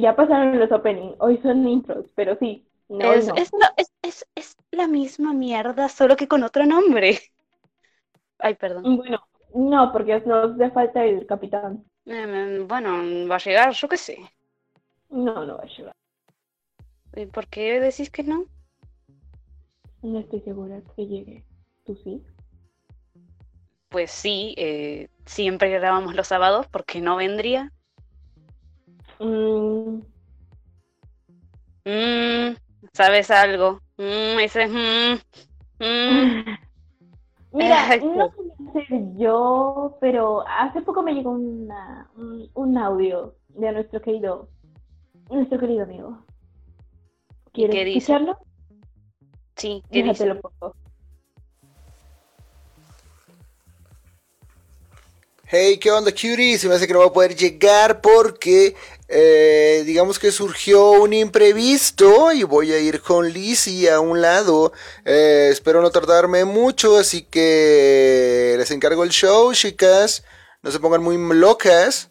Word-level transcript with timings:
Ya 0.00 0.16
pasaron 0.16 0.58
los 0.58 0.72
openings, 0.72 1.16
hoy 1.20 1.38
son 1.42 1.68
intros, 1.68 2.06
pero 2.16 2.36
sí. 2.38 2.66
No, 2.88 3.14
es, 3.14 3.26
no. 3.26 3.34
es 3.36 3.50
la- 3.52 3.74
es- 3.76 4.26
es- 4.34 4.56
la 4.70 4.86
misma 4.88 5.32
mierda, 5.34 5.88
solo 5.88 6.16
que 6.16 6.28
con 6.28 6.42
otro 6.42 6.66
nombre. 6.66 7.20
Ay, 8.38 8.54
perdón. 8.56 8.88
Bueno, 8.96 9.18
no, 9.54 9.90
porque 9.92 10.20
nos 10.26 10.52
hace 10.54 10.70
falta 10.70 11.04
el 11.04 11.26
capitán. 11.26 11.84
Em, 12.16 12.68
bueno, 12.68 12.92
va 13.28 13.36
a 13.36 13.44
llegar, 13.48 13.72
yo 13.72 13.88
qué 13.88 13.96
sé. 13.96 14.16
No, 15.10 15.34
no 15.46 15.56
va 15.58 15.62
a 15.62 15.66
llegar. 15.76 15.94
¿Y 17.16 17.24
¿Por 17.26 17.48
qué 17.48 17.80
decís 17.80 18.10
que 18.10 18.22
no? 18.22 18.46
No 20.02 20.18
estoy 20.18 20.40
segura 20.42 20.82
que 20.94 21.06
llegue. 21.06 21.46
¿Tú 21.86 21.96
sí? 21.96 22.22
Pues 23.90 24.10
sí, 24.10 24.54
eh, 24.58 25.08
siempre 25.26 25.70
grabamos 25.70 26.14
los 26.16 26.26
sábados, 26.28 26.66
porque 26.68 27.00
no 27.00 27.14
vendría? 27.16 27.72
Mm, 29.22 30.02
Mm, 31.84 32.54
¿sabes 32.92 33.30
algo? 33.30 33.80
Mm, 33.98 34.38
ese 34.40 34.64
es... 34.64 34.70
mm, 34.70 35.84
mm. 35.84 36.44
Mira, 37.52 37.90
Ay, 37.90 38.00
no 38.00 38.30
quería 38.30 38.72
ser 38.88 39.16
yo, 39.16 39.98
pero 40.00 40.42
hace 40.48 40.80
poco 40.82 41.02
me 41.02 41.12
llegó 41.12 41.32
una, 41.32 42.10
un, 42.16 42.48
un 42.54 42.78
audio 42.78 43.36
de 43.48 43.72
nuestro 43.72 44.00
querido, 44.00 44.48
nuestro 45.30 45.58
querido 45.58 45.82
amigo. 45.84 46.24
¿Quieres 47.52 47.76
qué 47.76 47.84
dice? 47.84 47.98
escucharlo? 47.98 48.38
Sí, 49.56 49.82
¿qué 49.90 50.02
dice? 50.02 50.24
Déjatelo, 50.24 50.40
por 50.40 50.52
favor. 50.54 50.76
Hey, 55.54 55.76
¿qué 55.78 55.90
onda, 55.90 56.10
cutie? 56.12 56.56
Se 56.56 56.66
me 56.66 56.76
hace 56.76 56.86
que 56.86 56.94
no 56.94 57.00
va 57.00 57.08
a 57.08 57.12
poder 57.12 57.36
llegar 57.36 58.00
porque, 58.00 58.74
eh, 59.06 59.82
digamos 59.84 60.18
que 60.18 60.32
surgió 60.32 60.92
un 60.92 61.12
imprevisto 61.12 62.32
y 62.32 62.42
voy 62.42 62.72
a 62.72 62.78
ir 62.78 63.02
con 63.02 63.28
Lizzie 63.30 63.90
a 63.90 64.00
un 64.00 64.22
lado. 64.22 64.72
Eh, 65.04 65.50
espero 65.52 65.82
no 65.82 65.90
tardarme 65.90 66.46
mucho, 66.46 66.96
así 66.96 67.24
que 67.24 68.54
les 68.56 68.70
encargo 68.70 69.04
el 69.04 69.10
show, 69.10 69.52
chicas. 69.52 70.24
No 70.62 70.70
se 70.70 70.80
pongan 70.80 71.02
muy 71.02 71.18
locas. 71.18 72.08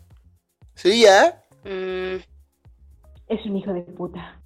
¿Sí, 0.76 1.02
ya? 1.02 1.44
Mm, 1.64 2.18
Es 3.28 3.44
un 3.48 3.58
hijo 3.58 3.74
de 3.74 3.82
puta. 3.82 4.40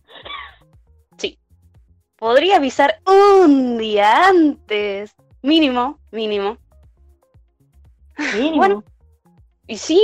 sí. 1.17 1.37
Podría 2.15 2.55
avisar 2.55 3.01
un 3.05 3.77
día 3.77 4.29
antes. 4.29 5.13
Mínimo, 5.41 5.99
mínimo. 6.11 6.57
Mínimo. 8.35 8.57
Bueno. 8.57 8.83
¿Y 9.67 9.77
sí? 9.77 10.01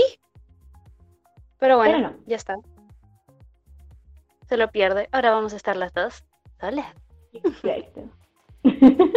Pero 1.59 1.77
bueno, 1.77 1.97
Pero 1.97 2.09
no. 2.09 2.17
ya 2.25 2.35
está. 2.35 2.55
Se 4.49 4.57
lo 4.57 4.69
pierde. 4.71 5.07
Ahora 5.11 5.31
vamos 5.31 5.53
a 5.53 5.57
estar 5.57 5.75
las 5.77 5.93
dos 5.93 6.23
solas. 6.59 6.87
Exacto. 7.33 8.09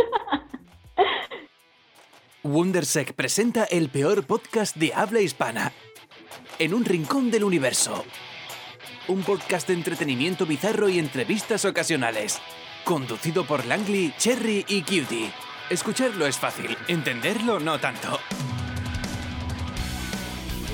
Wondersec 2.43 3.15
presenta 3.15 3.65
el 3.65 3.89
peor 3.89 4.27
podcast 4.27 4.77
de 4.77 4.93
habla 4.95 5.21
hispana. 5.21 5.73
En 6.59 6.75
un 6.75 6.85
rincón 6.85 7.31
del 7.31 7.45
universo. 7.45 8.05
Un 9.09 9.23
podcast 9.23 9.67
de 9.69 9.75
entretenimiento 9.75 10.47
bizarro 10.47 10.89
y 10.89 10.99
entrevistas 10.99 11.65
ocasionales. 11.65 12.41
Conducido 12.85 13.47
por 13.47 13.65
Langley, 13.65 14.13
Cherry 14.19 14.65
y 14.69 14.83
Cutie. 14.83 15.33
Escucharlo 15.71 16.27
es 16.27 16.39
fácil, 16.39 16.77
entenderlo 16.89 17.59
no 17.59 17.81
tanto. 17.81 18.19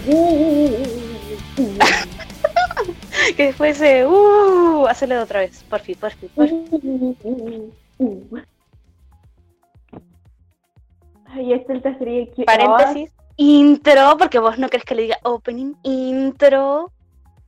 Que 3.36 3.52
fuese, 3.52 4.06
uh, 4.06 4.86
hazlo 4.86 5.22
otra 5.22 5.40
vez. 5.40 5.62
Por 5.64 5.80
fin, 5.80 5.96
por 5.98 6.12
fin, 6.12 6.30
por 6.34 6.48
fin. 6.48 7.72
Ay, 11.26 11.52
esta 11.52 11.74
es 11.74 11.84
la 11.84 11.98
serie 11.98 12.30
que... 12.30 12.44
Paréntesis, 12.44 13.12
intro, 13.36 14.16
porque 14.18 14.38
vos 14.38 14.58
no 14.58 14.68
crees 14.68 14.84
que 14.84 14.94
le 14.94 15.02
diga 15.02 15.18
opening, 15.22 15.74
intro. 15.82 16.90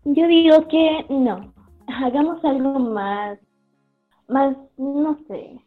Yo 0.04 0.26
digo 0.26 0.68
que 0.68 1.04
no. 1.08 1.52
Hagamos 1.86 2.44
algo 2.44 2.78
más. 2.78 3.38
Más, 4.28 4.56
no 4.76 5.18
sé. 5.28 5.60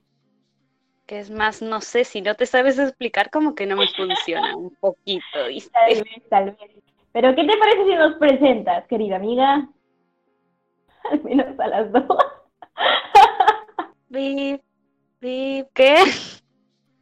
Que 1.06 1.20
es 1.20 1.30
más, 1.30 1.62
no 1.62 1.82
sé, 1.82 2.04
si 2.04 2.22
no 2.22 2.36
te 2.36 2.46
sabes 2.46 2.80
explicar, 2.80 3.30
como 3.30 3.54
que 3.54 3.68
no 3.68 3.76
me 3.76 3.88
funciona 3.90 4.56
un 4.56 4.76
poquito, 4.80 5.48
¿viste? 5.50 5.72
Tal 5.72 6.04
vez, 6.04 6.30
tal 6.30 6.46
vez. 6.52 6.75
Pero, 7.16 7.34
¿qué 7.34 7.46
te 7.46 7.58
parece 7.58 7.86
si 7.86 7.96
nos 7.96 8.16
presentas, 8.16 8.86
querida 8.88 9.16
amiga? 9.16 9.70
Al 11.12 11.24
menos 11.24 11.58
a 11.58 11.68
las 11.70 11.90
dos. 11.90 12.18
Bip, 14.10 14.62
bip, 15.22 15.68
¿qué? 15.74 15.96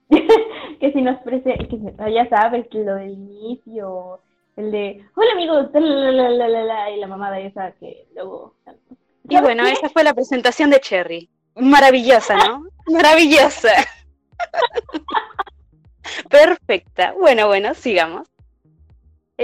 que 0.80 0.92
si 0.92 1.02
nos 1.02 1.20
presentas, 1.22 2.14
ya 2.14 2.30
sabes, 2.30 2.68
que 2.68 2.84
lo 2.84 2.94
del 2.94 3.14
inicio, 3.14 4.22
el 4.56 4.72
de, 4.72 5.04
hola 5.16 5.32
amigos, 5.32 5.70
la, 5.74 6.30
la, 6.30 6.48
la, 6.48 6.92
y 6.92 7.00
la 7.00 7.08
mamada 7.08 7.40
esa 7.40 7.72
que 7.80 8.06
luego... 8.14 8.54
Y 9.28 9.42
bueno, 9.42 9.66
esa 9.66 9.90
fue 9.90 10.04
la 10.04 10.14
presentación 10.14 10.70
de 10.70 10.80
Cherry. 10.80 11.28
Maravillosa, 11.56 12.36
¿no? 12.36 12.68
Maravillosa. 12.94 13.72
Perfecta. 16.30 17.16
Bueno, 17.20 17.48
bueno, 17.48 17.74
sigamos. 17.74 18.33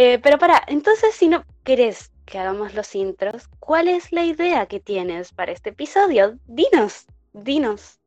Eh, 0.01 0.17
pero 0.23 0.37
para, 0.37 0.63
entonces 0.67 1.13
si 1.13 1.27
no 1.27 1.43
querés 1.65 2.13
que 2.25 2.39
hagamos 2.39 2.73
los 2.73 2.95
intros, 2.95 3.49
¿cuál 3.59 3.89
es 3.89 4.13
la 4.13 4.23
idea 4.23 4.65
que 4.65 4.79
tienes 4.79 5.33
para 5.33 5.51
este 5.51 5.71
episodio? 5.71 6.37
Dinos, 6.45 7.05
dinos. 7.33 7.99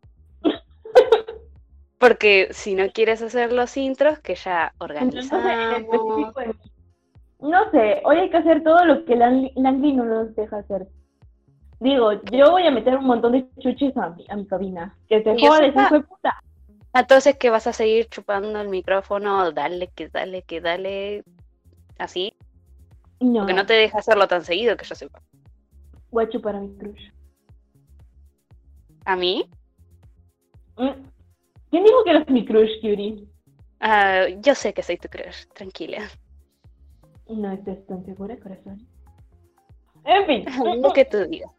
Porque 1.99 2.49
si 2.53 2.75
no 2.75 2.89
quieres 2.93 3.21
hacer 3.21 3.53
los 3.53 3.77
intros, 3.77 4.19
que 4.21 4.37
ya 4.37 4.73
organizamos. 4.79 5.53
en- 5.77 5.87
no 7.41 7.71
sé, 7.73 8.01
hoy 8.07 8.17
hay 8.21 8.31
que 8.31 8.39
hacer 8.39 8.63
todo 8.63 8.87
lo 8.87 9.05
que 9.05 9.15
Lang- 9.15 9.53
Langley 9.57 9.93
no 9.93 10.05
nos 10.07 10.35
deja 10.35 10.61
hacer. 10.61 10.87
Digo, 11.79 12.13
yo 12.31 12.53
voy 12.53 12.67
a 12.67 12.71
meter 12.71 12.97
un 12.97 13.05
montón 13.05 13.33
de 13.33 13.47
chuches 13.59 13.95
a 13.99 14.09
mi, 14.09 14.25
a 14.31 14.37
mi 14.37 14.47
cabina. 14.47 14.97
Que 15.11 15.23
se 15.23 15.37
joda, 15.39 15.67
hijo 15.67 15.95
de 15.95 16.01
puta. 16.01 16.43
Entonces 16.95 17.37
que 17.37 17.51
vas 17.51 17.67
a 17.67 17.75
seguir 17.75 18.07
chupando 18.07 18.59
el 18.63 18.69
micrófono, 18.69 19.53
dale, 19.53 19.89
que 19.95 20.09
dale, 20.09 20.43
que 20.43 20.63
dale, 20.63 21.25
así, 22.05 22.35
No, 23.21 23.41
porque 23.41 23.55
no 23.55 23.67
te 23.67 23.75
deja 23.75 23.99
hacerlo 23.99 24.27
tan 24.29 24.45
seguido 24.45 24.77
que 24.77 24.85
yo 24.85 24.95
sepa. 24.95 25.21
voy 26.11 26.25
a 26.25 26.29
chupar 26.29 26.57
a 26.57 26.61
mi 26.61 26.75
crush. 26.77 27.11
¿A 29.05 29.17
mí? 29.17 29.49
Mm. 30.77 30.91
¿Quién 31.71 31.85
dijo 31.85 32.05
que 32.05 32.11
eres 32.11 32.29
mi 32.29 32.45
crush, 32.45 32.81
Curie? 32.81 33.27
Ah, 33.81 34.27
yo 34.41 34.55
sé 34.55 34.73
que 34.75 34.83
soy 34.83 34.97
tu 34.99 35.09
crush, 35.09 35.47
tranquila. 35.55 36.03
No 37.29 37.51
estés 37.53 37.85
tan 37.87 38.05
segura, 38.05 38.37
corazón. 38.39 38.87
En 40.05 40.27
fin, 40.27 40.45
Lo 40.83 40.93
que 40.93 41.05
tú 41.05 41.25
digas. 41.27 41.51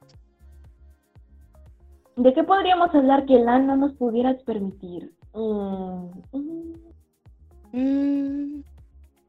¿de 2.16 2.32
qué 2.34 2.44
podríamos 2.44 2.94
hablar 2.94 3.26
que 3.26 3.40
LAN 3.40 3.66
no 3.66 3.76
nos 3.76 3.94
pudieras 3.94 4.42
permitir? 4.44 5.12
Mm, 5.34 6.12
mm. 7.72 8.64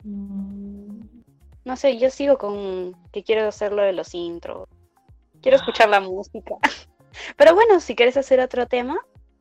No 0.05 1.77
sé, 1.77 1.99
yo 1.99 2.11
sigo 2.11 2.37
con 2.39 2.95
que 3.13 3.23
quiero 3.23 3.47
hacer 3.49 3.73
lo 3.73 3.83
de 3.83 3.93
los 3.93 4.15
intros. 4.15 4.69
Quiero 5.41 5.57
escuchar 5.57 5.89
la 5.89 6.01
música. 6.01 6.55
Pero 7.37 7.55
bueno, 7.55 7.81
si 7.81 7.95
quieres 7.95 8.17
hacer 8.17 8.41
otro 8.41 8.67
tema, 8.67 8.99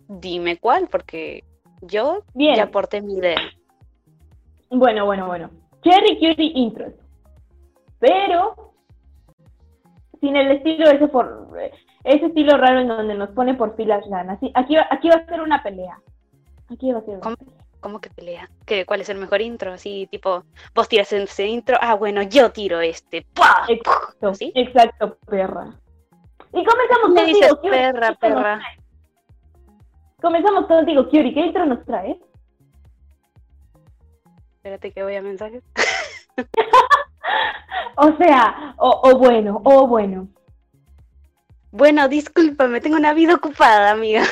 dime 0.07 0.57
cuál, 0.57 0.87
porque 0.87 1.43
yo 1.81 2.23
Bien. 2.33 2.55
ya 2.55 2.63
aporté 2.63 3.01
mi 3.01 3.15
idea. 3.15 3.39
Bueno, 4.69 5.05
bueno, 5.05 5.27
bueno. 5.27 5.49
Cherry 5.83 6.15
Cutie 6.19 6.51
intros. 6.55 6.93
Pero 7.99 8.73
sin 10.19 10.35
el 10.35 10.51
estilo 10.51 10.89
ese 10.89 11.07
por 11.07 11.49
ese 12.05 12.25
estilo 12.27 12.57
raro 12.57 12.79
en 12.79 12.87
donde 12.87 13.15
nos 13.15 13.29
pone 13.31 13.53
por 13.55 13.75
filas 13.75 14.05
LAN. 14.07 14.29
Así, 14.29 14.51
aquí, 14.55 14.75
va- 14.75 14.87
aquí 14.89 15.09
va 15.09 15.15
a 15.15 15.25
ser 15.25 15.41
una 15.41 15.61
pelea. 15.63 15.99
Aquí 16.69 16.91
va 16.91 16.99
a 16.99 17.03
ser 17.03 17.17
una 17.17 17.35
pelea. 17.35 17.62
¿Cómo 17.83 17.99
que 17.99 18.09
pelea? 18.09 18.49
¿Qué, 18.65 18.85
¿Cuál 18.85 19.01
es 19.01 19.09
el 19.09 19.17
mejor 19.17 19.41
intro? 19.41 19.73
Así, 19.73 20.07
tipo, 20.09 20.45
vos 20.73 20.87
tiras 20.87 21.11
ese 21.11 21.47
intro, 21.47 21.77
ah, 21.81 21.95
bueno, 21.95 22.21
yo 22.21 22.49
tiro 22.49 22.79
este. 22.79 23.27
¡Pah! 23.33 23.65
Exacto, 23.67 24.33
¿Sí? 24.33 24.53
exacto, 24.55 25.17
perra. 25.27 25.67
Y 26.53 26.63
comenzamos 26.63 27.09
Me 27.09 27.23
contigo, 27.23 27.39
dices 27.39 27.55
perra, 27.61 27.91
¿Qué 28.01 28.07
nos 28.07 28.17
perra. 28.19 28.61
Comenzamos 30.21 30.65
contigo, 30.67 31.09
Curie. 31.09 31.33
¿Qué 31.33 31.41
intro 31.41 31.65
nos 31.65 31.83
traes? 31.83 32.15
Espérate 34.55 34.91
que 34.93 35.03
voy 35.03 35.15
a 35.15 35.21
mensajes. 35.21 35.61
O 37.95 38.17
sea, 38.17 38.73
o, 38.77 39.01
o 39.03 39.17
bueno, 39.19 39.61
o 39.63 39.85
bueno. 39.85 40.27
Bueno, 41.69 42.07
discúlpame, 42.07 42.81
tengo 42.81 42.95
una 42.97 43.13
vida 43.13 43.35
ocupada, 43.35 43.91
amiga. 43.91 44.23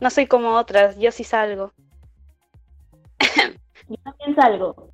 No 0.00 0.10
soy 0.10 0.26
como 0.26 0.56
otras, 0.56 0.98
yo 0.98 1.10
sí 1.12 1.24
salgo. 1.24 1.72
Yo 3.88 3.96
también 4.02 4.34
salgo. 4.34 4.90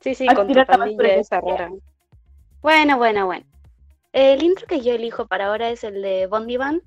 Sí, 0.00 0.14
sí, 0.14 0.26
con 0.26 0.46
tu 0.48 0.58
esa 0.58 1.40
rara. 1.40 1.70
Bueno, 2.60 2.98
bueno, 2.98 3.26
bueno. 3.26 3.46
El 4.12 4.42
intro 4.42 4.66
que 4.66 4.80
yo 4.80 4.92
elijo 4.92 5.26
para 5.26 5.46
ahora 5.46 5.70
es 5.70 5.84
el 5.84 6.02
de 6.02 6.26
Bondi 6.26 6.56
Band, 6.56 6.82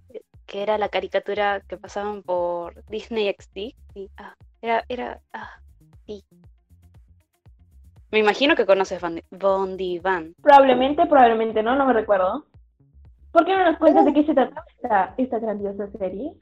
que 0.46 0.62
era 0.62 0.78
la 0.78 0.90
caricatura 0.90 1.62
que 1.62 1.78
pasaban 1.78 2.22
por 2.22 2.86
Disney 2.86 3.34
XD. 3.34 3.74
Sí, 3.94 4.10
ah, 4.18 4.36
era, 4.62 4.84
era, 4.90 5.22
ah, 5.34 5.60
sí. 6.06 6.24
Me 8.12 8.20
imagino 8.20 8.56
que 8.56 8.66
conoces 8.66 9.02
Bondi, 9.32 10.00
Band. 10.00 10.36
Probablemente, 10.42 11.06
probablemente 11.08 11.64
no, 11.64 11.76
no 11.76 11.86
me 11.86 11.94
recuerdo. 11.94 12.46
¿Por 13.32 13.46
qué 13.46 13.56
no 13.56 13.66
nos 13.66 13.78
cuentas 13.78 14.06
de 14.06 14.14
qué 14.14 14.24
se 14.24 14.34
trata 14.34 14.64
esta, 14.76 15.14
esta 15.18 15.40
grandiosa 15.40 15.90
serie? 15.98 16.34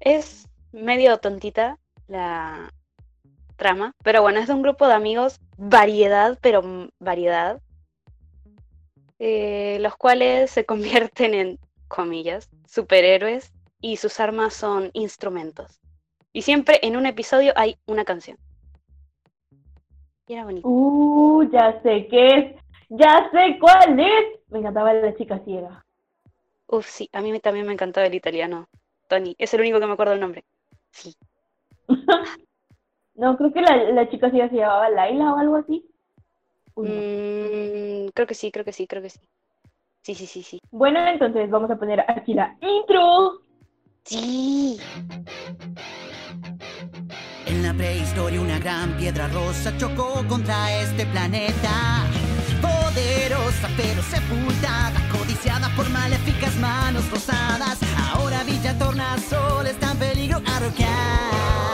Es 0.00 0.48
medio 0.72 1.18
tontita 1.18 1.78
la 2.08 2.72
trama, 3.56 3.94
pero 4.02 4.22
bueno, 4.22 4.40
es 4.40 4.48
de 4.48 4.54
un 4.54 4.62
grupo 4.62 4.86
de 4.86 4.94
amigos, 4.94 5.40
variedad, 5.56 6.38
pero 6.40 6.88
variedad, 6.98 7.60
eh, 9.18 9.78
los 9.80 9.96
cuales 9.96 10.50
se 10.50 10.64
convierten 10.66 11.34
en, 11.34 11.58
comillas, 11.88 12.50
superhéroes 12.66 13.52
y 13.80 13.96
sus 13.96 14.20
armas 14.20 14.54
son 14.54 14.90
instrumentos. 14.92 15.80
Y 16.32 16.42
siempre 16.42 16.78
en 16.82 16.96
un 16.96 17.06
episodio 17.06 17.52
hay 17.56 17.78
una 17.86 18.04
canción. 18.04 18.38
Y 20.28 20.34
era 20.34 20.44
bonito. 20.44 20.68
Uh, 20.68 21.48
ya 21.50 21.80
sé 21.82 22.08
qué 22.08 22.28
es. 22.28 22.56
Ya 22.88 23.30
sé 23.32 23.58
cuál 23.60 23.98
es. 23.98 24.40
Me 24.48 24.58
encantaba 24.58 24.92
la 24.92 25.14
chica 25.16 25.38
ciega. 25.44 25.84
Uf, 26.66 26.86
sí, 26.86 27.08
a 27.12 27.20
mí 27.20 27.38
también 27.38 27.66
me 27.66 27.72
encantaba 27.72 28.06
el 28.06 28.14
italiano. 28.14 28.68
Tony, 29.08 29.34
es 29.38 29.52
el 29.54 29.60
único 29.60 29.80
que 29.80 29.86
me 29.86 29.92
acuerdo 29.92 30.14
el 30.14 30.20
nombre. 30.20 30.44
Sí. 30.90 31.14
No, 33.16 33.34
creo 33.38 33.50
que 33.50 33.62
la, 33.62 33.76
la 33.92 34.10
chica 34.10 34.30
ciega 34.30 34.50
se 34.50 34.56
llamaba 34.56 34.90
Laila 34.90 35.32
o 35.32 35.38
algo 35.38 35.56
así. 35.56 35.88
Uy, 36.74 36.86
no. 36.86 36.94
Mm, 36.94 38.08
creo 38.12 38.26
que 38.26 38.34
sí, 38.34 38.52
creo 38.52 38.62
que 38.62 38.72
sí, 38.72 38.86
creo 38.86 39.00
que 39.02 39.08
sí. 39.08 39.20
Sí, 40.02 40.14
sí, 40.14 40.26
sí, 40.26 40.42
sí. 40.42 40.60
Bueno, 40.70 41.04
entonces 41.06 41.50
vamos 41.50 41.70
a 41.70 41.76
poner 41.76 42.04
aquí 42.06 42.34
la 42.34 42.56
intro. 42.60 43.40
Sí. 44.04 44.78
En 47.46 47.62
la 47.62 47.72
prehistoria 47.74 48.40
una 48.40 48.58
gran 48.58 48.96
piedra 48.98 49.28
rosa 49.28 49.76
chocó 49.78 50.22
contra 50.28 50.80
este 50.80 51.06
planeta. 51.06 52.04
Poderosa 52.60 53.68
pero 53.76 54.02
sepultada, 54.02 55.00
codiciada 55.10 55.74
por 55.74 55.88
maléficas 55.90 56.54
manos 56.56 57.10
rosadas. 57.10 57.80
Ahora 58.14 58.44
Villa 58.56 58.72
Tornasol 58.78 59.66
está 59.66 59.92
en 59.92 59.98
peligro 59.98 60.42
arroquear. 60.46 61.65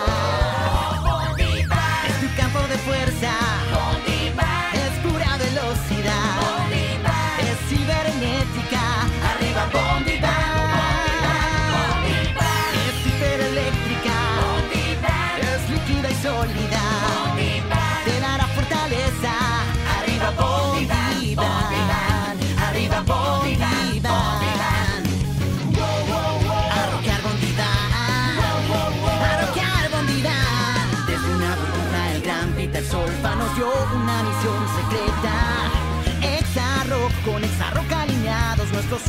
Alineados, 38.83 39.09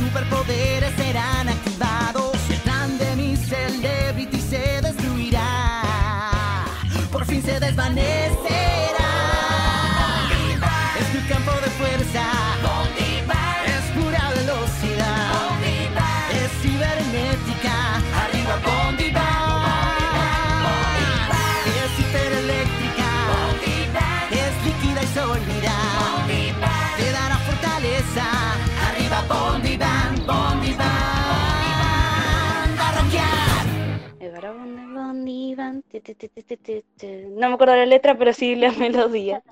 No 37.36 37.48
me 37.48 37.54
acuerdo 37.54 37.76
la 37.76 37.86
letra, 37.86 38.16
pero 38.16 38.32
sí 38.32 38.54
la 38.56 38.70
melodía. 38.72 39.42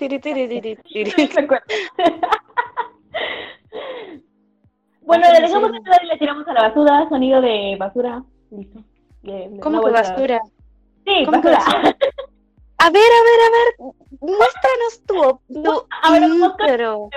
Bueno, 5.03 5.27
le 5.33 5.41
dejamos 5.41 5.73
de 5.73 5.79
y 6.03 6.07
le 6.07 6.19
tiramos 6.19 6.47
a 6.49 6.53
la 6.53 6.63
basura. 6.69 7.09
Sonido 7.09 7.41
de 7.41 7.77
basura. 7.79 8.23
Listo. 8.51 8.81
De- 9.23 9.49
de 9.51 9.61
¿Cómo 9.61 9.83
que 9.83 9.91
basura? 9.91 10.41
Sí, 11.05 11.25
¿Cómo 11.25 11.41
que 11.43 11.49
basura. 11.51 11.77
basura? 11.79 11.97
A 12.79 12.91
ver, 12.91 13.01
a 13.01 13.23
ver, 13.23 13.41
a 13.47 13.51
ver. 13.55 13.95
Muéstranos 14.21 15.03
vamos 16.31 16.57
con- 16.57 16.69
intro. 16.69 17.11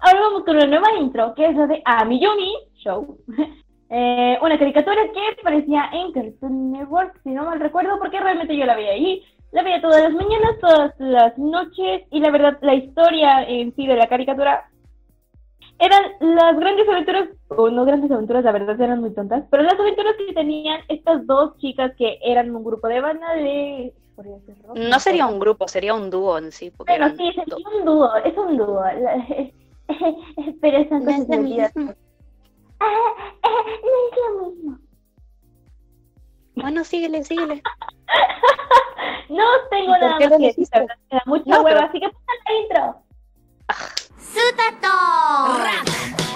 Ahora 0.00 0.20
vamos 0.20 0.44
con 0.44 0.56
una 0.56 0.66
nueva 0.66 0.92
intro, 1.00 1.34
que 1.34 1.46
es 1.46 1.56
la 1.56 1.66
de 1.66 1.80
Amiyumi 1.84 2.52
Show. 2.74 3.18
Eh, 3.88 4.38
una 4.42 4.58
caricatura 4.58 5.00
que 5.12 5.40
aparecía 5.40 5.90
en 5.92 6.12
Cartoon 6.12 6.72
Network, 6.72 7.20
si 7.22 7.30
no 7.30 7.44
mal 7.44 7.60
recuerdo, 7.60 7.98
porque 7.98 8.18
realmente 8.20 8.56
yo 8.56 8.66
la 8.66 8.74
veía 8.76 8.92
ahí. 8.92 9.22
La 9.52 9.62
veía 9.62 9.80
todas 9.80 10.02
las 10.02 10.12
mañanas, 10.12 10.58
todas 10.60 10.94
las 10.98 11.38
noches, 11.38 12.02
y 12.10 12.20
la 12.20 12.30
verdad, 12.30 12.58
la 12.62 12.74
historia 12.74 13.44
en 13.44 13.74
sí 13.76 13.86
de 13.86 13.94
la 13.96 14.08
caricatura 14.08 14.68
eran 15.78 16.02
las 16.20 16.58
grandes 16.58 16.88
aventuras, 16.88 17.28
o 17.48 17.70
no 17.70 17.84
grandes 17.84 18.10
aventuras, 18.10 18.44
la 18.44 18.52
verdad 18.52 18.80
eran 18.80 19.00
muy 19.00 19.14
tontas, 19.14 19.44
pero 19.50 19.62
las 19.62 19.78
aventuras 19.78 20.14
que 20.16 20.32
tenían 20.32 20.80
estas 20.88 21.26
dos 21.26 21.56
chicas 21.58 21.92
que 21.96 22.18
eran 22.22 22.54
un 22.54 22.64
grupo 22.64 22.88
de 22.88 23.00
banda 23.00 23.34
de... 23.34 23.94
No 24.74 24.98
sería 24.98 25.26
un 25.26 25.38
grupo, 25.38 25.68
sería 25.68 25.94
un 25.94 26.08
dúo 26.10 26.38
en 26.38 26.50
sí. 26.50 26.70
Porque 26.70 26.92
Bueno, 26.92 27.06
eran 27.06 27.16
sí, 27.18 27.30
dos. 27.46 27.60
sería 27.62 27.78
un 27.78 27.84
dúo, 27.84 28.16
es 28.16 28.36
un 28.36 28.56
dúo. 28.56 28.82
Pero 30.62 30.88
son 30.88 31.04
No 31.04 31.10
es 31.10 31.26
cosas 31.26 31.96
no 32.80 32.86
es 34.10 34.16
lo 34.40 34.50
mismo. 34.50 34.78
Bueno, 36.56 36.84
síguele, 36.84 37.24
síguele. 37.24 37.62
No 39.28 39.42
tengo 39.70 39.88
¿Por 39.92 40.00
nada 40.00 40.10
más 40.12 40.18
que 40.20 40.28
decir, 40.38 40.68
me 40.72 40.86
da 41.16 41.22
mucha 41.26 41.42
No, 41.46 41.62
hueva, 41.62 41.68
pero- 41.80 41.86
así 41.88 41.98
que 42.00 42.08
pongan 42.08 42.36
la 42.46 42.52
intro. 42.60 43.02
Cuando 45.56 46.35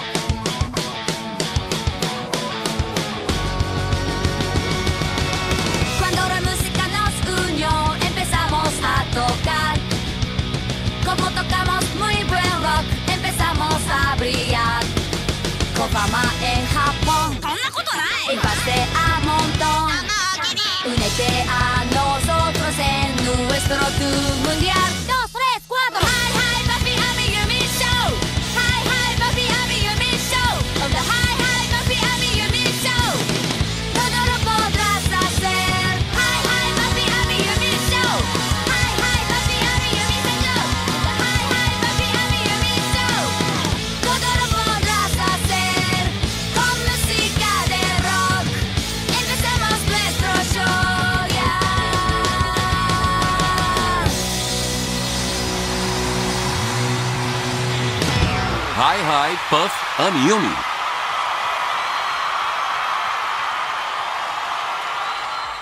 Amiyumi. 60.01 60.47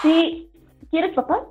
Sí, 0.01 0.49
¿quieres 0.89 1.13
papá? 1.13 1.45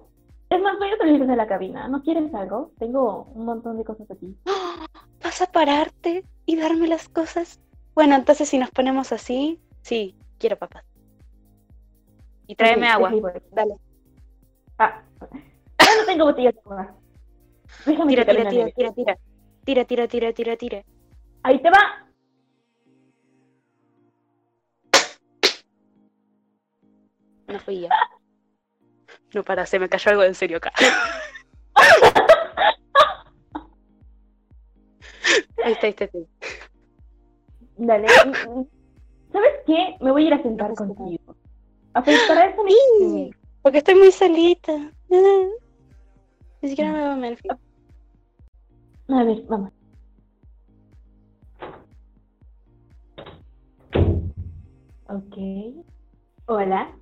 Es 0.49 0.62
más, 0.62 0.78
voy 0.78 0.88
a 0.88 0.97
salir 0.97 1.26
de 1.26 1.37
la 1.37 1.47
cabina. 1.47 1.87
¿No 1.88 2.02
quieres 2.02 2.33
algo? 2.35 2.73
Tengo 2.78 3.25
un 3.35 3.45
montón 3.45 3.76
de 3.76 3.85
cosas 3.85 4.11
aquí. 4.11 4.35
¿Vas 5.23 5.42
a 5.42 5.47
pararte 5.52 6.25
y 6.47 6.57
darme 6.57 6.88
las 6.88 7.11
cosas? 7.11 7.61
Bueno, 7.95 8.14
entonces 8.14 8.49
si 8.49 8.57
nos 8.57 8.71
ponemos 8.71 9.12
así, 9.12 9.61
sí, 9.83 10.16
quiero 10.38 10.57
papas. 10.57 10.85
Y 12.47 12.54
tráeme 12.54 12.88
agua. 12.88 13.12
Dale. 13.52 13.75
Ah, 14.78 15.02
ya 15.78 15.97
no 16.00 16.07
tengo 16.07 16.25
botellas 16.25 16.54
de 16.54 16.61
agua. 16.61 16.95
Déjame 17.85 18.12
Tira, 18.12 18.25
tira, 18.25 18.49
tira, 18.49 18.71
tira, 18.71 18.92
tira. 18.92 19.18
Tira, 19.64 19.85
tira, 19.85 20.09
tira, 20.09 20.33
tira, 20.33 20.57
tira. 20.57 20.85
Ahí 21.42 21.61
te 21.61 21.68
va. 21.68 22.07
No 27.48 27.58
fui 27.60 27.80
yo. 27.80 27.88
No, 29.34 29.42
para, 29.42 29.66
se 29.66 29.78
me 29.78 29.88
cayó 29.88 30.10
algo 30.10 30.22
en 30.22 30.34
serio 30.34 30.58
acá. 30.58 30.72
Ahí 35.64 35.72
está, 35.72 35.86
ahí 35.86 35.90
está, 35.90 36.04
ahí 36.04 36.10
está. 36.12 36.18
Dale. 37.76 38.08
¿Sabes 39.32 39.52
qué? 39.66 39.96
Me 40.00 40.10
voy 40.10 40.24
a 40.24 40.26
ir 40.28 40.34
a 40.34 40.42
sentar 40.42 40.70
No 40.70 40.76
contigo. 40.76 41.36
A 41.94 42.02
para 42.02 42.46
eso 42.46 42.62
Sí, 42.68 43.30
Porque 43.62 43.78
estoy 43.78 43.94
muy 43.94 44.12
solita. 44.12 44.72
Ni 46.62 46.68
siquiera 46.68 46.92
me 46.92 46.98
veo 46.98 47.16
Melfi. 47.16 47.48
A 49.08 49.24
ver, 49.24 49.42
vamos. 49.48 49.72
Ok. 55.08 55.36
Hola. 56.46 56.94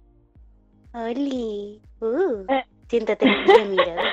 Oli. 0.96 1.80
Uh, 2.00 2.44
Eh. 2.48 2.64
siéntate 2.88 3.28
aquí 3.28 3.52
a 3.60 3.64
mi 3.64 3.76
lado. 3.76 4.02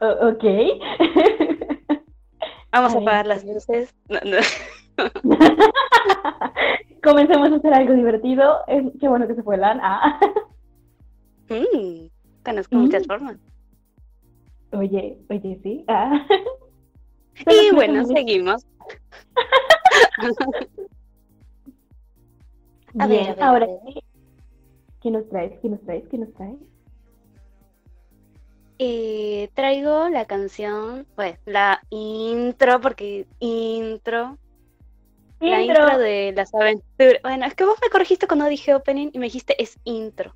O- 0.00 0.28
ok. 0.28 0.44
Vamos 2.72 2.94
a 2.94 2.98
apagar 2.98 3.26
las 3.26 3.44
luces. 3.44 3.94
No, 4.08 4.18
no. 4.24 4.36
Comencemos 7.02 7.50
a 7.52 7.56
hacer 7.56 7.72
algo 7.74 7.94
divertido. 7.94 8.58
Es- 8.66 8.84
qué 9.00 9.08
bueno 9.08 9.26
que 9.26 9.34
se 9.36 9.42
fue 9.42 9.56
Lan. 9.56 9.80
Ah. 9.82 10.18
Mm, 11.48 12.08
conozco 12.44 12.74
muchas 12.76 13.02
Mm. 13.04 13.06
formas. 13.06 13.36
Oye, 14.72 15.16
oye, 15.30 15.58
sí. 15.62 15.84
Ah. 15.88 16.26
Y 17.46 17.74
bueno, 17.74 18.04
seguimos. 18.06 18.66
A 22.98 23.06
ver, 23.06 23.08
Bien, 23.08 23.30
a 23.30 23.34
ver, 23.34 23.42
ahora 23.42 23.66
sí. 23.86 24.00
¿Qué 25.04 25.10
nos 25.10 25.28
traes? 25.28 25.52
¿Qué 25.60 25.68
nos 25.68 25.82
traes? 25.82 26.04
¿Qué 26.10 26.16
nos 26.16 26.32
traes? 26.32 26.56
Eh, 28.78 29.50
traigo 29.52 30.08
la 30.08 30.24
canción, 30.24 31.06
pues, 31.14 31.38
la 31.44 31.82
intro, 31.90 32.80
porque 32.80 33.26
intro, 33.38 34.38
la 35.40 35.60
intro 35.60 35.98
de 35.98 36.32
las 36.34 36.54
aventuras. 36.54 37.20
Bueno, 37.22 37.44
es 37.44 37.54
que 37.54 37.66
vos 37.66 37.76
me 37.82 37.90
corregiste 37.90 38.26
cuando 38.26 38.46
dije 38.46 38.74
opening 38.74 39.10
y 39.12 39.18
me 39.18 39.26
dijiste 39.26 39.62
es 39.62 39.78
intro. 39.84 40.34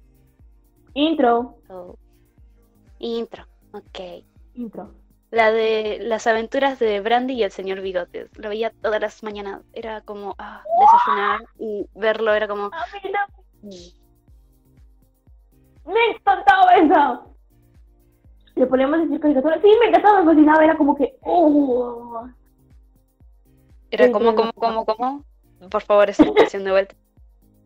Intro. 0.93 1.57
So, 1.67 1.99
intro, 2.99 3.47
ok. 3.73 4.23
Intro. 4.53 4.93
La 5.31 5.51
de 5.51 5.99
las 6.03 6.27
aventuras 6.27 6.79
de 6.79 7.01
Brandy 7.01 7.33
y 7.33 7.43
el 7.43 7.53
señor 7.53 7.81
Bigotes. 7.81 8.29
Lo 8.37 8.51
veía 8.51 8.71
todas 8.83 9.01
las 9.01 9.23
mañanas. 9.23 9.63
Era 9.73 10.03
como 10.03 10.35
ah, 10.39 10.63
desayunar 10.79 11.41
y 11.59 11.87
verlo 11.95 12.35
era 12.35 12.47
como. 12.47 12.71
Me 15.88 16.16
encantaba 16.16 16.75
eso. 16.75 17.35
Le 18.54 18.66
podemos 18.66 19.00
decir 19.00 19.21
caricatura. 19.21 19.61
Sí, 19.61 19.68
me 19.80 19.87
encantaba, 19.87 20.21
me 20.21 20.26
fascinaba. 20.26 20.64
Era 20.64 20.76
como 20.76 20.95
que. 20.95 21.16
Oh. 21.23 22.26
Era 23.90 24.12
como, 24.12 24.35
como, 24.35 24.52
como, 24.52 24.85
como. 24.85 25.25
Por 25.71 25.83
favor, 25.83 26.11
esa 26.11 26.25
expresión 26.25 26.64
de 26.64 26.71
vuelta. 26.71 26.95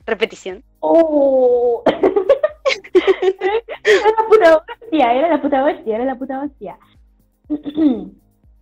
Repetición. 0.06 0.62
Oh. 0.80 1.82
era 3.84 4.10
la 4.16 4.28
puta 4.28 4.56
hostia, 4.56 5.12
era 5.12 5.28
la 5.28 5.42
puta 5.42 5.64
hostia, 5.64 5.94
era 5.96 6.04
la 6.04 6.14
puta 6.16 6.40
hostia. 6.40 6.78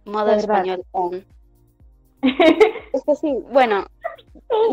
Modo 0.05 0.33
español 0.33 0.85
on. 0.93 1.25
Es 2.93 3.03
que 3.05 3.15
sí, 3.15 3.39
bueno, 3.51 3.87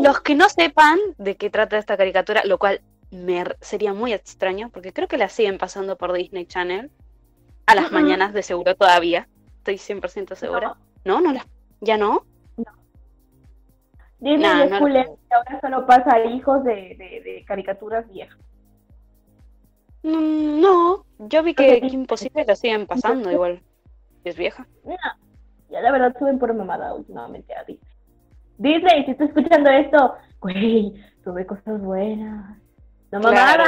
los 0.02 0.20
que 0.20 0.34
no 0.34 0.48
sepan 0.48 0.98
de 1.16 1.36
qué 1.36 1.48
trata 1.48 1.78
esta 1.78 1.96
caricatura, 1.96 2.42
lo 2.44 2.58
cual 2.58 2.82
me 3.10 3.44
sería 3.60 3.92
muy 3.92 4.12
extraño, 4.12 4.70
porque 4.70 4.92
creo 4.92 5.08
que 5.08 5.18
la 5.18 5.28
siguen 5.28 5.58
pasando 5.58 5.96
por 5.96 6.12
Disney 6.12 6.46
Channel 6.46 6.90
a 7.66 7.74
las 7.74 7.92
mañanas 7.92 8.32
de 8.32 8.42
seguro 8.42 8.74
todavía. 8.76 9.28
Estoy 9.58 9.76
100% 9.76 10.34
segura. 10.34 10.76
No, 11.04 11.20
no, 11.20 11.32
las 11.32 11.46
ya 11.80 11.96
no. 11.96 12.24
Disney 14.20 14.38
Nah, 14.38 14.64
es 14.64 14.70
no 14.70 14.76
lo 14.76 14.80
cool, 14.80 14.96
y 14.96 15.32
ahora 15.32 15.60
solo 15.60 15.86
pasa 15.86 16.14
a 16.14 16.24
hijos 16.24 16.64
de, 16.64 16.72
de, 16.98 17.22
de 17.24 17.44
caricaturas 17.46 18.08
viejas. 18.08 18.36
Mm, 20.02 20.60
No, 20.60 21.04
yo 21.18 21.42
vi 21.42 21.54
que, 21.54 21.80
que 21.80 21.86
imposible 21.88 22.44
lo 22.46 22.56
siguen 22.56 22.86
pasando 22.86 23.30
igual. 23.30 23.62
Es 24.24 24.36
vieja. 24.36 24.66
No, 24.84 24.96
ya 25.70 25.80
la 25.80 25.92
verdad 25.92 26.16
suben 26.18 26.38
por 26.38 26.52
mamada 26.54 26.94
últimamente 26.94 27.54
a 27.54 27.64
Disney. 27.64 27.92
Disney, 28.58 29.04
si 29.04 29.12
estás 29.12 29.28
escuchando 29.28 29.70
esto, 29.70 30.14
güey, 30.40 30.94
sube 31.22 31.46
cosas 31.46 31.80
buenas. 31.80 32.58
No 33.10 33.20
Claro. 33.20 33.64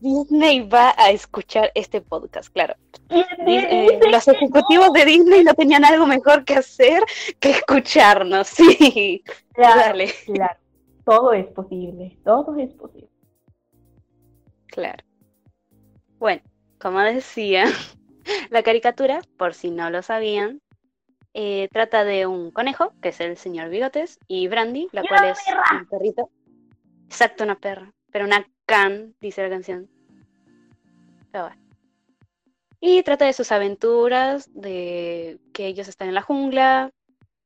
Disney 0.00 0.66
va 0.66 0.94
a 0.96 1.10
escuchar 1.10 1.70
este 1.74 2.00
podcast, 2.00 2.50
claro. 2.52 2.74
Eh, 3.10 4.00
los 4.10 4.26
ejecutivos 4.28 4.92
de 4.94 5.04
Disney 5.04 5.44
no 5.44 5.52
tenían 5.54 5.84
algo 5.84 6.06
mejor 6.06 6.44
que 6.44 6.54
hacer 6.54 7.02
que 7.38 7.50
escucharnos, 7.50 8.46
sí. 8.48 9.22
Claro, 9.52 9.80
Dale, 9.80 10.10
claro. 10.24 10.58
Todo 11.04 11.32
es 11.34 11.46
posible, 11.48 12.16
todo 12.24 12.56
es 12.58 12.72
posible. 12.74 13.08
claro. 14.66 15.04
Bueno, 16.18 16.42
como 16.78 17.00
decía, 17.00 17.64
la 18.50 18.62
caricatura, 18.62 19.20
por 19.36 19.54
si 19.54 19.70
no 19.70 19.90
lo 19.90 20.02
sabían, 20.02 20.60
eh, 21.34 21.68
trata 21.72 22.04
de 22.04 22.26
un 22.26 22.50
conejo, 22.50 22.92
que 23.02 23.10
es 23.10 23.20
el 23.20 23.36
señor 23.36 23.68
Bigotes, 23.68 24.18
y 24.28 24.48
Brandy, 24.48 24.88
la 24.92 25.02
¡Y 25.04 25.08
cual 25.08 25.24
es 25.30 25.38
perra! 25.44 25.62
un 25.80 25.86
perrito. 25.86 26.30
Exacto, 27.06 27.44
una 27.44 27.58
perra, 27.58 27.92
pero 28.12 28.24
una 28.24 28.46
can, 28.70 29.16
dice 29.20 29.42
la 29.42 29.50
canción. 29.50 29.90
Pero 31.32 31.44
bueno. 31.46 31.60
Y 32.80 33.02
trata 33.02 33.26
de 33.26 33.32
sus 33.32 33.50
aventuras, 33.50 34.48
de 34.54 35.40
que 35.52 35.66
ellos 35.66 35.88
están 35.88 36.08
en 36.08 36.14
la 36.14 36.22
jungla, 36.22 36.90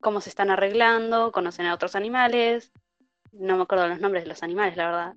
cómo 0.03 0.21
se 0.21 0.29
están 0.29 0.51
arreglando, 0.51 1.33
conocen 1.33 1.65
a 1.65 1.75
otros 1.75 1.97
animales. 1.97 2.73
No 3.33 3.57
me 3.57 3.63
acuerdo 3.63 3.89
los 3.89 4.01
nombres 4.01 4.25
de 4.25 4.29
los 4.29 4.43
animales, 4.43 4.77
la 4.77 4.87
verdad. 4.87 5.15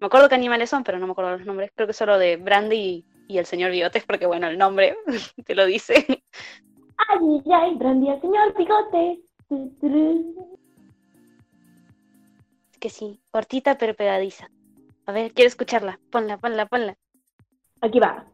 Me 0.00 0.08
acuerdo 0.08 0.28
qué 0.28 0.34
animales 0.34 0.70
son, 0.70 0.82
pero 0.82 0.98
no 0.98 1.06
me 1.06 1.12
acuerdo 1.12 1.38
los 1.38 1.46
nombres. 1.46 1.70
Creo 1.72 1.86
que 1.86 1.94
solo 1.94 2.18
de 2.18 2.36
Brandy 2.36 2.76
y, 2.76 3.06
y 3.28 3.38
el 3.38 3.46
señor 3.46 3.70
Bigotes, 3.70 4.04
porque 4.04 4.26
bueno, 4.26 4.48
el 4.48 4.58
nombre 4.58 4.96
te 5.46 5.54
lo 5.54 5.66
dice. 5.66 6.04
Ay, 7.08 7.42
ay, 7.54 7.74
Brandy, 7.76 8.10
el 8.10 8.20
señor 8.20 8.56
bigote. 8.58 9.20
Tu, 9.48 9.70
turu. 9.80 10.58
que 12.80 12.90
sí, 12.90 13.20
cortita 13.30 13.78
pero 13.78 13.94
pegadiza. 13.94 14.50
A 15.08 15.12
ver, 15.12 15.32
quiero 15.32 15.48
escucharla. 15.48 15.98
Ponla, 16.12 16.36
ponla, 16.36 16.66
ponla. 16.66 16.94
Aquí 17.80 17.98
va. 17.98 18.26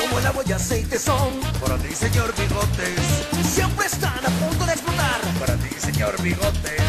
Como 0.00 0.18
el 0.18 0.26
agua 0.26 0.42
y 0.46 0.52
aceite 0.52 0.98
son 0.98 1.38
para 1.60 1.76
ti, 1.76 1.94
señor 1.94 2.34
Bigotes. 2.34 2.98
Siempre 3.44 3.84
están 3.84 4.24
a 4.24 4.30
punto 4.40 4.64
de 4.64 4.72
explotar 4.72 5.20
para 5.38 5.54
ti, 5.56 5.68
señor 5.76 6.22
Bigotes. 6.22 6.80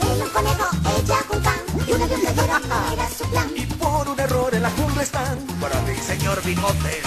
Un 0.00 0.28
conejo, 0.30 0.68
ella 0.96 1.18
un 1.30 1.40
can 1.42 1.60
Y 1.86 1.92
un 1.92 2.02
avión 2.02 2.20
cayera 2.22 2.60
era 2.94 3.08
su 3.10 3.30
plan 3.30 3.50
Y 3.54 3.66
por 3.66 4.08
un 4.08 4.18
error 4.18 4.54
en 4.54 4.62
la 4.62 4.70
jungla 4.70 5.02
están 5.02 5.38
para 5.60 5.78
ti, 5.84 5.94
señor 5.96 6.42
Bigotes. 6.42 7.04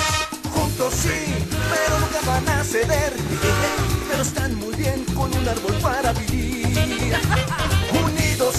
Juntos 0.53 0.93
sí, 0.93 1.47
pero 1.49 1.99
nunca 1.99 2.19
van 2.27 2.47
a 2.47 2.63
ceder. 2.63 3.13
Pero 4.07 4.21
están 4.21 4.53
muy 4.53 4.75
bien 4.75 5.03
con 5.15 5.35
un 5.35 5.47
árbol 5.47 5.73
para 5.81 6.13
vivir. 6.13 6.53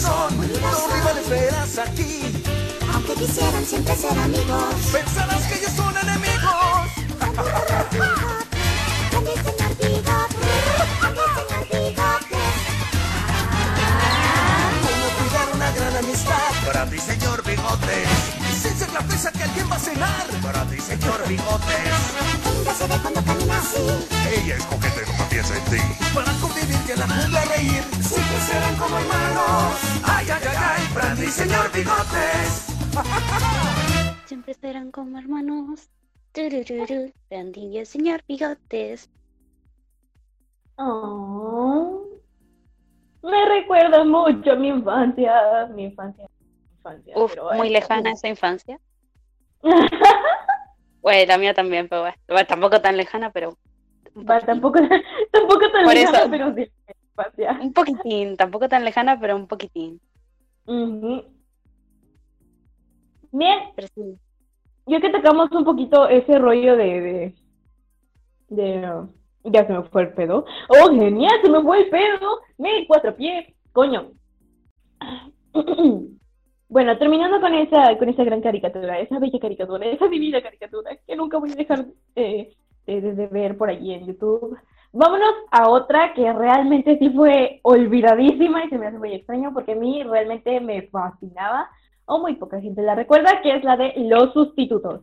Son, 0.05 0.37
los 0.37 0.93
rivales 0.93 1.29
verás 1.31 1.79
aquí. 1.79 2.21
Aunque 2.93 3.15
quisieran 3.15 3.65
siempre 3.65 3.97
ser 3.97 4.17
amigos 4.19 4.75
Pensarás 4.93 5.43
que 5.47 5.55
ellos 5.59 5.73
son 5.75 5.97
enemigos. 5.97 7.64
Que 19.15 19.45
alguien 19.45 19.71
va 19.71 19.77
a 19.77 19.79
cenar 19.79 20.27
para 20.43 20.65
ti, 20.67 20.77
señor 20.77 21.27
Bigotes. 21.29 22.17
Ella 22.61 22.75
se 22.75 22.87
ve 22.89 22.95
cuando 23.01 23.23
camina 23.23 23.59
así 23.59 23.81
Ella 24.29 24.57
es 24.57 24.67
coqueta 24.67 25.01
y 25.03 25.07
nunca 25.09 25.29
piensa 25.31 25.57
en 25.57 25.65
ti. 25.71 25.81
Para 26.13 26.33
convivir 26.43 26.77
y 26.87 26.91
en 26.91 26.99
la 26.99 27.07
jungla 27.07 27.45
reír. 27.45 27.83
Siempre 28.03 28.39
serán 28.41 28.77
como 28.77 28.99
hermanos. 28.99 29.75
Ay, 30.03 30.27
ay, 30.29 30.43
ay, 30.51 30.57
ay, 30.59 30.83
Brandy, 30.93 31.27
señor 31.29 31.73
Bigotes. 31.73 32.67
Siempre 34.27 34.55
serán 34.55 34.91
como 34.91 35.17
hermanos. 35.17 35.89
Turururu, 36.33 37.13
Randy 37.31 37.67
y 37.69 37.79
el 37.79 37.87
señor 37.87 38.25
Bigotes. 38.27 39.09
Oh. 40.77 42.03
Me 43.23 43.47
recuerda 43.47 44.05
mucho 44.05 44.53
a 44.53 44.57
mi 44.57 44.69
infancia, 44.69 45.67
mi 45.73 45.85
infancia, 45.85 46.27
mi 46.27 46.77
infancia. 46.77 47.15
Uf, 47.17 47.31
pero 47.31 47.55
muy 47.55 47.71
lejana 47.71 48.11
esa 48.11 48.29
infancia. 48.29 48.79
Bueno, 51.03 51.27
la 51.29 51.39
mía 51.39 51.53
también, 51.55 51.87
pero 51.89 52.03
bueno, 52.03 52.17
bueno, 52.29 52.47
tampoco 52.47 52.81
tan 52.81 52.97
lejana, 52.97 53.31
pero 53.31 53.59
tampoco, 54.47 54.79
tampoco 55.33 55.71
tan 55.71 55.85
Por 55.85 55.95
lejana, 55.95 56.19
eso. 56.21 56.31
pero 56.31 56.55
sí. 56.55 56.71
Un 57.61 57.73
poquitín, 57.73 58.37
tampoco 58.37 58.69
tan 58.69 58.85
lejana, 58.85 59.19
pero 59.21 59.37
un 59.37 59.47
poquitín. 59.47 60.01
Ujú. 60.67 61.25
Bien, 63.33 63.59
Pero 63.77 63.89
sí. 63.95 64.19
yo 64.87 65.01
que 65.01 65.11
tocamos 65.11 65.51
un 65.53 65.65
poquito 65.65 66.09
ese 66.09 66.39
rollo 66.39 66.77
de, 66.77 67.01
de, 67.01 67.35
de, 68.49 68.91
uh, 68.91 69.09
ya 69.45 69.67
se 69.67 69.73
me 69.73 69.83
fue 69.85 70.03
el 70.03 70.13
pedo. 70.15 70.45
Oh, 70.69 70.91
genial, 70.91 71.39
se 71.43 71.51
me 71.51 71.61
fue 71.63 71.81
el 71.83 71.91
pedo. 71.91 72.41
Me 72.59 72.87
cuatro 72.87 73.15
pies, 73.17 73.47
coño. 73.73 74.13
Bueno, 76.69 76.97
terminando 76.99 77.41
con 77.41 77.55
esa, 77.55 77.97
con 77.99 78.09
esa 78.09 78.25
gran 78.25 78.41
caricatura, 78.41 78.99
esa 78.99 79.19
bella 79.19 79.39
caricatura, 79.39 79.87
esa 79.87 80.09
divina 80.09 80.43
caricatura 80.43 80.97
que 81.07 81.15
nunca 81.17 81.39
voy 81.39 81.53
a 81.53 81.55
dejar 81.55 81.85
eh, 82.17 82.53
de, 82.87 83.01
de- 83.01 83.27
ver 83.29 83.57
por 83.57 83.69
allí 83.71 83.93
en 83.93 84.07
YouTube. 84.07 84.57
Vámonos 84.93 85.35
a 85.51 85.69
otra 85.69 86.15
que 86.15 86.33
realmente 86.33 86.99
sí 86.99 87.11
fue 87.11 87.61
olvidadísima 87.63 88.65
y 88.65 88.69
se 88.71 88.79
me 88.79 88.87
hace 88.87 88.99
muy 88.99 89.13
extraño 89.13 89.53
porque 89.53 89.73
a 89.73 89.77
mí 89.77 90.03
realmente 90.05 90.61
me 90.61 90.83
fascinaba 90.89 91.69
o 92.07 92.19
muy 92.19 92.35
poca 92.37 92.61
gente 92.61 92.81
la 92.83 92.95
recuerda, 92.95 93.41
que 93.43 93.55
es 93.57 93.65
la 93.65 93.77
de 93.77 93.93
Los 93.97 94.33
Sustitutos. 94.33 95.01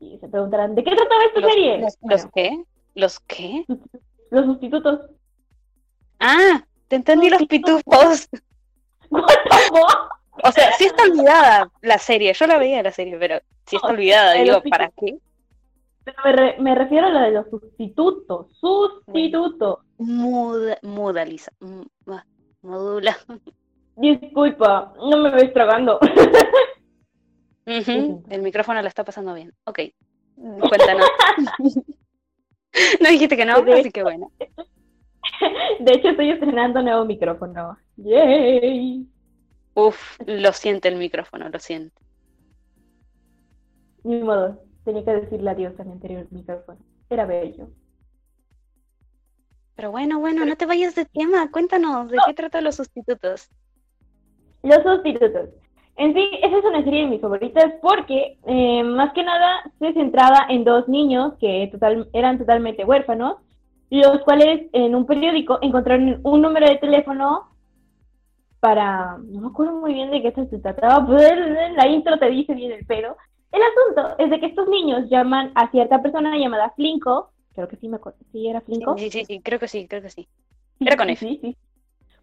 Y 0.00 0.18
se 0.18 0.28
preguntarán, 0.28 0.74
¿de 0.74 0.84
qué 0.84 0.90
trataba 0.94 1.24
esta 1.24 1.40
¿Los, 1.40 1.52
serie? 1.52 1.78
los- 1.80 1.98
Bueno, 2.00 2.16
los 2.16 2.32
qué? 2.32 2.64
¿Los 2.94 3.20
qué? 3.20 3.64
Los 4.30 4.46
Sustitutos. 4.46 5.00
Ah, 6.18 6.64
te 6.88 6.96
entendí 6.96 7.30
los 7.30 7.44
pitufos. 7.46 8.28
What 9.10 9.26
the 9.44 9.56
fuck? 9.68 10.10
O 10.42 10.50
sea, 10.52 10.72
sí 10.72 10.84
está 10.86 11.04
olvidada 11.04 11.70
la 11.82 11.98
serie. 11.98 12.32
Yo 12.34 12.46
la 12.46 12.58
veía 12.58 12.82
la 12.82 12.90
serie, 12.90 13.16
pero 13.18 13.38
sí 13.66 13.76
está 13.76 13.88
olvidada. 13.88 14.34
Digo, 14.34 14.62
¿para 14.68 14.90
qué? 14.90 15.18
Pero 16.04 16.16
me, 16.24 16.32
re- 16.32 16.56
me 16.58 16.74
refiero 16.74 17.06
a 17.06 17.10
la 17.10 17.22
de 17.22 17.30
los 17.32 17.48
sustitutos. 17.48 18.48
Sustitutos. 18.58 19.78
Muda, 19.98 20.78
muda, 20.82 21.24
Lisa. 21.24 21.52
Modula. 22.62 23.16
Disculpa, 23.96 24.92
no 24.98 25.16
me 25.18 25.30
ves 25.30 25.52
tragando. 25.52 26.00
El 27.66 28.42
micrófono 28.42 28.82
la 28.82 28.88
está 28.88 29.04
pasando 29.04 29.34
bien. 29.34 29.52
Ok. 29.64 29.80
Cuéntanos. 30.36 31.06
no 33.00 33.08
dijiste 33.08 33.36
que 33.36 33.44
no, 33.44 33.62
De 33.62 33.80
así 33.80 33.90
que 33.90 34.02
bueno. 34.02 34.30
De 35.80 35.92
hecho, 35.92 36.08
estoy 36.10 36.30
estrenando 36.30 36.82
nuevo 36.82 37.04
micrófono. 37.04 37.78
¡Yay! 37.96 39.06
Uf, 39.74 40.18
lo 40.26 40.52
siente 40.52 40.88
el 40.88 40.96
micrófono, 40.96 41.48
lo 41.48 41.58
siente. 41.58 41.96
Ni 44.04 44.22
modo, 44.22 44.62
tenía 44.84 45.04
que 45.04 45.14
decirle 45.14 45.50
adiós 45.50 45.78
a 45.80 45.84
mi 45.84 45.92
anterior 45.92 46.26
micrófono. 46.30 46.78
Era 47.10 47.26
bello. 47.26 47.68
Pero 49.74 49.90
bueno, 49.90 50.20
bueno, 50.20 50.44
no 50.44 50.56
te 50.56 50.66
vayas 50.66 50.94
de 50.94 51.04
tema. 51.04 51.50
Cuéntanos, 51.50 52.08
¿de 52.10 52.18
qué 52.26 52.34
tratan 52.34 52.64
los 52.64 52.76
sustitutos? 52.76 53.50
Los 54.62 54.82
sustitutos. 54.82 55.48
En 55.96 56.12
sí, 56.12 56.28
esa 56.42 56.58
es 56.58 56.64
una 56.64 56.82
serie 56.82 57.02
de 57.02 57.06
mis 57.06 57.20
favoritas 57.20 57.72
porque 57.80 58.38
eh, 58.46 58.82
más 58.82 59.12
que 59.12 59.22
nada 59.22 59.62
se 59.78 59.92
centraba 59.92 60.46
en 60.48 60.64
dos 60.64 60.88
niños 60.88 61.34
que 61.40 61.68
total, 61.70 62.08
eran 62.12 62.38
totalmente 62.38 62.84
huérfanos, 62.84 63.36
los 63.90 64.20
cuales 64.22 64.66
en 64.72 64.94
un 64.94 65.06
periódico 65.06 65.58
encontraron 65.62 66.20
un 66.24 66.42
número 66.42 66.68
de 66.68 66.78
teléfono 66.78 67.53
para, 68.68 69.18
no 69.18 69.40
me 69.42 69.48
acuerdo 69.48 69.74
muy 69.78 69.92
bien 69.92 70.10
de 70.10 70.22
qué 70.22 70.32
se 70.32 70.58
trataba, 70.58 71.06
pero 71.06 71.46
la 71.76 71.86
intro 71.86 72.18
te 72.18 72.30
dice 72.30 72.54
bien 72.54 72.72
el 72.72 72.86
pedo. 72.86 73.14
El 73.52 73.60
asunto 73.60 74.16
es 74.18 74.30
de 74.30 74.40
que 74.40 74.46
estos 74.46 74.66
niños 74.68 75.02
llaman 75.10 75.52
a 75.54 75.70
cierta 75.70 76.00
persona 76.00 76.34
llamada 76.38 76.70
Flinko, 76.74 77.28
creo 77.54 77.68
que 77.68 77.76
sí 77.76 77.88
me 77.88 77.96
acuerdo, 77.96 78.20
sí 78.32 78.48
era 78.48 78.62
Flinko. 78.62 78.96
Sí, 78.96 79.10
sí, 79.10 79.26
sí, 79.26 79.40
creo 79.42 79.58
que 79.58 79.68
sí, 79.68 79.86
creo 79.86 80.00
que 80.00 80.08
sí. 80.08 80.26
Era 80.80 80.96
con 80.96 81.10
F. 81.10 81.26
sí, 81.28 81.38
sí. 81.42 81.56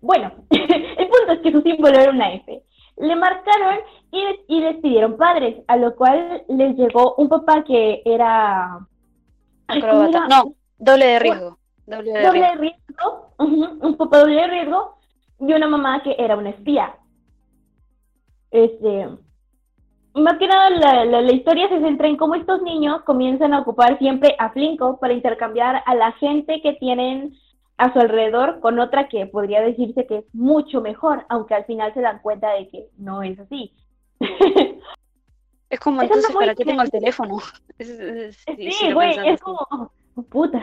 Bueno, 0.01 0.31
el 0.49 1.07
punto 1.09 1.31
es 1.33 1.39
que 1.41 1.51
su 1.51 1.61
símbolo 1.61 1.95
era 1.99 2.09
una 2.09 2.33
F. 2.33 2.63
Le 2.97 3.15
marcaron 3.15 3.77
y, 4.11 4.23
les- 4.25 4.39
y 4.47 4.59
les 4.61 4.77
pidieron 4.77 5.17
padres, 5.17 5.63
a 5.67 5.77
lo 5.77 5.95
cual 5.95 6.43
les 6.47 6.75
llegó 6.75 7.13
un 7.19 7.29
papá 7.29 7.63
que 7.63 8.01
era... 8.03 8.79
Ay, 9.67 9.79
¿cómo 9.81 10.01
Acróbata. 10.01 10.25
era? 10.25 10.27
No, 10.27 10.55
doble 10.79 11.05
de 11.05 11.19
riesgo. 11.19 11.57
Doble 11.85 12.11
de 12.13 12.23
doble 12.25 12.31
riesgo. 12.41 12.55
de 12.55 12.61
riesgo, 12.61 13.33
ujú, 13.37 13.87
un 13.87 13.95
papá 13.97 14.19
doble 14.21 14.35
de 14.41 14.47
riesgo, 14.47 14.97
y 15.41 15.53
una 15.53 15.67
mamá 15.67 16.01
que 16.03 16.15
era 16.17 16.37
una 16.37 16.51
espía. 16.51 16.95
Este, 18.51 19.07
más 20.13 20.37
que 20.37 20.47
nada 20.47 20.69
la, 20.69 21.05
la- 21.05 21.21
la 21.21 21.31
historia 21.33 21.67
se 21.69 21.79
centra 21.79 22.07
en 22.07 22.17
cómo 22.17 22.35
estos 22.35 22.61
niños 22.61 23.01
comienzan 23.03 23.53
a 23.53 23.59
ocupar 23.61 23.97
siempre 23.97 24.35
a 24.39 24.49
Flinko 24.51 24.99
para 24.99 25.13
intercambiar 25.13 25.83
a 25.85 25.95
la 25.95 26.11
gente 26.13 26.61
que 26.61 26.73
tienen 26.73 27.33
a 27.77 27.91
su 27.93 27.99
alrededor 27.99 28.59
con 28.59 28.79
otra 28.79 29.07
que 29.09 29.25
podría 29.25 29.61
decirse 29.61 30.05
que 30.05 30.17
es 30.19 30.25
mucho 30.35 30.81
mejor, 30.81 31.25
aunque 31.29 31.55
al 31.55 31.65
final 31.65 31.93
se 31.93 32.01
dan 32.01 32.19
cuenta 32.19 32.51
de 32.53 32.67
que 32.69 32.87
no 32.97 33.23
es 33.23 33.39
así. 33.39 33.73
Es 35.69 35.79
como 35.79 36.01
entonces, 36.01 36.31
¿para 36.35 36.53
qué 36.53 36.65
tengo 36.65 36.81
el 36.83 36.91
teléfono? 36.91 37.37
Es- 37.79 37.89
es- 37.89 38.43
Sí, 38.77 38.91
güey, 38.93 39.17
es 39.27 39.41
como, 39.41 39.59
oh, 39.71 40.21
puta. 40.29 40.61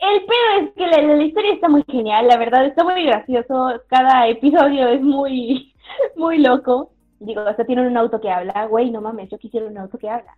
El 0.00 0.20
pedo 0.24 0.60
es 0.60 0.74
que 0.74 0.86
la, 0.86 1.14
la 1.14 1.22
historia 1.22 1.54
está 1.54 1.68
muy 1.68 1.84
genial, 1.88 2.28
la 2.28 2.36
verdad, 2.36 2.66
está 2.66 2.84
muy 2.84 3.04
gracioso. 3.04 3.82
Cada 3.88 4.28
episodio 4.28 4.88
es 4.88 5.00
muy, 5.02 5.74
muy 6.16 6.38
loco. 6.38 6.92
Digo, 7.20 7.40
hasta 7.40 7.64
tienen 7.64 7.86
un 7.86 7.96
auto 7.96 8.20
que 8.20 8.30
habla. 8.30 8.66
Güey, 8.66 8.90
no 8.90 9.00
mames, 9.00 9.30
yo 9.30 9.38
quisiera 9.38 9.66
un 9.66 9.78
auto 9.78 9.98
que 9.98 10.08
habla. 10.08 10.36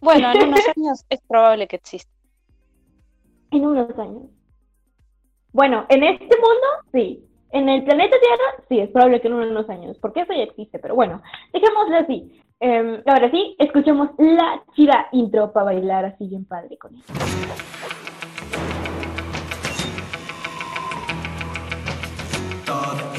Bueno, 0.00 0.32
en 0.32 0.48
unos 0.48 0.60
años 0.76 1.06
es 1.10 1.20
probable 1.28 1.66
que 1.66 1.76
exista. 1.76 2.10
En 3.50 3.66
unos 3.66 3.98
años. 3.98 4.24
Bueno, 5.52 5.84
en 5.88 6.02
este 6.02 6.36
mundo, 6.36 6.66
sí. 6.92 7.24
En 7.50 7.68
el 7.68 7.84
planeta 7.84 8.16
Tierra, 8.18 8.64
sí, 8.68 8.80
es 8.80 8.90
probable 8.90 9.20
que 9.20 9.28
en 9.28 9.34
unos 9.34 9.68
años, 9.68 9.98
porque 9.98 10.20
eso 10.20 10.32
ya 10.32 10.44
existe, 10.44 10.78
pero 10.78 10.94
bueno, 10.94 11.20
dejémoslo 11.52 11.98
así. 11.98 12.40
Em, 12.60 13.02
ahora 13.04 13.30
sí, 13.30 13.54
escuchemos 13.58 14.08
la 14.16 14.62
chida 14.74 15.08
intro 15.12 15.52
para 15.52 15.66
bailar 15.66 16.06
así 16.06 16.26
bien 16.28 16.46
padre 16.46 16.78
con 16.78 16.94
él. 16.94 17.02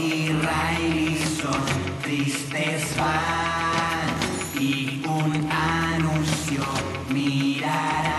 Y 0.03 0.27
Riley 0.27 1.17
son 1.41 1.63
tristes 2.01 2.83
fans 2.95 4.55
y 4.59 5.01
un 5.07 5.49
anuncio 5.49 6.63
mirarán. 7.09 8.13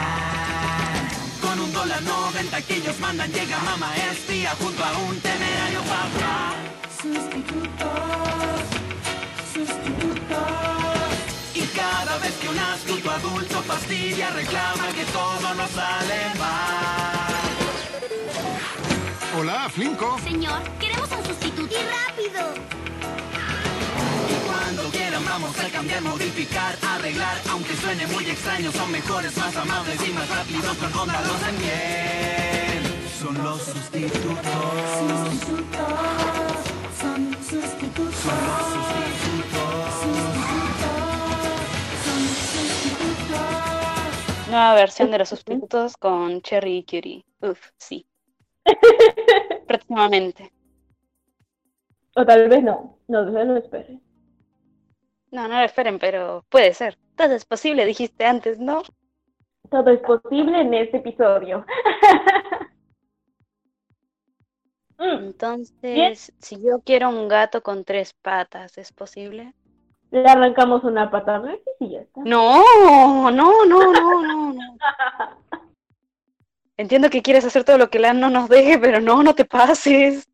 Con 1.42 1.60
un 1.60 1.72
dólar 1.72 2.02
noventa 2.02 2.62
que 2.62 2.76
ellos 2.76 2.98
mandan 3.00 3.30
llega 3.32 3.58
mamá 3.60 3.94
espía 4.12 4.54
junto 4.60 4.82
a 4.82 4.92
un 5.08 5.20
temerario 5.20 5.80
papá. 5.82 6.54
Sustitutos, 7.02 8.60
sustitutos. 9.52 10.38
Y 11.54 11.62
cada 11.76 12.16
vez 12.18 12.32
que 12.40 12.48
un 12.48 12.58
astuto 12.58 13.10
adulto 13.10 13.62
fastidia 13.62 14.30
reclama 14.30 14.88
que 14.96 15.04
todo 15.06 15.54
nos 15.54 15.70
sale 15.70 16.20
mal. 16.38 17.24
Hola, 19.36 19.68
Flinko. 19.68 20.18
Señor, 20.22 20.62
queremos 20.78 20.93
¡Y 21.24 21.76
rápido! 21.76 22.54
Y 24.28 24.34
cuando 24.46 24.82
quieran 24.90 25.24
vamos 25.24 25.58
a 25.58 25.68
cambiar, 25.70 26.02
modificar, 26.02 26.76
arreglar 26.82 27.38
Aunque 27.50 27.74
suene 27.76 28.06
muy 28.08 28.24
extraño, 28.28 28.70
son 28.72 28.90
mejores, 28.92 29.36
más 29.36 29.56
amables 29.56 29.96
y 30.06 30.12
más 30.12 30.28
rápidos 30.28 30.76
Con 30.76 30.92
onda 30.98 31.20
los 31.22 31.30
hacen 31.36 31.58
bien 31.58 32.82
Son 33.18 33.42
los 33.42 33.62
sustitutos 33.62 34.44
Son 34.98 35.30
sustitutos 35.30 36.44
Son 37.00 37.30
los 37.30 37.46
sustitutos 37.46 38.04
Nueva 44.48 44.74
versión 44.74 45.10
de 45.10 45.18
los 45.18 45.30
sustitutos 45.30 45.96
con 45.96 46.40
Cherry 46.40 46.76
y 46.76 46.84
Curie. 46.84 47.24
Uf, 47.40 47.58
sí. 47.76 48.06
Próximamente. 49.66 50.52
O 52.16 52.24
tal 52.24 52.48
vez 52.48 52.62
no, 52.62 52.98
no 53.08 53.24
se 53.32 53.44
lo 53.44 53.56
espere. 53.56 53.98
No, 55.30 55.48
no 55.48 55.58
lo 55.58 55.64
esperen, 55.64 55.98
pero 55.98 56.44
puede 56.48 56.72
ser. 56.74 56.96
Todo 57.16 57.34
es 57.34 57.44
posible, 57.44 57.84
dijiste 57.84 58.24
antes, 58.24 58.58
¿no? 58.58 58.82
Todo 59.70 59.90
es 59.90 60.00
posible 60.00 60.60
en 60.60 60.74
este 60.74 60.98
episodio. 60.98 61.64
Mm, 64.96 65.24
Entonces, 65.24 66.32
si 66.38 66.62
yo 66.62 66.80
quiero 66.84 67.08
un 67.08 67.26
gato 67.26 67.62
con 67.62 67.84
tres 67.84 68.14
patas, 68.14 68.78
¿es 68.78 68.92
posible? 68.92 69.52
Le 70.12 70.24
arrancamos 70.24 70.84
una 70.84 71.10
pata 71.10 71.36
Alexis 71.36 71.74
y 71.80 71.90
ya 71.90 72.00
está. 72.00 72.20
No, 72.24 72.62
no, 73.32 73.32
no, 73.32 73.66
no, 73.66 74.22
no, 74.22 74.52
no. 74.52 74.76
Entiendo 76.76 77.10
que 77.10 77.22
quieres 77.22 77.44
hacer 77.44 77.64
todo 77.64 77.78
lo 77.78 77.90
que 77.90 77.98
Lan 77.98 78.20
no 78.20 78.30
nos 78.30 78.48
deje, 78.48 78.78
pero 78.78 79.00
no, 79.00 79.22
no 79.22 79.34
te 79.34 79.44
pases. 79.44 80.28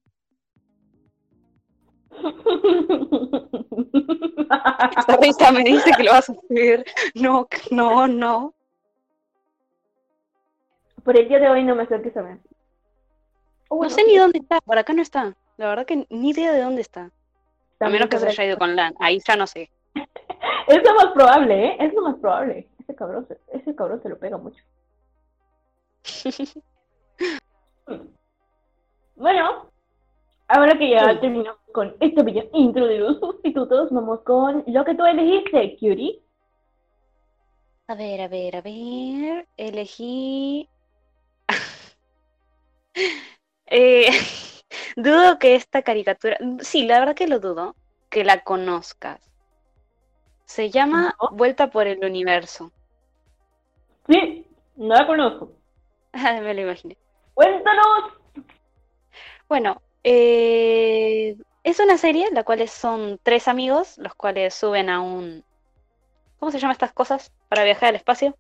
Esta 4.98 5.16
risa 5.20 5.52
me 5.52 5.62
dice 5.64 5.90
que 5.96 6.02
lo 6.04 6.12
vas 6.12 6.28
a 6.28 6.33
hacer. 6.33 6.85
No, 7.14 7.48
no, 7.70 8.06
no. 8.06 8.54
Por 11.04 11.16
el 11.18 11.28
día 11.28 11.38
de 11.38 11.48
hoy 11.48 11.64
no 11.64 11.74
me 11.74 11.85
acerques 11.85 12.16
a 12.16 12.22
ver. 12.22 12.38
No 13.70 13.88
sé 13.88 14.04
ni 14.04 14.16
dónde 14.16 14.38
está, 14.40 14.61
por 14.61 14.76
acá 14.78 14.92
no 14.92 15.02
está. 15.02 15.35
La 15.56 15.68
verdad 15.68 15.87
que 15.87 16.06
ni 16.11 16.30
idea 16.30 16.52
de 16.52 16.61
dónde 16.62 16.83
está. 16.83 17.11
A 17.80 17.88
menos 17.88 18.09
que 18.09 18.18
se 18.18 18.28
haya 18.28 18.44
ido 18.44 18.59
con 18.59 18.76
Lan, 18.76 18.94
ahí 18.98 19.20
ya 19.26 19.37
no 19.37 19.46
sé. 19.46 19.70
Es 20.66 20.83
lo 20.85 20.94
más 20.94 21.06
probable, 21.12 21.66
¿eh? 21.66 21.76
Es 21.80 21.92
lo 21.94 22.02
más 22.02 22.14
probable. 22.16 22.68
Ese 22.78 22.94
cabrón, 22.94 23.26
se- 23.26 23.38
ese 23.52 23.74
cabrón 23.74 24.00
se 24.02 24.09
lo 24.09 24.18
pega 24.18 24.37
mucho. 24.38 24.62
Bueno, 29.16 29.69
ahora 30.50 30.76
que 30.78 30.90
ya 30.90 31.12
Sí. 31.14 31.20
terminamos 31.20 31.60
con 31.72 31.96
este 32.00 32.22
video 32.22 32.48
intro 32.52 32.86
de 32.86 32.98
los 32.98 33.18
sustitutos, 33.20 33.90
vamos 33.90 34.20
con 34.22 34.64
lo 34.66 34.84
que 34.84 34.94
tú 34.94 35.04
elegiste, 35.04 35.76
Cutie. 35.78 36.20
A 37.88 37.94
ver, 37.94 38.20
a 38.20 38.28
ver, 38.28 38.56
a 38.56 38.60
ver. 38.60 39.48
Elegí. 39.56 40.68
Eh, 43.72 44.06
dudo 44.96 45.38
que 45.38 45.54
esta 45.54 45.82
caricatura. 45.82 46.36
Sí, 46.60 46.86
la 46.86 46.98
verdad 46.98 47.14
que 47.14 47.28
lo 47.28 47.38
dudo. 47.38 47.76
Que 48.08 48.24
la 48.24 48.42
conozcas. 48.42 49.20
Se 50.44 50.70
llama 50.70 51.14
¿No? 51.22 51.36
Vuelta 51.36 51.70
por 51.70 51.86
el 51.86 52.04
Universo. 52.04 52.72
Sí, 54.08 54.44
no 54.74 54.94
la 54.96 55.06
conozco. 55.06 55.52
Me 56.12 56.52
lo 56.52 56.62
imaginé. 56.62 56.96
Cuéntanos. 57.34 58.12
Bueno, 59.48 59.80
eh, 60.04 61.36
es 61.62 61.78
una 61.80 61.98
serie 61.98 62.26
la 62.32 62.44
cual 62.44 62.66
son 62.68 63.18
tres 63.22 63.48
amigos, 63.48 63.98
los 63.98 64.14
cuales 64.14 64.54
suben 64.54 64.88
a 64.88 65.00
un. 65.00 65.44
¿Cómo 66.38 66.50
se 66.50 66.58
llaman 66.58 66.72
estas 66.72 66.92
cosas 66.92 67.32
para 67.48 67.64
viajar 67.64 67.90
al 67.90 67.96
espacio? 67.96 68.34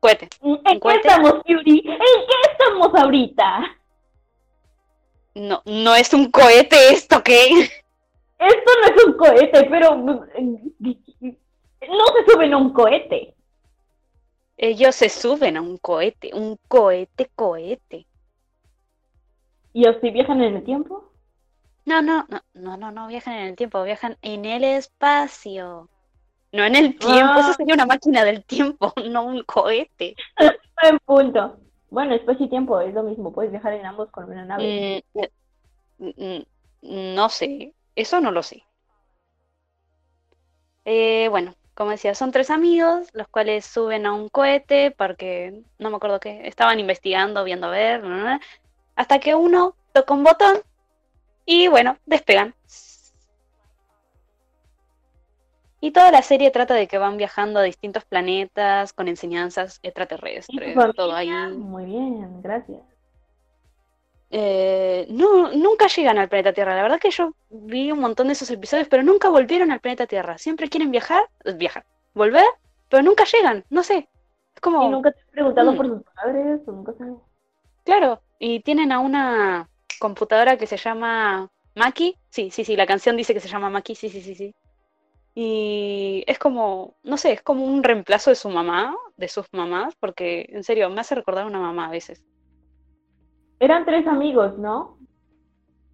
Cohete. 0.00 0.28
¿En 0.42 0.80
qué 0.80 0.94
estamos, 0.94 1.34
Cutie? 1.44 1.82
¿En 1.84 1.98
qué 1.98 2.52
estamos 2.52 2.94
ahorita? 2.94 3.76
No, 5.34 5.62
no 5.64 5.94
es 5.94 6.12
un 6.14 6.30
cohete 6.30 6.92
esto, 6.92 7.22
¿qué? 7.22 7.70
Esto 8.38 8.70
no 8.80 8.94
es 8.94 9.04
un 9.04 9.12
cohete, 9.14 9.64
pero 9.64 9.96
no 9.96 10.24
se 12.06 12.32
suben 12.32 12.54
a 12.54 12.56
un 12.56 12.72
cohete. 12.72 13.34
Ellos 14.56 14.94
se 14.94 15.08
suben 15.08 15.56
a 15.56 15.60
un 15.60 15.78
cohete, 15.78 16.30
un 16.32 16.58
cohete, 16.68 17.30
cohete. 17.34 18.06
¿Y 19.78 19.86
así 19.86 20.10
viajan 20.10 20.42
en 20.42 20.56
el 20.56 20.64
tiempo? 20.64 21.04
No, 21.84 22.02
no, 22.02 22.26
no, 22.28 22.40
no, 22.52 22.76
no, 22.76 22.90
no 22.90 23.06
viajan 23.06 23.34
en 23.34 23.46
el 23.46 23.54
tiempo, 23.54 23.84
viajan 23.84 24.16
en 24.22 24.44
el 24.44 24.64
espacio. 24.64 25.88
No 26.50 26.64
en 26.64 26.74
el 26.74 26.98
tiempo, 26.98 27.34
Ah. 27.36 27.38
eso 27.38 27.52
sería 27.52 27.74
una 27.74 27.86
máquina 27.86 28.24
del 28.24 28.44
tiempo, 28.44 28.92
no 29.08 29.22
un 29.22 29.44
cohete. 29.44 30.16
En 30.82 30.98
punto. 31.04 31.60
Bueno, 31.90 32.12
espacio 32.16 32.46
y 32.46 32.48
tiempo 32.48 32.80
es 32.80 32.92
lo 32.92 33.04
mismo, 33.04 33.32
puedes 33.32 33.52
viajar 33.52 33.72
en 33.74 33.86
ambos 33.86 34.10
con 34.10 34.24
una 34.24 34.44
nave. 34.44 35.04
Mm, 35.14 35.20
eh, 35.20 36.44
mm, 36.82 37.14
no 37.14 37.28
sé, 37.28 37.72
eso 37.94 38.20
no 38.20 38.32
lo 38.32 38.42
sé. 38.42 38.64
Eh, 40.86 41.28
bueno, 41.28 41.54
como 41.74 41.92
decía, 41.92 42.16
son 42.16 42.32
tres 42.32 42.50
amigos, 42.50 43.10
los 43.12 43.28
cuales 43.28 43.64
suben 43.64 44.06
a 44.06 44.12
un 44.12 44.28
cohete 44.28 44.90
porque 44.90 45.62
no 45.78 45.90
me 45.90 45.98
acuerdo 45.98 46.18
qué, 46.18 46.48
estaban 46.48 46.80
investigando, 46.80 47.44
viendo 47.44 47.68
a 47.68 47.70
ver, 47.70 48.02
hasta 48.98 49.20
que 49.20 49.36
uno 49.36 49.76
toca 49.92 50.12
un 50.12 50.24
botón 50.24 50.56
y 51.46 51.68
bueno, 51.68 51.96
despegan. 52.04 52.52
Y 55.80 55.92
toda 55.92 56.10
la 56.10 56.22
serie 56.22 56.50
trata 56.50 56.74
de 56.74 56.88
que 56.88 56.98
van 56.98 57.16
viajando 57.16 57.60
a 57.60 57.62
distintos 57.62 58.04
planetas 58.04 58.92
con 58.92 59.06
enseñanzas 59.06 59.76
¿Y 59.76 59.82
tu 59.82 59.88
extraterrestres, 59.88 60.74
todo 60.96 61.14
ahí. 61.14 61.30
Muy 61.30 61.84
bien, 61.84 62.42
gracias. 62.42 62.80
Eh, 64.30 65.06
no, 65.10 65.52
nunca 65.52 65.86
llegan 65.86 66.18
al 66.18 66.28
planeta 66.28 66.52
Tierra. 66.52 66.74
La 66.74 66.82
verdad 66.82 66.98
que 66.98 67.12
yo 67.12 67.32
vi 67.50 67.92
un 67.92 68.00
montón 68.00 68.26
de 68.26 68.32
esos 68.32 68.50
episodios, 68.50 68.88
pero 68.88 69.04
nunca 69.04 69.28
volvieron 69.28 69.70
al 69.70 69.78
planeta 69.78 70.08
Tierra. 70.08 70.36
Siempre 70.38 70.68
quieren 70.68 70.90
viajar, 70.90 71.22
viajar, 71.54 71.86
volver, 72.14 72.44
pero 72.88 73.04
nunca 73.04 73.22
llegan. 73.24 73.64
No 73.70 73.84
sé. 73.84 74.08
Es 74.56 74.60
como, 74.60 74.82
¿Y 74.82 74.88
nunca 74.88 75.12
te 75.12 75.20
has 75.20 75.26
preguntado 75.28 75.72
Mm. 75.72 75.76
por 75.76 75.86
sus 75.86 76.02
padres? 76.16 76.60
¿O 76.66 76.72
nunca 76.72 76.92
sabes? 76.98 77.14
claro. 77.84 78.20
Y 78.38 78.60
tienen 78.60 78.92
a 78.92 79.00
una 79.00 79.68
computadora 79.98 80.56
que 80.56 80.66
se 80.66 80.76
llama 80.76 81.48
Maki. 81.74 82.16
Sí, 82.30 82.50
sí, 82.50 82.64
sí. 82.64 82.76
La 82.76 82.86
canción 82.86 83.16
dice 83.16 83.34
que 83.34 83.40
se 83.40 83.48
llama 83.48 83.70
Maki. 83.70 83.94
Sí, 83.94 84.08
sí, 84.08 84.20
sí, 84.20 84.34
sí. 84.34 84.54
Y 85.34 86.24
es 86.26 86.38
como, 86.38 86.96
no 87.04 87.16
sé, 87.16 87.32
es 87.32 87.42
como 87.42 87.64
un 87.64 87.84
reemplazo 87.84 88.30
de 88.30 88.36
su 88.36 88.48
mamá, 88.48 88.96
de 89.16 89.28
sus 89.28 89.46
mamás, 89.52 89.94
porque 90.00 90.48
en 90.50 90.64
serio 90.64 90.90
me 90.90 91.00
hace 91.00 91.14
recordar 91.14 91.44
a 91.44 91.48
una 91.48 91.60
mamá 91.60 91.86
a 91.86 91.90
veces. 91.90 92.24
Eran 93.60 93.84
tres 93.84 94.06
amigos, 94.06 94.58
¿no? 94.58 94.98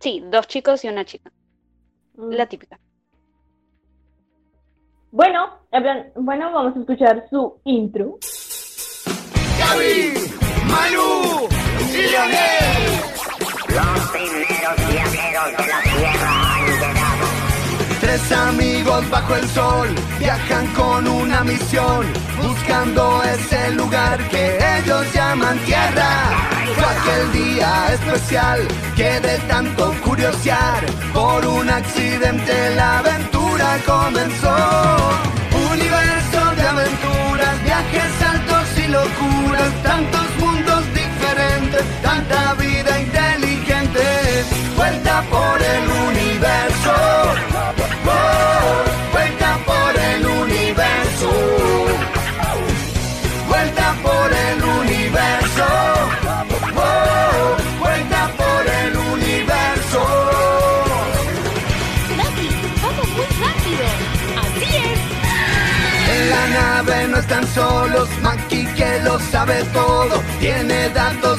Sí, 0.01 0.23
dos 0.31 0.47
chicos 0.49 0.85
y 0.85 0.89
una 0.89 1.05
chica. 1.05 1.31
Mm. 2.15 2.31
La 2.31 2.47
típica. 2.47 2.79
Bueno, 5.11 5.61
bueno, 6.17 6.53
vamos 6.53 6.77
a 6.77 6.81
escuchar 6.81 7.27
su 7.31 7.61
intro. 7.65 8.19
Gaby, 9.59 10.15
Manu 10.69 11.14
Los 12.05 14.01
primeros 14.11 14.77
viajeros 14.91 15.57
de 15.57 15.67
la 15.67 15.83
Tierra 15.83 16.55
han 16.55 16.67
llegado. 16.67 17.27
Tres 18.01 18.33
amigos 18.33 19.09
bajo 19.09 19.37
el 19.37 19.49
sol 19.49 19.89
viajan 20.19 20.67
con 20.75 21.09
una 21.09 21.43
misión, 21.45 22.07
buscando 22.43 23.23
ese 23.23 23.71
lugar 23.71 24.19
que 24.29 24.59
ellos 24.79 25.07
llaman 25.15 25.59
tierra. 25.61 26.11
Fue 26.75 26.85
aquel 26.85 27.33
día 27.33 27.95
especial 27.95 28.69
que 28.97 29.21
de 29.21 29.39
tanto 29.49 29.95
curiosear, 30.05 30.85
por 31.15 31.47
un 31.47 31.71
accidente 31.71 32.75
la 32.77 32.99
aventura 32.99 33.79
comenzó. 33.87 34.57
Universo 35.73 36.55
de 36.55 36.69
aventuras, 36.69 37.65
viajes 37.65 38.23
altos 38.23 38.79
y 38.79 38.89
locuras, 38.89 39.83
tantos 39.83 40.34
tanta 42.03 42.55
vida 42.55 43.01
inteligente. 43.01 44.03
Vuelta 44.77 45.23
por 45.31 45.63
el 45.63 45.89
universo. 46.09 46.95
Oh, 48.07 49.13
vuelta 49.13 49.59
por 49.65 49.93
el 50.11 50.27
universo. 50.27 51.31
Vuelta 53.49 53.95
por 54.03 54.33
el 54.33 54.65
universo. 54.81 55.67
Oh, 56.77 57.57
vuelta 57.81 58.31
por 58.37 58.67
el 58.67 58.97
universo. 58.97 60.03
¡Vamos 62.83 63.09
muy 63.17 63.27
rápido! 63.45 63.87
¡Así 64.43 64.77
es! 64.77 65.01
En 66.17 66.31
la 66.31 66.47
nave 66.61 67.09
no 67.09 67.19
están 67.19 67.47
solos, 67.55 68.09
Maki 68.23 68.67
que 68.77 69.01
lo 69.03 69.19
sabe 69.19 69.65
todo, 69.73 70.23
tiene 70.39 70.89
datos 70.91 71.39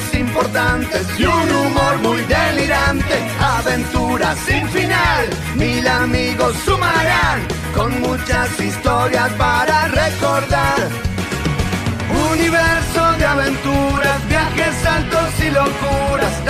y 1.18 1.24
un 1.24 1.50
humor 1.50 1.98
muy 2.02 2.20
delirante, 2.22 3.14
aventuras 3.40 4.38
sin 4.46 4.68
final, 4.68 5.28
mil 5.56 5.86
amigos 5.86 6.54
sumarán, 6.64 7.40
con 7.74 8.00
muchas 8.00 8.60
historias 8.60 9.32
para 9.32 9.88
recordar. 9.88 10.88
Universo 12.32 13.12
de 13.18 13.24
aventuras, 13.24 14.28
viajes 14.28 14.86
altos 14.86 15.30
y 15.40 15.50
locuras, 15.50 16.44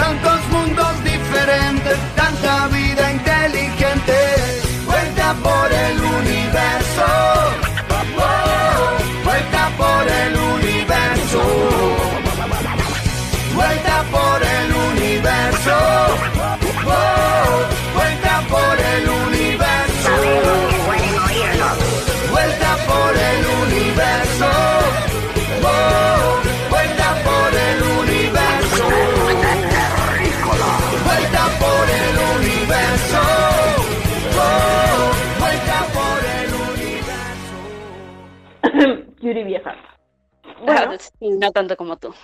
no 41.20 41.52
tanto 41.52 41.76
como 41.76 41.96
tú. 41.96 42.14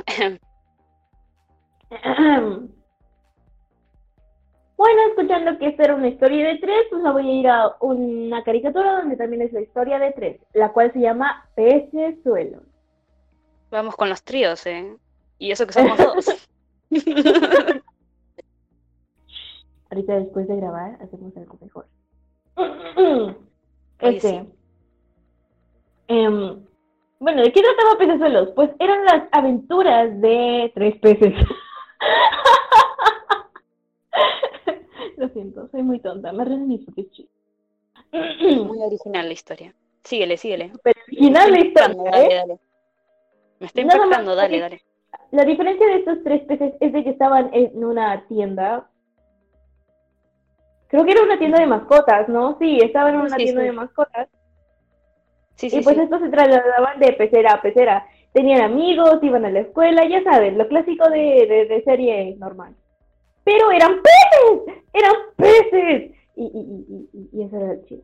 Bueno, 4.83 5.01
escuchando 5.11 5.59
que 5.61 5.69
esta 5.69 5.85
era 5.85 5.95
una 5.95 6.09
historia 6.09 6.45
de 6.49 6.59
tres, 6.59 6.87
pues 6.91 7.03
voy 7.05 7.31
a 7.31 7.33
ir 7.35 7.47
a 7.47 7.77
una 7.79 8.43
caricatura 8.43 8.97
donde 8.97 9.15
también 9.17 9.43
es 9.43 9.53
la 9.53 9.61
historia 9.61 10.01
de 10.01 10.11
tres, 10.11 10.41
la 10.55 10.73
cual 10.73 10.93
se 10.93 10.99
llama 10.99 11.49
Pecesuelo. 11.55 12.63
Vamos 13.71 13.95
con 13.95 14.09
los 14.09 14.25
tríos, 14.25 14.67
¿eh? 14.67 14.97
Y 15.39 15.53
eso 15.53 15.69
que 15.69 15.75
somos 15.75 15.97
dos. 15.99 16.49
Ahorita 19.91 20.15
después 20.15 20.49
de 20.49 20.57
grabar 20.57 20.99
hacemos 21.01 21.37
algo 21.37 21.59
mejor. 21.61 21.87
Este. 24.01 24.31
sí. 24.31 24.53
em, 26.09 26.67
bueno, 27.23 27.43
¿de 27.43 27.53
qué 27.53 27.63
trataba 27.63 27.99
Pecesuelos? 27.99 28.51
Pues 28.57 28.71
eran 28.81 29.05
las 29.05 29.29
aventuras 29.31 30.21
de 30.21 30.73
tres 30.75 30.99
peces. 30.99 31.33
Lo 35.17 35.29
siento, 35.29 35.69
soy 35.69 35.85
muy 35.85 36.01
tonta, 36.01 36.33
me 36.33 36.45
ríen 36.45 36.67
mis 36.67 36.85
propios. 36.85 37.23
Muy 38.11 38.83
original 38.83 39.29
la 39.29 39.33
historia. 39.33 39.73
Síguele, 40.03 40.37
síguele. 40.37 40.73
Pero 40.83 41.01
original 41.07 41.53
la 41.53 41.61
historia, 41.61 41.93
impactando, 41.93 42.07
¿eh? 42.07 42.11
dale, 42.11 42.35
dale. 42.35 42.59
Me 43.61 43.67
está 43.67 43.81
impactando, 43.83 44.35
dale, 44.35 44.59
dale. 44.59 44.83
La 45.31 45.45
diferencia 45.45 45.87
de 45.87 45.99
estos 45.99 46.25
tres 46.25 46.43
peces 46.43 46.75
es 46.81 46.93
de 46.93 47.05
que 47.05 47.11
estaban 47.11 47.51
en 47.53 47.85
una 47.85 48.27
tienda. 48.27 48.91
Creo 50.89 51.05
que 51.05 51.13
era 51.13 51.23
una 51.23 51.39
tienda 51.39 51.61
de 51.61 51.67
mascotas, 51.67 52.29
¿no? 52.29 52.59
Sí, 52.59 52.81
estaban 52.83 53.15
en 53.15 53.21
una 53.21 53.37
sí, 53.37 53.45
tienda 53.45 53.61
sí. 53.61 53.67
de 53.69 53.73
mascotas. 53.73 54.29
Sí, 55.57 55.71
sí, 55.71 55.79
y 55.79 55.83
pues 55.83 55.97
sí. 55.97 56.03
estos 56.03 56.21
se 56.21 56.29
trasladaban 56.29 56.99
de 56.99 57.13
pecera 57.13 57.53
a 57.55 57.63
pecera. 57.63 58.07
Tenían 58.33 58.63
amigos, 58.63 59.19
iban 59.23 59.45
a 59.45 59.51
la 59.51 59.61
escuela, 59.61 60.05
ya 60.07 60.23
sabes, 60.25 60.55
lo 60.57 60.67
clásico 60.69 61.09
de, 61.11 61.47
de, 61.47 61.67
de 61.67 61.83
serie 61.85 62.35
normal. 62.39 62.75
Pero 63.45 63.71
eran 63.71 64.01
peces, 64.01 64.77
eran 64.93 65.13
peces. 65.37 66.13
Y, 66.35 66.45
y, 66.45 66.49
y, 66.89 67.09
y, 67.13 67.29
y 67.39 67.43
eso 67.45 67.57
era 67.57 67.73
el 67.73 67.85
chido. 67.87 68.03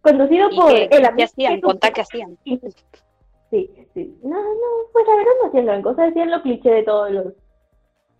Conducido 0.00 0.48
¿Y 0.50 0.56
por 0.56 0.68
qué, 0.72 0.82
el 0.84 0.88
qué 0.88 1.06
amigo 1.06 1.24
hacían? 1.24 1.54
que- 1.56 1.60
Contá 1.60 1.90
qué 1.90 2.00
hacían. 2.02 2.38
Sí, 2.44 3.70
sí. 3.94 4.18
No, 4.22 4.36
no, 4.38 4.66
pues 4.92 5.06
la 5.06 5.16
verdad 5.16 5.32
no 5.42 5.48
hacían 5.48 5.66
gran 5.66 5.82
cosa, 5.82 6.04
hacían 6.04 6.30
lo 6.30 6.42
cliché 6.42 6.70
de 6.70 6.82
todos 6.82 7.10
los, 7.10 7.32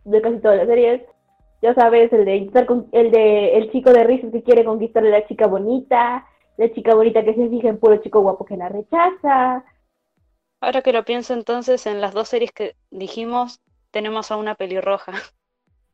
de 0.05 0.21
casi 0.23 0.39
todas 0.39 0.57
las 0.59 0.67
series. 0.67 1.03
Ya 1.61 1.75
sabes, 1.75 2.13
el 2.13 2.25
de 2.25 2.37
estar 2.39 2.67
con, 2.67 2.89
el 2.93 3.11
de 3.11 3.57
el 3.59 3.71
chico 3.73 3.93
de 3.93 4.05
risas 4.05 4.31
que 4.33 4.43
quiere 4.43 4.65
conquistar 4.65 5.05
a 5.05 5.09
la 5.09 5.27
chica 5.27 5.47
bonita, 5.47 6.25
la 6.59 6.73
chica 6.75 6.95
bonita 6.95 7.25
que 7.25 7.35
se 7.35 7.49
fija 7.49 7.69
en 7.69 7.79
puro 7.79 7.97
chico 7.99 8.21
guapo 8.21 8.45
que 8.45 8.57
la 8.57 8.69
rechaza. 8.69 9.65
Ahora 10.61 10.83
que 10.83 10.93
lo 10.93 11.05
pienso 11.05 11.33
entonces, 11.35 11.87
en 11.87 12.01
las 12.01 12.13
dos 12.13 12.29
series 12.29 12.51
que 12.53 12.75
dijimos, 12.91 13.61
tenemos 13.93 14.31
a 14.31 14.37
una 14.37 14.57
pelirroja. 14.57 15.13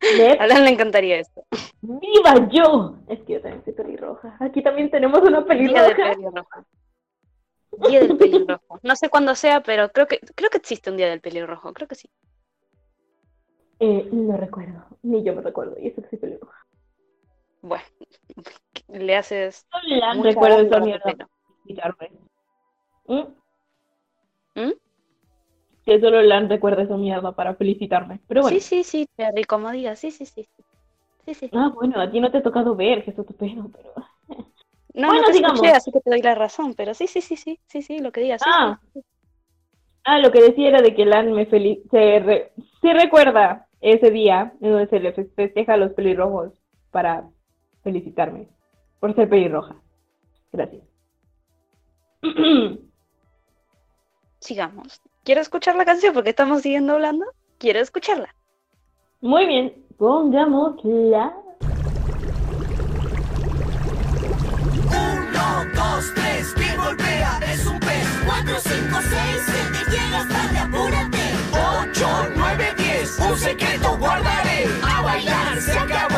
¿Ves? 0.00 0.40
A 0.40 0.44
Alan 0.44 0.64
le 0.64 0.70
encantaría 0.70 1.18
esto. 1.18 1.44
¡Viva 1.83 2.48
yo! 2.50 2.96
Es 3.09 3.20
que 3.20 3.35
yo 3.35 3.42
también 3.42 3.62
soy 3.64 3.74
pelirroja. 3.74 4.37
Aquí 4.40 4.62
también 4.62 4.90
tenemos 4.90 5.20
una 5.20 5.42
Día 5.42 5.83
de 5.83 5.94
pelirroja. 5.94 6.14
pelirrojo. 6.14 6.64
Día 7.88 8.00
del 8.00 8.16
pelirrojo. 8.16 8.81
No 8.83 8.96
sé 8.96 9.11
cuándo 9.11 9.35
sea, 9.35 9.62
pero 9.62 9.90
creo 9.90 10.07
que 10.07 10.18
creo 10.35 10.48
que 10.48 10.59
existe 10.59 10.90
un 10.90 10.96
día 10.96 11.09
del 11.11 11.20
pelirrojo. 11.20 11.72
Creo 11.74 11.87
que 11.88 11.94
sí. 11.94 12.09
Eh, 13.81 14.09
no 14.12 14.37
recuerdo, 14.38 14.87
ni 15.03 15.22
yo 15.22 15.35
me 15.35 15.42
recuerdo, 15.42 15.77
y 15.79 15.88
eso 15.88 16.00
que 16.00 16.09
soy 16.09 16.18
pelirroja. 16.18 16.64
Bueno, 17.61 17.85
le 18.88 19.16
haces 19.16 19.66
Solo 19.70 19.97
Lan 19.97 20.16
mucha 20.16 20.31
recuerda 20.31 20.57
honra 20.57 20.62
esa 20.62 20.81
mierda. 20.81 21.14
¿Mm? 23.07 23.35
¿Mm? 24.57 24.73
Que 25.85 26.01
solo 26.01 26.20
Lan 26.20 26.49
recuerda 26.49 26.83
esa 26.83 26.97
mierda 26.97 27.33
para 27.33 27.55
felicitarme. 27.55 28.20
Pero 28.27 28.42
bueno. 28.42 28.59
Sí, 28.59 28.61
sí, 28.61 28.85
sí, 28.85 29.07
Terry, 29.16 29.44
como 29.44 29.70
digas. 29.73 29.99
Sí, 29.99 30.11
sí, 30.11 30.25
sí. 30.27 30.47
sí. 31.27 31.35
Sí. 31.35 31.51
Ah, 31.53 31.70
bueno, 31.75 32.01
a 32.01 32.11
ti 32.11 32.20
no 32.20 32.31
te 32.31 32.38
ha 32.38 32.42
tocado 32.42 32.75
ver, 32.77 33.05
que 33.05 33.11
eso 33.12 33.25
tu 33.25 33.35
pedo, 33.35 33.70
pero... 33.73 33.94
No, 34.94 35.09
Bueno, 35.09 35.20
no 35.20 35.27
te 35.27 35.33
sigamos. 35.33 35.61
escuché, 35.61 35.73
así 35.73 35.92
que 35.92 36.01
te 36.01 36.09
doy 36.11 36.23
la 36.23 36.35
razón, 36.35 36.75
pero 36.75 36.94
sí, 36.94 37.07
sí, 37.07 37.20
sí, 37.20 37.37
sí, 37.37 37.61
sí, 37.66 37.83
sí, 37.83 37.99
lo 37.99 38.12
que 38.12 38.20
digas. 38.23 38.42
sí, 38.42 38.51
Ah. 38.51 38.81
sí, 38.81 38.88
sí. 38.94 39.05
Ah, 40.05 40.18
lo 40.18 40.31
que 40.33 40.42
decía 40.42 40.68
era 40.68 40.83
de 40.83 40.94
que 40.94 41.07
Lan 41.07 41.33
me 41.33 41.47
se 41.47 41.59
re- 42.20 42.53
sí 42.81 42.92
recuerda 42.92 43.68
ese 43.81 44.11
día 44.11 44.53
en 44.61 44.70
donde 44.73 44.87
se 44.88 45.01
le 45.01 45.12
fe- 45.12 45.31
festeja 45.35 45.75
a 45.75 45.77
los 45.79 45.92
pelirrojos 45.94 46.53
para 46.90 47.31
felicitarme 47.83 48.49
por 49.05 49.14
ser 49.14 49.29
pelirroja. 49.29 49.77
Gracias. 50.51 50.83
Sigamos. 54.40 55.03
Quiero 55.25 55.43
escuchar 55.43 55.77
la 55.77 55.85
canción 55.85 56.14
porque 56.14 56.31
estamos 56.31 56.62
siguiendo 56.62 56.95
hablando. 56.95 57.27
Quiero 57.59 57.81
escucharla. 57.81 58.35
Muy 59.21 59.45
bien, 59.47 59.75
pongámosla. 59.99 61.35
Uno, 64.88 65.47
dos, 65.75 66.14
tres, 66.14 66.55
¿quién 66.57 66.77
golpea? 66.79 67.40
Es 67.53 67.67
un 67.67 67.79
pez. 67.81 68.09
Cuatro, 68.25 68.55
cinco, 68.59 68.99
seis, 69.03 69.43
siete, 69.45 69.81
llegas 69.90 70.29
tarde, 70.31 70.59
apúrate. 70.61 71.25
Ocho, 71.53 72.09
nueve, 72.37 72.73
diez, 72.79 73.19
un 73.19 73.37
secreto 73.37 73.99
guardaré. 73.99 74.64
A 74.83 75.03
bailar 75.03 75.61
se 75.61 75.79
acabó, 75.79 76.13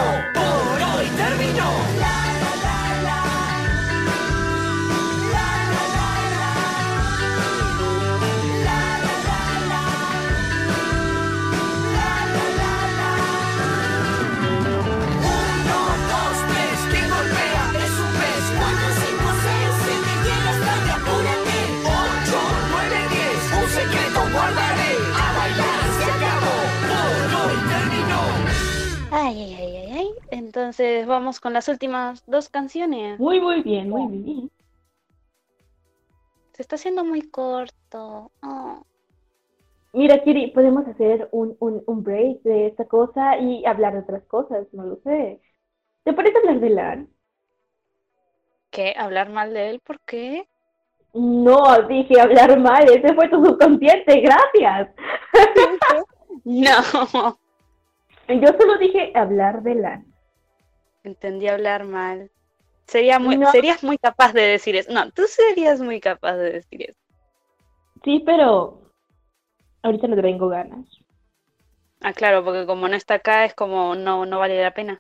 Entonces 30.66 31.06
vamos 31.06 31.38
con 31.38 31.52
las 31.52 31.68
últimas 31.68 32.26
dos 32.26 32.48
canciones. 32.48 33.20
Muy, 33.20 33.40
muy 33.40 33.62
bien, 33.62 33.88
muy 33.88 34.08
bien. 34.18 34.50
Se 36.54 36.62
está 36.62 36.74
haciendo 36.74 37.04
muy 37.04 37.22
corto. 37.22 38.32
Oh. 38.42 38.82
Mira, 39.92 40.24
Kiri, 40.24 40.48
podemos 40.48 40.84
hacer 40.88 41.28
un, 41.30 41.56
un, 41.60 41.84
un 41.86 42.02
break 42.02 42.42
de 42.42 42.66
esta 42.66 42.84
cosa 42.84 43.38
y 43.38 43.64
hablar 43.64 43.92
de 43.92 44.00
otras 44.00 44.24
cosas, 44.24 44.66
no 44.72 44.82
lo 44.82 44.96
sé. 45.04 45.40
¿Te 46.02 46.12
parece 46.12 46.36
hablar 46.38 46.58
de 46.58 46.70
Lan? 46.70 47.08
¿Qué? 48.70 48.92
¿Hablar 48.98 49.30
mal 49.30 49.54
de 49.54 49.70
él? 49.70 49.78
¿Por 49.78 50.00
qué? 50.00 50.48
No, 51.14 51.80
dije 51.82 52.20
hablar 52.20 52.58
mal, 52.58 52.90
ese 52.90 53.14
fue 53.14 53.28
tu 53.28 53.36
subconsciente, 53.44 54.20
gracias. 54.20 54.90
No. 56.44 57.38
Yo 58.28 58.48
solo 58.58 58.78
dije 58.78 59.12
hablar 59.14 59.62
de 59.62 59.74
Lan. 59.76 60.05
Entendí 61.06 61.46
hablar 61.46 61.84
mal. 61.84 62.32
Sería 62.88 63.20
muy, 63.20 63.36
No. 63.36 63.52
Serías 63.52 63.84
muy 63.84 63.96
capaz 63.96 64.32
de 64.32 64.42
decir 64.42 64.74
eso. 64.74 64.92
No, 64.92 65.08
tú 65.12 65.22
serías 65.28 65.80
muy 65.80 66.00
capaz 66.00 66.34
de 66.36 66.52
decir 66.54 66.82
eso. 66.82 66.98
Sí, 68.02 68.24
pero 68.26 68.90
ahorita 69.82 70.08
no 70.08 70.20
tengo 70.20 70.48
ganas. 70.48 70.84
Ah, 72.00 72.12
claro, 72.12 72.44
porque 72.44 72.66
como 72.66 72.88
no 72.88 72.96
está 72.96 73.14
acá 73.14 73.44
es 73.44 73.54
como 73.54 73.94
no, 73.94 74.26
no 74.26 74.40
vale 74.40 74.60
la 74.60 74.74
pena. 74.74 74.98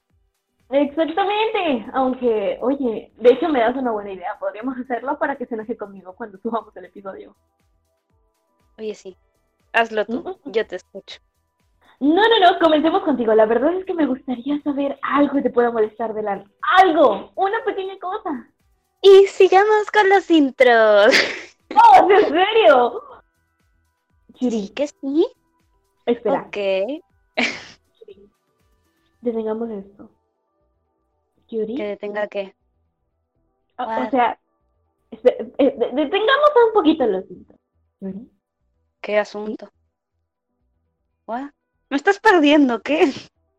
Exactamente, 0.70 1.86
aunque, 1.92 2.58
oye, 2.60 3.12
de 3.16 3.28
hecho 3.30 3.48
me 3.48 3.60
das 3.60 3.76
una 3.76 3.90
buena 3.90 4.12
idea, 4.12 4.36
podríamos 4.38 4.78
hacerlo 4.78 5.18
para 5.18 5.36
que 5.36 5.46
se 5.46 5.54
enoje 5.54 5.76
conmigo 5.76 6.14
cuando 6.14 6.38
subamos 6.38 6.76
el 6.76 6.84
episodio. 6.84 7.34
Oye, 8.78 8.94
sí. 8.94 9.16
Hazlo 9.72 10.06
tú. 10.06 10.38
Yo 10.44 10.66
te 10.66 10.76
escucho. 10.76 11.18
No, 12.00 12.14
no, 12.28 12.40
no, 12.52 12.58
comencemos 12.58 13.02
contigo. 13.02 13.34
La 13.34 13.46
verdad 13.46 13.72
es 13.74 13.84
que 13.86 13.94
me 13.94 14.06
gustaría 14.06 14.60
saber 14.62 14.98
algo 15.02 15.34
que 15.34 15.42
te 15.42 15.50
pueda 15.50 15.70
molestar 15.70 16.12
de 16.14 16.22
Lan. 16.22 16.52
Algo, 16.78 17.32
una 17.36 17.64
pequeña 17.64 17.98
cosa. 17.98 18.48
Y 19.00 19.26
sigamos 19.28 19.90
con 19.92 20.08
los 20.10 20.30
intros. 20.30 21.14
¡Oh, 21.74 22.10
en 22.10 22.28
serio! 22.28 23.02
Chiri, 24.34 24.68
que 24.70 24.86
sí. 24.88 25.26
espera, 26.04 26.42
Ok. 26.48 26.56
Detengamos 29.22 29.70
esto. 29.70 30.10
Chiri, 31.46 31.74
Que 31.76 31.84
detenga 31.84 32.26
que. 32.28 32.54
o- 33.78 34.10
sea, 34.10 34.38
eh, 35.10 35.54
de- 35.58 35.90
detengamos 35.92 36.50
un 36.68 36.72
poquito 36.74 37.06
los 37.06 37.24
intros. 37.30 37.58
¿Qué 39.00 39.18
asunto? 39.18 39.70
What? 41.26 41.50
Me 41.88 41.96
estás 41.96 42.18
perdiendo, 42.18 42.80
¿qué? 42.82 43.06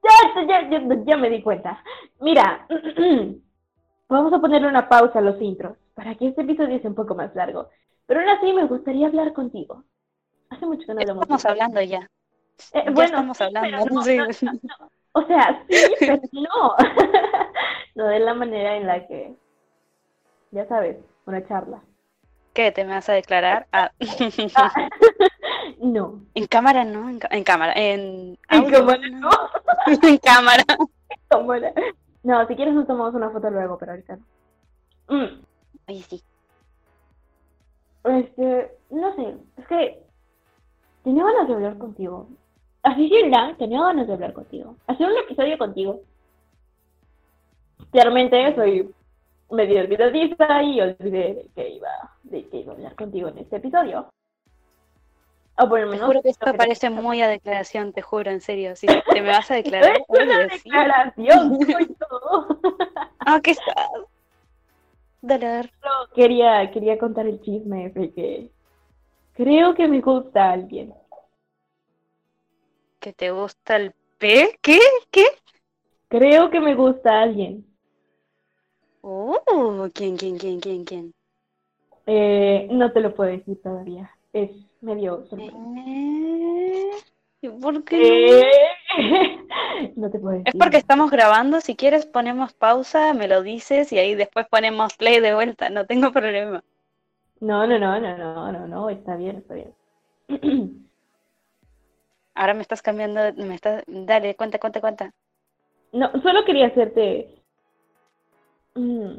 Ya, 0.04 0.46
ya, 0.48 0.70
ya, 0.70 0.82
ya 1.06 1.18
me 1.18 1.30
di 1.30 1.42
cuenta. 1.42 1.84
Mira, 2.20 2.68
vamos 4.10 4.34
a 4.34 4.40
ponerle 4.40 4.68
una 4.68 4.90
pausa 4.90 5.20
a 5.20 5.22
los 5.22 5.42
intros 5.42 5.78
para 5.94 6.16
que 6.16 6.28
este 6.28 6.42
episodio 6.42 6.80
sea 6.80 6.90
un 6.90 6.96
poco 6.96 7.16
más 7.16 7.34
largo. 7.36 7.70
Pero 8.06 8.22
aún 8.22 8.30
así 8.30 8.54
me 8.54 8.66
gustaría 8.66 9.08
hablar 9.08 9.34
contigo. 9.34 9.84
Hace 10.50 10.66
mucho 10.66 10.86
que 10.86 10.94
no 10.94 11.02
hablamos. 11.02 11.24
Estamos 11.24 11.46
hablando 11.46 11.82
ya. 11.82 12.10
Eh, 12.74 12.84
ya 12.86 12.92
bueno, 12.92 13.04
estamos 13.04 13.42
hablando, 13.42 13.86
no, 13.86 14.04
sí. 14.04 14.18
no, 14.18 14.26
no, 14.26 14.60
no. 14.64 14.92
O 15.12 15.26
sea, 15.26 15.64
sí, 15.70 15.76
pero 16.00 16.20
no. 16.32 16.76
no 17.96 18.08
de 18.08 18.20
la 18.20 18.34
manera 18.34 18.78
en 18.78 18.88
la 18.88 19.06
que, 19.08 19.36
ya 20.52 20.68
sabes, 20.68 20.98
una 21.26 21.46
charla. 21.48 21.82
¿Qué? 22.54 22.72
¿Te 22.72 22.84
me 22.86 22.94
vas 22.94 23.10
a 23.10 23.14
declarar? 23.14 23.68
Ah, 23.72 23.92
Ah, 24.56 24.74
no. 25.82 26.22
en 26.34 26.48
cámara 26.48 26.84
no, 26.84 27.10
en, 27.10 27.20
en 27.30 27.44
cámara, 27.44 27.74
en 27.76 28.38
cámara 28.50 29.10
no. 29.10 29.30
en 30.08 30.18
cámara. 30.18 30.64
cámara. 31.30 31.74
No, 32.24 32.48
si 32.48 32.56
quieres 32.56 32.74
nos 32.74 32.88
tomamos 32.88 33.14
una 33.14 33.30
foto 33.30 33.50
luego, 33.50 33.78
pero 33.78 33.92
ahorita 33.92 34.18
no. 34.18 35.16
Mm, 35.16 35.42
Oye, 35.88 36.04
sí. 36.10 36.22
Este, 38.04 38.72
no 38.90 39.16
sé, 39.16 39.36
es 39.58 39.68
que 39.68 40.04
tenía 41.04 41.24
ganas 41.24 41.48
de 41.48 41.54
hablar 41.54 41.78
contigo. 41.78 42.28
Así 42.84 43.10
sin 43.10 43.32
tenía 43.58 43.82
ganas 43.82 44.08
de 44.08 44.14
hablar 44.14 44.34
contigo. 44.34 44.76
Hacer 44.88 45.08
un 45.08 45.18
episodio 45.18 45.58
contigo. 45.58 46.02
Claramente 47.92 48.56
soy 48.56 48.94
medio 49.52 49.82
olvidadiza 49.82 50.64
y 50.64 50.82
olvidé 50.82 51.34
de 51.34 51.50
que 51.56 51.70
iba, 51.70 51.90
de 52.24 52.48
que 52.48 52.58
iba 52.58 52.74
a 52.74 52.76
hablar 52.76 52.96
contigo 52.96 53.30
en 53.30 53.38
este 53.40 53.58
episodio. 53.58 54.10
O 55.60 55.68
por 55.70 55.80
lo 55.80 55.86
Te 55.88 55.92
menos. 55.92 56.08
juro 56.08 56.22
que 56.22 56.30
esto 56.30 56.46
que- 56.52 56.58
parece 56.58 56.90
muy 56.90 57.22
a 57.22 57.28
declaración, 57.28 57.92
te 57.94 58.02
juro, 58.02 58.30
en 58.32 58.42
serio. 58.42 58.76
Si 58.76 58.86
te 59.12 59.22
me 59.22 59.30
vas 59.30 59.50
a 59.52 59.56
declarar, 59.56 59.98
Es 59.98 60.04
una 60.08 60.22
oye, 60.24 60.48
declaración, 60.50 61.60
soy 61.72 61.86
todo. 61.96 62.60
Ah, 63.20 63.40
qué 63.42 63.54
sad. 63.56 63.64
Dolor. 65.22 65.70
Solo 65.82 66.10
quería, 66.16 66.72
quería 66.72 66.98
contar 66.98 67.26
el 67.28 67.42
chisme 67.42 67.90
de 67.90 68.14
que 68.14 68.52
creo 69.34 69.74
que 69.76 69.88
me 69.88 70.00
gusta 70.02 70.52
alguien. 70.52 70.94
¿Que 73.00 73.14
te 73.14 73.32
gusta 73.32 73.76
el 73.78 73.94
P? 74.18 74.58
¿Qué? 74.62 74.80
¿Qué? 75.12 75.26
Creo 76.10 76.50
que 76.50 76.60
me 76.60 76.76
gusta 76.76 77.22
alguien. 77.22 77.66
Uh, 79.02 79.90
¿quién, 79.94 80.18
quién, 80.18 80.38
quién, 80.38 80.60
quién, 80.60 80.84
quién? 80.86 81.14
Eh, 82.06 82.68
no 82.72 82.92
te 82.92 83.00
lo 83.02 83.14
puedo 83.14 83.32
decir 83.32 83.62
todavía. 83.62 84.10
Es 84.34 84.52
medio 84.82 85.26
sorpresa. 85.28 85.58
Eh, 85.88 86.92
¿y 87.42 87.50
¿Por 87.50 87.84
qué 87.84 87.98
no? 87.98 88.04
Eh, 88.04 88.52
no 89.96 90.10
te 90.10 90.20
puedo 90.20 90.38
decir. 90.38 90.50
Es 90.50 90.56
porque 90.56 90.78
estamos 90.78 91.12
grabando, 91.12 91.62
si 91.62 91.76
quieres 91.76 92.06
ponemos 92.06 92.54
pausa, 92.54 93.14
me 93.14 93.28
lo 93.28 93.42
dices 93.44 93.92
y 93.92 94.00
ahí 94.00 94.16
después 94.16 94.48
ponemos 94.50 94.96
play 94.96 95.20
de 95.20 95.34
vuelta, 95.34 95.70
no 95.70 95.86
tengo 95.86 96.12
problema. 96.12 96.64
No, 97.40 97.68
no, 97.68 97.78
no, 97.78 98.00
no, 98.00 98.18
no, 98.18 98.52
no, 98.52 98.68
no, 98.68 98.90
está 98.90 99.16
bien, 99.16 99.38
está 99.38 99.54
bien. 99.54 99.74
Ahora 102.36 102.54
me 102.54 102.62
estás 102.62 102.82
cambiando, 102.82 103.20
me 103.36 103.56
estás, 103.56 103.84
dale, 103.88 104.36
cuenta, 104.36 104.60
cuenta, 104.60 104.82
cuenta. 104.82 105.12
No, 105.92 106.12
solo 106.22 106.46
quería 106.46 106.68
hacerte. 106.68 107.30
mm, 108.76 109.12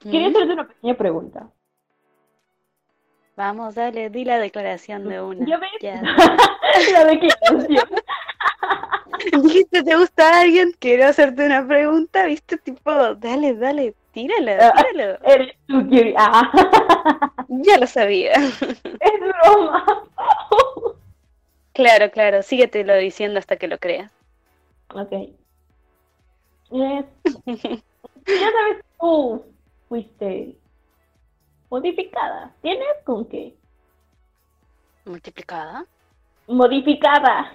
Quería 0.00 0.28
¿Mm? 0.28 0.30
hacerte 0.30 0.52
una 0.52 0.68
pequeña 0.68 0.96
pregunta. 0.96 1.50
Vamos, 3.36 3.74
dale, 3.74 4.10
di 4.10 4.24
la 4.24 4.38
declaración 4.38 5.08
de 5.08 5.20
una. 5.20 5.44
¿Ya 5.46 5.58
ves? 5.58 5.70
Ya. 5.80 6.00
La 6.92 7.04
declaración. 7.04 7.84
Dijiste, 9.42 9.82
¿te 9.82 9.96
gusta 9.96 10.40
alguien? 10.40 10.72
Quiero 10.78 11.06
hacerte 11.06 11.46
una 11.46 11.66
pregunta, 11.66 12.26
¿viste? 12.26 12.58
Tipo, 12.58 13.14
dale, 13.16 13.54
dale, 13.54 13.94
tírala, 14.12 14.70
Ah. 14.74 14.84
tíralo. 14.92 15.18
Eres 15.24 15.56
tú, 15.66 15.88
Kiri. 15.88 16.14
Ah, 16.16 16.50
Ya 17.48 17.78
lo 17.78 17.86
sabía. 17.86 18.32
es 19.00 19.20
broma. 19.20 19.84
Claro, 21.72 22.10
claro, 22.10 22.42
síguetelo 22.42 22.94
diciendo 22.96 23.38
hasta 23.38 23.56
que 23.56 23.66
lo 23.68 23.78
creas. 23.78 24.10
Ok. 24.94 25.12
Es- 26.70 27.04
ya 28.26 28.50
sabes, 28.50 28.84
tú 29.00 29.44
fuiste 29.88 30.56
modificada. 31.74 32.54
¿Tienes 32.62 33.02
con 33.04 33.24
qué? 33.26 33.56
¿Multiplicada? 35.04 35.84
Modificada. 36.46 37.52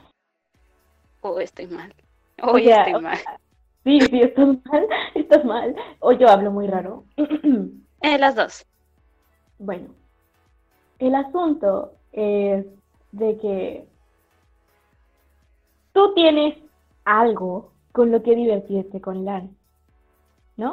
Oh, 1.21 1.39
estoy 1.39 1.67
mal. 1.67 1.93
O 2.41 2.51
Hoy 2.51 2.65
sea, 2.65 2.79
estoy 2.79 2.93
o 2.95 3.01
mal. 3.01 3.17
sea, 3.17 3.39
Sí, 3.85 4.01
sí, 4.01 4.19
estás 4.21 4.47
mal. 4.65 4.87
Estás 5.15 5.45
mal. 5.45 5.75
O 5.99 6.11
yo 6.11 6.27
hablo 6.27 6.51
muy 6.51 6.67
raro. 6.67 7.05
Eh, 8.01 8.17
las 8.17 8.33
dos. 8.33 8.65
Bueno, 9.57 9.89
el 10.99 11.15
asunto 11.15 11.91
es 12.13 12.65
de 13.11 13.37
que 13.39 13.85
tú 15.91 16.13
tienes 16.13 16.57
algo 17.03 17.73
con 17.91 18.09
lo 18.09 18.23
que 18.23 18.35
divertirte 18.35 19.01
con 19.01 19.25
Lan, 19.25 19.53
¿no? 20.55 20.71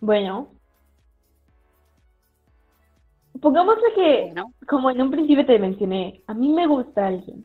Bueno, 0.00 0.48
pongámosle 3.42 3.92
que, 3.94 4.22
Bueno, 4.32 4.52
como 4.66 4.90
en 4.90 5.02
un 5.02 5.10
principio 5.10 5.44
te 5.44 5.58
mencioné, 5.58 6.22
a 6.26 6.32
mí 6.34 6.48
me 6.48 6.66
gusta 6.66 7.08
alguien. 7.08 7.44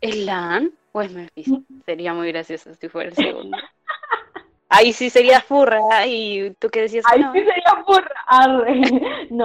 ¿el 0.00 0.26
LAN 0.26 0.70
o 0.92 1.00
es 1.02 1.10
Memphis? 1.12 1.50
Sería 1.84 2.14
muy 2.14 2.28
gracioso 2.28 2.72
si 2.74 2.88
fuera 2.88 3.08
el 3.10 3.16
segundo. 3.16 3.56
Ahí 4.68 4.92
sí 4.92 5.08
sería 5.10 5.40
furra 5.40 6.06
y 6.06 6.50
tú 6.58 6.68
que 6.68 6.82
decías 6.82 7.04
Ay, 7.10 7.20
no. 7.22 7.32
sí 7.32 7.38
sería 7.38 7.84
burra. 7.86 8.14
Arre. 8.26 8.80
No, 9.30 9.44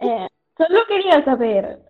eh, 0.00 0.26
solo 0.56 0.80
quería 0.88 1.24
saber 1.24 1.80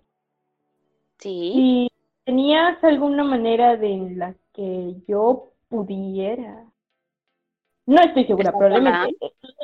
Sí. 1.19 1.53
si 1.55 1.91
tenías 2.25 2.83
alguna 2.85 3.25
manera 3.25 3.77
de 3.77 3.93
en 3.93 4.19
la 4.19 4.35
que 4.55 4.95
yo 5.07 5.53
pudiera. 5.69 6.65
No 7.87 8.01
estoy 8.03 8.25
segura, 8.27 8.51
¿Estás 8.51 8.59
probablemente. 8.59 9.17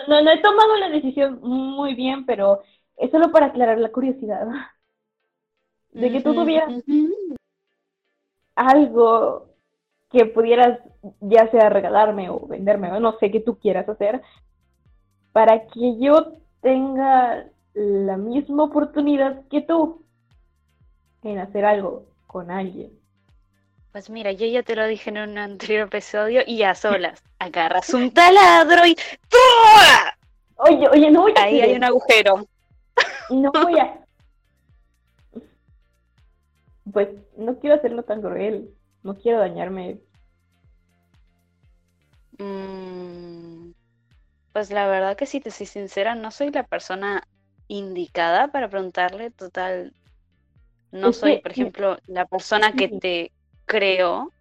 No, 0.08 0.20
no 0.22 0.30
he 0.30 0.38
tomado 0.40 0.76
la 0.76 0.88
decisión 0.90 1.40
muy 1.42 1.94
bien, 1.94 2.24
pero 2.26 2.62
es 2.96 3.10
solo 3.10 3.30
para 3.30 3.46
aclarar 3.46 3.78
la 3.78 3.92
curiosidad. 3.92 4.46
De 5.92 6.12
que 6.12 6.20
tú 6.20 6.34
tuvieras 6.34 6.82
algo 8.54 9.48
que 10.10 10.26
pudieras 10.26 10.80
ya 11.20 11.50
sea 11.50 11.68
regalarme 11.68 12.30
o 12.30 12.46
venderme 12.46 12.92
o 12.92 13.00
no 13.00 13.18
sé 13.18 13.30
qué 13.30 13.40
tú 13.40 13.58
quieras 13.58 13.88
hacer 13.88 14.22
para 15.32 15.66
que 15.66 15.98
yo 15.98 16.38
tenga 16.62 17.46
la 17.74 18.16
misma 18.16 18.64
oportunidad 18.64 19.42
que 19.50 19.60
tú 19.60 20.02
en 21.22 21.38
hacer 21.38 21.64
algo 21.64 22.06
con 22.26 22.50
alguien. 22.50 22.90
Pues 23.92 24.10
mira, 24.10 24.32
yo 24.32 24.46
ya 24.46 24.62
te 24.62 24.76
lo 24.76 24.86
dije 24.86 25.10
en 25.10 25.18
un 25.18 25.38
anterior 25.38 25.88
episodio 25.88 26.42
y 26.46 26.62
a 26.62 26.74
solas. 26.74 27.22
Agarras 27.38 27.92
un 27.92 28.10
taladro 28.12 28.86
y 28.86 28.94
¡Tua! 28.94 30.16
Oye, 30.56 30.88
oye, 30.88 31.10
no 31.10 31.22
voy 31.22 31.32
a 31.36 31.42
Ahí 31.42 31.60
hay 31.60 31.74
un 31.74 31.84
agujero. 31.84 32.46
No 33.28 33.50
voy 33.52 33.78
a 33.78 34.02
pues 36.92 37.08
no 37.36 37.58
quiero 37.58 37.76
hacerlo 37.76 38.04
tan 38.04 38.22
cruel, 38.22 38.70
no 39.02 39.16
quiero 39.18 39.40
dañarme. 39.40 39.98
Mm, 42.38 43.72
Pues 44.52 44.70
la 44.70 44.86
verdad 44.86 45.16
que 45.16 45.26
si 45.26 45.40
te 45.40 45.50
soy 45.50 45.66
sincera, 45.66 46.14
no 46.14 46.30
soy 46.30 46.50
la 46.50 46.62
persona 46.64 47.24
indicada 47.68 48.52
para 48.52 48.68
preguntarle. 48.70 49.30
Total, 49.30 49.92
no 50.92 51.10
Es 51.10 51.16
soy, 51.16 51.36
que- 51.36 51.42
por 51.42 51.50
ejemplo, 51.52 51.98
la 52.06 52.24
persona 52.26 52.72
que 52.72 52.88
te 52.88 53.32
creo, 53.66 54.32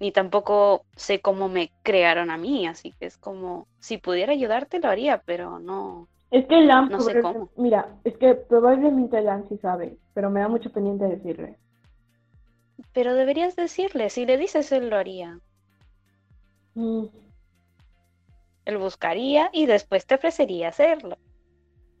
ni 0.00 0.12
tampoco 0.12 0.84
sé 0.96 1.20
cómo 1.20 1.48
me 1.48 1.70
crearon 1.82 2.30
a 2.30 2.36
mí. 2.36 2.66
Así 2.66 2.92
que 2.98 3.06
es 3.06 3.16
como, 3.16 3.68
si 3.78 3.98
pudiera 3.98 4.32
ayudarte, 4.32 4.80
lo 4.80 4.88
haría, 4.88 5.22
pero 5.22 5.58
no. 5.60 6.08
Es 6.30 6.46
que 6.46 6.66
No 6.66 7.00
sé 7.00 7.20
cómo. 7.22 7.50
mira, 7.56 7.96
es 8.04 8.16
que 8.18 8.34
probablemente 8.34 9.20
Lan 9.22 9.48
sí 9.48 9.56
sabe, 9.58 9.96
pero 10.12 10.30
me 10.30 10.40
da 10.40 10.48
mucho 10.48 10.70
pendiente 10.70 11.06
decirle. 11.06 11.58
Pero 12.92 13.14
deberías 13.14 13.56
decirle, 13.56 14.10
si 14.10 14.26
le 14.26 14.36
dices, 14.36 14.70
él 14.72 14.90
lo 14.90 14.96
haría. 14.96 15.40
Mm. 16.74 17.06
Él 18.66 18.76
buscaría 18.76 19.48
y 19.52 19.66
después 19.66 20.06
te 20.06 20.16
ofrecería 20.16 20.68
hacerlo. 20.68 21.16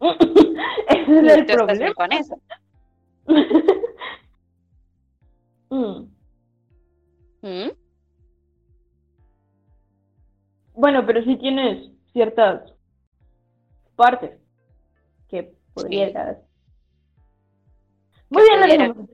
Ese 0.00 1.20
es 1.20 1.36
el 1.36 1.46
problema. 1.46 1.94
con 1.94 2.12
eso. 2.12 2.40
Mm. 5.70 6.06
¿Mm? 7.42 7.70
Bueno, 10.72 11.04
pero 11.04 11.22
sí 11.24 11.36
tienes 11.36 11.90
ciertas 12.14 12.72
partes 13.98 14.30
que 15.28 15.52
podrías. 15.74 16.38
Muy 18.30 18.42
bien, 18.44 18.60
dejamos. 18.62 19.06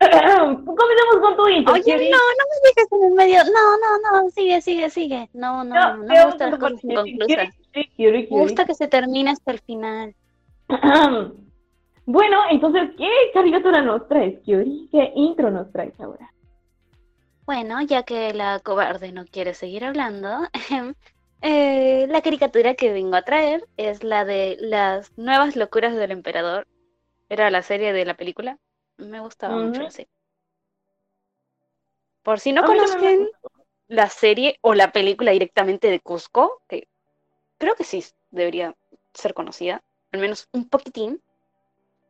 Comencemos 0.00 1.16
con 1.20 1.36
tu 1.36 1.48
intro. 1.48 1.74
Oye, 1.74 2.10
no, 2.10 2.16
no 2.16 2.44
me 2.48 2.68
dejes 2.68 2.92
en 2.92 3.04
el 3.04 3.12
medio. 3.14 3.44
No, 3.44 3.76
no, 3.76 4.22
no, 4.22 4.30
sigue, 4.30 4.60
sigue, 4.62 4.88
sigue. 4.88 5.28
No, 5.34 5.62
no, 5.62 5.74
No, 5.74 6.04
me 6.04 6.24
gustan 6.24 6.50
las 6.52 6.58
cosas 6.58 6.80
parte. 6.80 6.86
inconclusas. 6.88 7.26
¿Quieres- 7.26 7.54
Kyuri, 7.96 8.28
Me 8.30 8.40
gusta 8.40 8.64
que 8.64 8.74
se 8.74 8.88
termine 8.88 9.30
hasta 9.30 9.52
el 9.52 9.60
final. 9.60 10.14
Bueno, 12.06 12.38
entonces, 12.50 12.90
¿qué 12.98 13.08
caricatura 13.32 13.82
nos 13.82 14.08
traes, 14.08 14.40
Kyuri? 14.40 14.88
¿Qué 14.90 15.12
intro 15.14 15.48
nos 15.52 15.70
traes 15.70 15.92
ahora? 16.00 16.32
Bueno, 17.46 17.80
ya 17.82 18.02
que 18.02 18.34
la 18.34 18.58
cobarde 18.58 19.12
no 19.12 19.24
quiere 19.26 19.54
seguir 19.54 19.84
hablando, 19.84 20.28
eh, 21.42 22.06
la 22.08 22.22
caricatura 22.22 22.74
que 22.74 22.92
vengo 22.92 23.16
a 23.16 23.22
traer 23.22 23.66
es 23.76 24.04
la 24.04 24.24
de 24.24 24.56
las 24.60 25.12
nuevas 25.16 25.56
locuras 25.56 25.94
del 25.94 26.10
emperador. 26.10 26.66
Era 27.28 27.50
la 27.50 27.62
serie 27.62 27.92
de 27.92 28.04
la 28.04 28.14
película. 28.14 28.58
Me 28.98 29.20
gustaba 29.20 29.56
mucho 29.56 29.82
la 29.82 29.90
serie. 29.90 30.10
Por 32.22 32.40
si 32.40 32.52
no 32.52 32.62
A 32.62 32.66
conocen 32.66 33.28
la 33.88 34.08
serie 34.08 34.58
o 34.62 34.74
la 34.74 34.92
película 34.92 35.32
directamente 35.32 35.90
de 35.90 36.00
Cusco, 36.00 36.62
que 36.68 36.86
creo 37.58 37.74
que 37.74 37.84
sí 37.84 38.04
debería 38.30 38.74
ser 39.14 39.34
conocida, 39.34 39.82
al 40.12 40.20
menos 40.20 40.48
un 40.52 40.68
poquitín. 40.68 41.22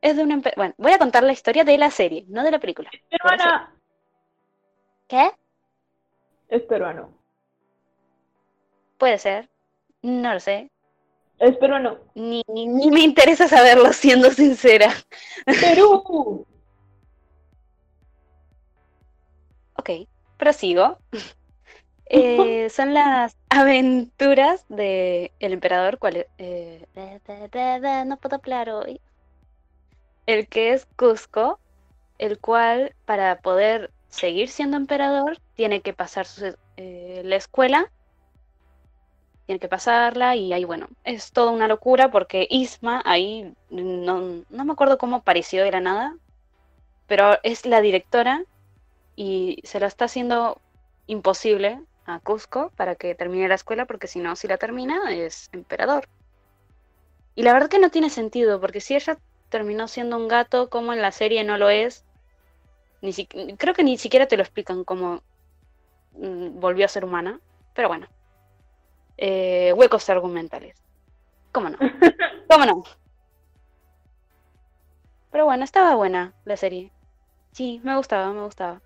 Es 0.03 0.17
de 0.17 0.25
un 0.25 0.31
empe- 0.31 0.55
Bueno, 0.57 0.75
voy 0.79 0.93
a 0.93 0.99
contar 0.99 1.23
la 1.25 1.33
historia 1.33 1.65
de 1.65 1.79
la 1.79 1.91
serie, 1.91 2.25
no 2.29 2.45
de 2.45 2.51
la 2.53 2.61
película. 2.61 2.91
Peruana. 3.11 3.75
¿Qué? 5.09 5.31
Es 6.49 6.63
peruano. 6.65 7.20
Puede 9.01 9.19
ser. 9.19 9.49
No 10.03 10.35
lo 10.35 10.41
sé. 10.41 10.71
Es 11.39 11.57
peruano. 11.57 11.99
Ni, 12.15 12.43
ni, 12.49 12.67
ni 12.67 12.91
me 12.91 13.01
interesa 13.01 13.49
saberlo, 13.49 13.93
siendo 13.95 14.31
sincera. 14.31 14.93
Perú. 15.61 16.47
Ok, 19.75 19.91
prosigo. 20.37 20.99
Eh, 22.13 22.69
son 22.71 22.93
las 22.93 23.37
aventuras 23.51 24.65
de 24.69 25.31
el 25.39 25.53
emperador, 25.53 25.99
¿cuál 26.01 26.17
es? 26.17 26.27
Eh, 26.39 26.85
da, 26.93 27.21
da, 27.25 27.47
da, 27.47 27.79
da, 27.79 28.05
no 28.05 28.17
puedo 28.17 28.35
hablar 28.35 28.69
hoy. 28.69 29.01
El 30.27 30.49
que 30.49 30.73
es 30.73 30.89
Cusco, 30.97 31.61
el 32.19 32.41
cual 32.41 32.97
para 33.05 33.41
poder 33.41 33.93
seguir 34.09 34.49
siendo 34.49 34.77
emperador 34.77 35.39
tiene 35.55 35.83
que 35.83 35.93
pasar 35.93 36.27
su- 36.27 36.57
eh, 36.77 37.23
la 37.25 37.37
escuela, 37.37 37.93
tiene 39.51 39.59
que 39.61 39.69
pasarla 39.69 40.37
y 40.37 40.53
ahí 40.53 40.65
bueno, 40.65 40.89
es 41.05 41.33
toda 41.33 41.51
una 41.51 41.67
locura 41.67 42.11
porque 42.13 42.47
Isma 42.51 43.03
ahí 43.05 43.53
no, 43.69 44.45
no 44.49 44.65
me 44.65 44.73
acuerdo 44.73 44.97
cómo 44.97 45.17
apareció 45.17 45.65
de 45.65 45.73
la 45.73 45.81
nada, 45.81 46.17
pero 47.07 47.39
es 47.43 47.67
la 47.67 47.81
directora 47.81 48.45
y 49.17 49.59
se 49.65 49.81
la 49.81 49.89
está 49.89 50.07
haciendo 50.07 50.63
imposible 51.07 51.81
a 52.07 52.21
Cusco 52.21 52.73
para 52.77 52.97
que 52.97 53.15
termine 53.17 53.49
la 53.49 53.57
escuela, 53.57 53.87
porque 53.87 54.09
si 54.09 54.21
no, 54.21 54.37
si 54.37 54.49
la 54.49 54.59
termina, 54.59 55.13
es 55.13 55.49
emperador. 55.53 56.05
Y 57.35 57.43
la 57.43 57.53
verdad 57.53 57.69
que 57.69 57.81
no 57.81 57.91
tiene 57.91 58.09
sentido, 58.11 58.61
porque 58.61 58.81
si 58.81 58.95
ella 58.95 59.19
terminó 59.49 59.89
siendo 59.89 60.17
un 60.17 60.29
gato, 60.29 60.71
como 60.71 60.93
en 60.93 61.03
la 61.03 61.11
serie 61.13 61.43
no 61.43 61.59
lo 61.59 61.69
es, 61.69 62.05
ni 63.03 63.13
si- 63.13 63.27
creo 63.59 63.75
que 63.75 63.85
ni 63.85 63.99
siquiera 63.99 64.27
te 64.29 64.37
lo 64.37 64.43
explican 64.43 64.85
cómo 64.85 65.23
mm, 66.13 66.61
volvió 66.61 66.87
a 66.87 66.89
ser 66.89 67.05
humana, 67.05 67.41
pero 67.75 67.89
bueno. 67.89 68.09
Eh, 69.23 69.75
huecos 69.77 70.09
argumentales. 70.09 70.75
¿Cómo 71.53 71.69
no? 71.69 71.77
¿Cómo 72.49 72.65
no? 72.65 72.85
Pero 75.31 75.45
bueno, 75.45 75.63
estaba 75.63 75.95
buena 75.95 76.33
la 76.47 76.57
serie. 76.57 76.91
Sí, 77.53 77.81
me 77.85 77.97
gustaba, 77.97 78.33
me 78.33 78.43
gustaba. 78.43 78.81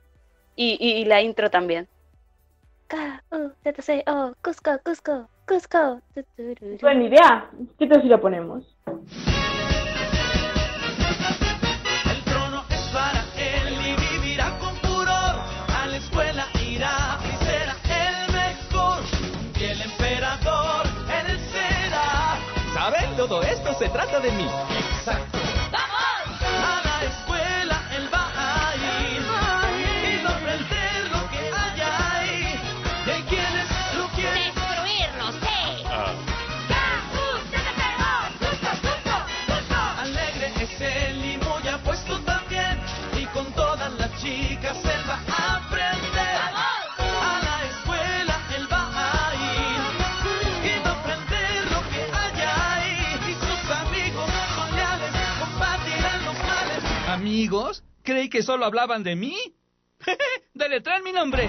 Y, 0.56 0.76
y, 0.80 1.02
y 1.02 1.04
la 1.04 1.22
intro 1.22 1.50
también. 1.50 1.88
K-U-Z-C-O, 2.88 4.34
Cusco, 4.42 4.72
Cusco, 4.84 5.28
Cusco. 5.46 6.00
Buena 6.80 7.04
idea. 7.04 7.50
¿Qué 7.78 7.86
tal 7.86 8.02
si 8.02 8.08
lo 8.08 8.20
ponemos? 8.20 8.76
Se 23.78 23.88
trata 23.88 24.20
de 24.20 24.30
mí. 24.32 24.48
Exacto. 24.98 25.33
Que 58.34 58.42
solo 58.42 58.64
hablaban 58.64 59.04
de 59.04 59.14
mí? 59.14 59.36
Deletrean 60.54 61.04
mi 61.04 61.12
nombre. 61.12 61.48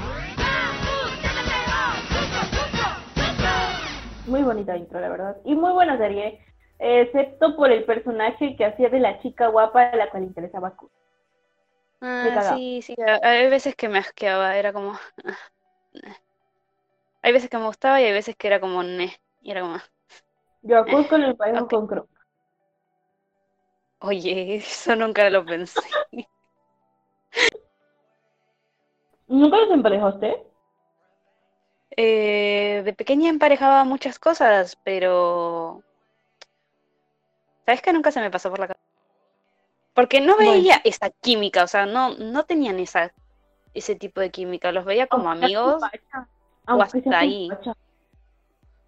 Muy 4.27 4.43
bonita 4.43 4.77
intro, 4.77 4.99
la 4.99 5.09
verdad. 5.09 5.37
Y 5.45 5.55
muy 5.55 5.73
buena 5.73 5.97
serie. 5.97 6.45
Excepto 6.77 7.55
por 7.55 7.71
el 7.71 7.85
personaje 7.85 8.55
que 8.55 8.65
hacía 8.65 8.89
de 8.89 8.99
la 8.99 9.19
chica 9.19 9.47
guapa 9.47 9.81
a 9.81 9.95
la 9.95 10.11
cual 10.11 10.25
interesaba. 10.25 10.75
Ah, 12.01 12.55
sí, 12.55 12.83
sí, 12.83 12.95
hay 13.23 13.49
veces 13.49 13.75
que 13.75 13.89
me 13.89 13.97
asqueaba, 13.97 14.55
era 14.55 14.71
como... 14.71 14.93
Hay 17.23 17.33
veces 17.33 17.49
que 17.49 17.57
me 17.57 17.65
gustaba 17.65 17.99
y 17.99 18.03
hay 18.03 18.13
veces 18.13 18.35
que 18.35 18.45
era 18.45 18.59
como... 18.59 18.83
"Neh", 18.83 19.11
Y 19.41 19.49
era 19.49 19.61
como... 19.61 19.79
Yo 20.61 20.77
a 20.77 20.85
Cusco 20.85 21.17
lo 21.17 21.29
emparejo 21.29 21.63
ok. 21.63 21.69
con 21.71 21.87
Croc. 21.87 22.07
Oye, 24.01 24.55
eso 24.57 24.95
nunca 24.95 25.27
lo 25.31 25.43
pensé. 25.43 25.81
¿Nunca 29.27 29.57
los 29.57 29.71
emparejaste? 29.71 30.43
Eh, 31.97 32.81
de 32.83 32.93
pequeña 32.93 33.29
emparejaba 33.29 33.83
muchas 33.83 34.19
cosas, 34.19 34.77
pero... 34.83 35.81
¿Sabes 37.65 37.81
que 37.81 37.93
nunca 37.93 38.11
se 38.11 38.19
me 38.21 38.29
pasó 38.29 38.49
por 38.49 38.59
la 38.59 38.67
cabeza? 38.67 38.85
Porque 39.93 40.21
no 40.21 40.35
Bueno. 40.35 40.51
veía 40.51 40.81
esa 40.83 41.09
química, 41.09 41.63
o 41.63 41.67
sea, 41.67 41.85
no, 41.85 42.15
no 42.15 42.43
tenían 42.43 42.79
esa, 42.79 43.13
ese 43.73 43.95
tipo 43.95 44.19
de 44.19 44.29
química, 44.29 44.71
los 44.71 44.85
veía 44.85 45.07
como 45.07 45.29
Aunque 45.29 45.45
amigos. 45.45 45.81
Pacha. 45.81 46.27
Sea 46.65 46.99
hasta 46.99 47.19
ahí. 47.19 47.49
Pacha. 47.49 47.73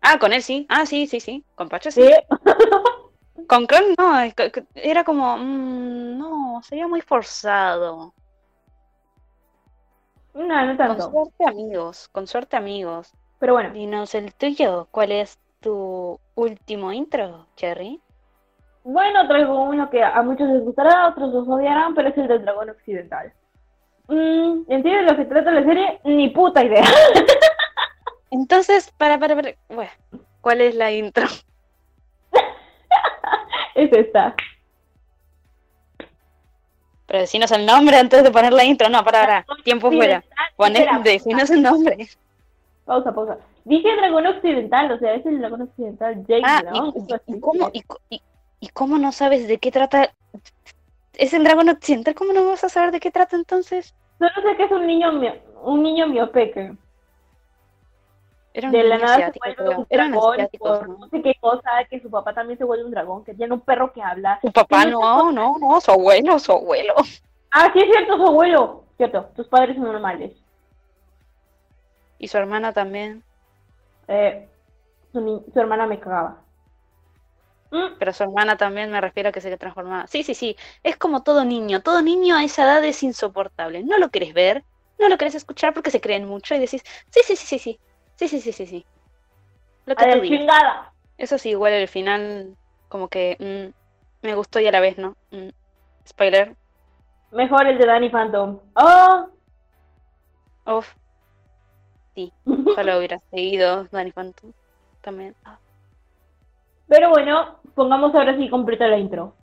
Ah, 0.02 0.20
con 0.20 0.34
él 0.34 0.44
sí, 0.44 0.66
ah, 0.70 0.86
sí, 0.86 1.08
sí, 1.08 1.20
sí, 1.20 1.44
con 1.56 1.70
Pacho 1.70 1.92
sí. 1.92 2.04
Sí. 2.04 2.14
Con 3.48 3.66
Kron 3.66 3.96
no, 3.98 4.14
era 4.76 5.04
como, 5.04 5.38
mm, 5.38 6.18
no, 6.18 6.62
sería 6.64 6.88
muy 6.88 7.02
forzado. 7.02 8.14
No, 10.38 10.66
no 10.66 10.68
Con 10.68 10.78
tanto. 10.78 11.10
suerte 11.12 11.46
amigos, 11.48 12.08
con 12.10 12.28
suerte 12.28 12.56
amigos. 12.58 13.12
Pero 13.40 13.54
bueno, 13.54 13.72
Dinos 13.72 14.14
el 14.16 14.34
tuyo, 14.34 14.88
¿cuál 14.92 15.12
es 15.12 15.40
tu 15.60 16.20
último 16.36 16.92
intro, 16.92 17.48
Cherry? 17.56 18.00
bueno, 18.84 19.28
traigo 19.28 19.64
uno 19.64 19.90
que 19.90 20.02
a 20.02 20.22
muchos 20.22 20.48
les 20.48 20.64
gustará, 20.64 21.02
a 21.02 21.10
otros 21.10 21.34
los 21.34 21.48
odiarán, 21.48 21.94
pero 21.94 22.08
es 22.08 22.18
el 22.18 22.28
del 22.28 22.44
dragón 22.44 22.70
occidental. 22.70 23.34
Mm, 24.08 24.62
en 24.70 24.84
de 24.84 25.02
lo 25.02 25.18
que 25.18 25.26
trata 25.26 25.52
la 25.52 25.64
serie, 25.64 26.00
ni 26.06 26.30
puta 26.30 26.64
idea. 26.64 26.86
Entonces, 28.32 28.90
para, 28.98 29.20
para, 29.20 29.36
para, 29.36 29.56
bueno, 29.68 29.92
¿cuál 30.40 30.62
es 30.62 30.76
la 30.76 30.92
intro? 30.94 31.26
es 33.76 33.92
esta. 33.92 34.34
Pero 37.08 37.20
decinos 37.20 37.52
el 37.52 37.66
nombre 37.66 37.98
antes 37.98 38.22
de 38.24 38.32
poner 38.32 38.52
la 38.54 38.64
intro, 38.66 38.90
no, 38.90 39.04
para, 39.04 39.44
para, 39.46 39.46
tiempo 39.64 39.90
fuera. 39.92 40.24
Decinos 41.04 41.50
el 41.50 41.62
nombre. 41.64 42.08
Pausa, 42.86 43.14
pausa. 43.14 43.38
Dije 43.66 43.96
dragón 43.98 44.26
occidental, 44.28 44.92
o 44.92 45.00
sea, 45.00 45.14
es 45.16 45.26
el 45.26 45.40
dragón 45.40 45.62
occidental 45.64 46.26
Jake 46.28 46.42
Ah, 46.46 46.62
Dragón, 46.62 46.94
y, 47.28 47.40
cómo, 47.40 47.70
y, 47.74 47.84
y- 48.62 48.68
cómo 48.70 48.98
no 48.98 49.12
sabes 49.12 49.48
de 49.48 49.58
qué 49.58 49.72
trata? 49.72 50.14
Es 51.14 51.34
el 51.34 51.44
dragón 51.44 51.68
occidental, 51.70 52.14
¿cómo 52.16 52.32
no 52.34 52.46
vas 52.46 52.64
a 52.64 52.70
saber 52.70 52.92
de 52.92 53.00
qué 53.00 53.12
trata 53.12 53.36
entonces? 53.36 53.94
Solo 54.20 54.32
sé 54.50 54.56
que 54.56 54.64
es 54.64 54.72
un 54.72 54.86
niño, 54.88 55.12
mio- 55.14 55.36
un 55.64 55.84
niño 55.84 56.08
miope 56.08 56.52
que 56.52 56.74
Era 58.58 58.72
de 58.72 58.84
la 58.84 58.98
nada 58.98 59.32
se 59.32 59.40
vuelve 59.40 59.78
un 59.78 59.86
dragón 59.88 60.50
por 60.58 60.90
¿no? 60.90 60.98
no 60.98 61.10
sé 61.10 61.22
qué 61.22 61.36
cosa, 61.40 61.70
que 61.88 62.02
su 62.02 62.10
papá 62.10 62.34
también 62.34 62.58
se 62.58 62.64
vuelve 62.64 62.86
un 62.86 62.90
dragón, 62.90 63.24
que 63.24 63.36
tiene 63.36 63.54
un 63.54 63.62
perro 63.62 63.94
que 63.94 64.02
habla. 64.02 64.40
Su 64.42 64.52
papá 64.52 64.84
no, 64.86 65.32
no, 65.32 65.60
no, 65.60 65.80
su 65.80 65.92
abuelo, 65.92 66.40
su 66.40 66.54
abuelo. 66.54 66.96
Ah, 67.52 67.70
sí 67.72 67.80
es 67.80 67.86
cierto, 67.86 68.18
su 68.18 68.26
abuelo. 68.26 68.84
Cierto, 68.98 69.30
tus 69.36 69.48
padres 69.48 69.76
son 69.76 69.86
normales. 69.86 70.32
Y 72.18 72.28
su 72.28 72.38
hermana 72.40 72.74
también. 72.74 73.24
Eh, 74.08 74.50
su, 75.14 75.46
su 75.54 75.60
hermana 75.60 75.86
me 75.86 76.00
cagaba. 76.00 76.42
Mm, 77.70 78.00
Pero 78.00 78.12
su 78.12 78.24
hermana 78.24 78.58
también 78.58 78.90
me 78.90 79.00
refiero 79.00 79.30
a 79.30 79.32
que 79.32 79.42
se 79.42 79.56
transformaba. 79.56 80.08
Sí, 80.08 80.24
sí, 80.24 80.34
sí. 80.34 80.56
Es 80.82 80.98
como 80.98 81.22
todo 81.22 81.46
niño. 81.46 81.84
Todo 81.84 82.02
niño 82.02 82.36
a 82.36 82.44
esa 82.44 82.64
edad 82.64 82.84
es 82.84 83.04
insoportable. 83.04 83.84
No 83.84 84.00
lo 84.00 84.10
querés 84.10 84.34
ver, 84.34 84.64
no 84.98 85.10
lo 85.10 85.18
querés 85.20 85.36
escuchar 85.36 85.76
porque 85.76 85.92
se 85.92 86.02
creen 86.02 86.26
mucho 86.26 86.56
y 86.56 86.60
decís, 86.60 86.82
sí, 87.12 87.22
sí, 87.24 87.36
sí, 87.36 87.46
sí, 87.46 87.60
sí. 87.60 87.80
Sí, 88.18 88.28
sí, 88.28 88.42
sí, 88.42 88.52
sí, 88.52 88.66
sí. 88.68 88.86
Lo 89.86 89.96
que 89.96 90.04
a 90.04 90.12
tú 90.14 90.22
digas. 90.22 90.40
chingada. 90.40 90.94
Eso 91.18 91.38
sí, 91.38 91.50
igual 91.50 91.74
el 91.74 91.88
final, 91.88 92.56
como 92.90 93.08
que 93.08 93.38
mm, 93.40 94.26
me 94.28 94.36
gustó 94.36 94.60
y 94.60 94.68
a 94.68 94.72
la 94.72 94.80
vez 94.80 94.98
no. 94.98 95.16
Mm. 95.32 95.50
Spoiler. 96.08 96.56
Mejor 97.32 97.68
el 97.68 97.78
de 97.78 97.86
Danny 97.86 98.10
Phantom. 98.10 98.60
Oh, 98.76 99.28
Uf. 100.68 100.94
Sí, 102.16 102.34
ojalá 102.46 102.98
hubiera 102.98 103.20
seguido 103.32 103.88
Danny 103.92 104.12
Phantom 104.12 104.52
también. 105.02 105.36
Ah. 105.46 105.58
pero 106.88 107.10
bueno, 107.10 107.60
pongamos 107.76 108.14
ahora 108.16 108.36
sí 108.38 108.50
completa 108.50 108.88
la 108.88 108.98
intro. 108.98 109.36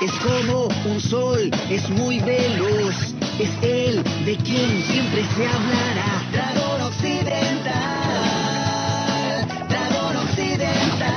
Es 0.00 0.12
como 0.20 0.68
un 0.90 1.00
sol, 1.00 1.50
es 1.70 1.88
muy 1.90 2.20
veloz, 2.20 3.14
es 3.40 3.62
él 3.62 4.02
de 4.24 4.36
quien 4.36 4.82
siempre 4.82 5.22
se 5.24 5.46
hablará. 5.46 6.67
Occidental, 6.98 7.70
dragón 9.68 10.16
occidental. 10.16 11.08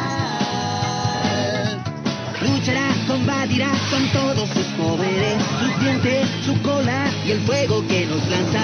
Luchará, 2.40 2.94
combatirá 3.08 3.72
con 3.90 4.08
todos 4.10 4.48
sus 4.50 4.66
poderes, 4.78 5.42
sus 5.60 5.80
dientes, 5.80 6.30
su 6.46 6.62
cola 6.62 7.10
y 7.26 7.32
el 7.32 7.42
fuego 7.48 7.84
que 7.88 8.06
nos 8.06 8.24
lanza. 8.30 8.62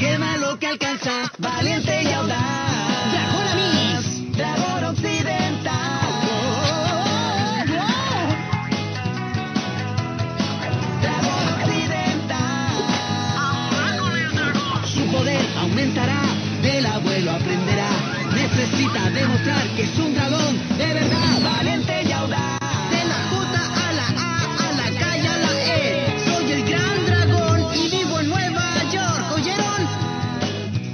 Quema 0.00 0.38
lo 0.38 0.58
que 0.58 0.68
alcanza, 0.68 1.30
valiente 1.36 2.03
demostrar 19.44 19.68
que 19.76 19.82
es 19.82 19.98
un 19.98 20.14
dragón 20.14 20.56
de 20.78 20.94
verdad, 20.94 21.40
valiente 21.42 22.02
y 22.02 22.12
audaz. 22.12 22.58
De 22.90 23.04
la 23.04 23.14
J 23.30 23.58
a 23.74 23.92
la 23.92 24.06
A, 24.16 24.68
a 24.68 24.72
la 24.72 24.88
calle 24.98 25.28
a 25.28 25.36
la 25.38 25.52
E. 25.66 26.18
Soy 26.24 26.52
el 26.52 26.64
gran 26.68 27.06
dragón 27.06 27.60
y 27.74 27.90
vivo 27.90 28.20
en 28.20 28.28
Nueva 28.28 28.82
York. 28.90 29.32
¿Oyeron? 29.34 29.88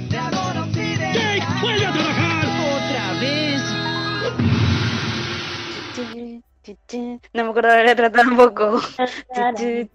Dragón 0.09 0.57
occidental. 0.57 1.13
¡Jake, 1.13 1.45
vuelve 1.61 1.85
a 1.85 1.93
trabajar! 1.93 2.45
Otra 2.75 3.13
vez. 3.21 3.61
No 7.33 7.43
me 7.43 7.49
acuerdo 7.49 7.69
de 7.69 7.77
la 7.77 7.83
letra 7.83 8.11
tampoco. 8.11 8.75
Occidental. 8.75 9.89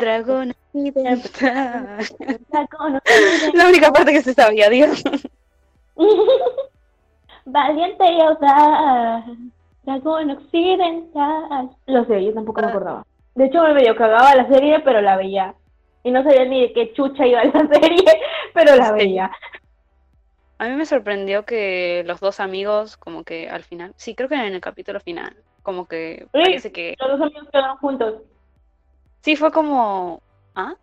dragón 0.00 0.54
La 3.54 3.68
única 3.68 3.92
parte 3.92 4.12
que 4.12 4.22
se 4.22 4.34
sabía, 4.34 4.68
Dios. 4.70 5.02
Valiente 7.46 8.04
y 8.12 8.20
audaz. 8.20 9.24
Dragón 9.84 10.30
occidental. 10.32 11.70
Lo 11.86 12.04
sé, 12.04 12.24
yo 12.24 12.34
tampoco 12.34 12.60
me 12.60 12.66
Ah. 12.66 12.70
acordaba. 12.70 13.06
De 13.34 13.44
hecho, 13.46 13.62
me 13.62 13.74
medio 13.74 13.94
cagaba 13.96 14.34
la 14.34 14.48
serie, 14.48 14.80
pero 14.80 15.00
la 15.00 15.16
veía. 15.16 15.54
Y 16.02 16.10
no 16.10 16.22
sabía 16.22 16.44
ni 16.44 16.60
de 16.62 16.72
qué 16.72 16.92
chucha 16.92 17.26
iba 17.26 17.44
la 17.44 17.52
serie, 17.72 18.04
pero 18.52 18.74
la 18.76 18.86
Sí. 18.88 18.92
veía. 18.94 19.30
A 20.58 20.68
mí 20.68 20.74
me 20.74 20.86
sorprendió 20.86 21.44
que 21.44 22.02
los 22.06 22.18
dos 22.20 22.40
amigos, 22.40 22.96
como 22.96 23.24
que 23.24 23.48
al 23.48 23.62
final, 23.62 23.92
sí, 23.96 24.14
creo 24.14 24.28
que 24.28 24.34
en 24.36 24.54
el 24.54 24.60
capítulo 24.60 25.00
final, 25.00 25.36
como 25.62 25.86
que 25.86 26.20
Sí. 26.32 26.40
parece 26.42 26.72
que 26.72 26.96
Los 26.98 27.10
dos 27.18 27.20
amigos 27.20 27.48
quedaron 27.52 27.76
juntos. 27.76 28.22
sí 29.20 29.36
fue 29.36 29.52
como, 29.52 30.22
ah, 30.54 30.74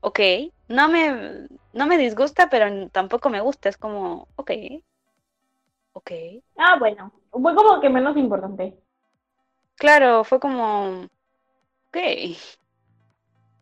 ok, 0.00 0.20
no 0.68 0.88
me, 0.88 1.46
no 1.72 1.86
me 1.86 1.96
disgusta, 1.96 2.48
pero 2.50 2.88
tampoco 2.90 3.30
me 3.30 3.40
gusta, 3.40 3.68
es 3.70 3.78
como, 3.78 4.28
ok, 4.36 4.50
ok, 5.96 6.10
Ah, 6.58 6.76
bueno. 6.78 7.12
Fue 7.30 7.54
como 7.54 7.80
que 7.80 7.88
menos 7.88 8.16
importante. 8.16 8.78
claro, 9.76 10.24
fue 10.24 10.38
como, 10.40 11.02
ok, 11.88 11.96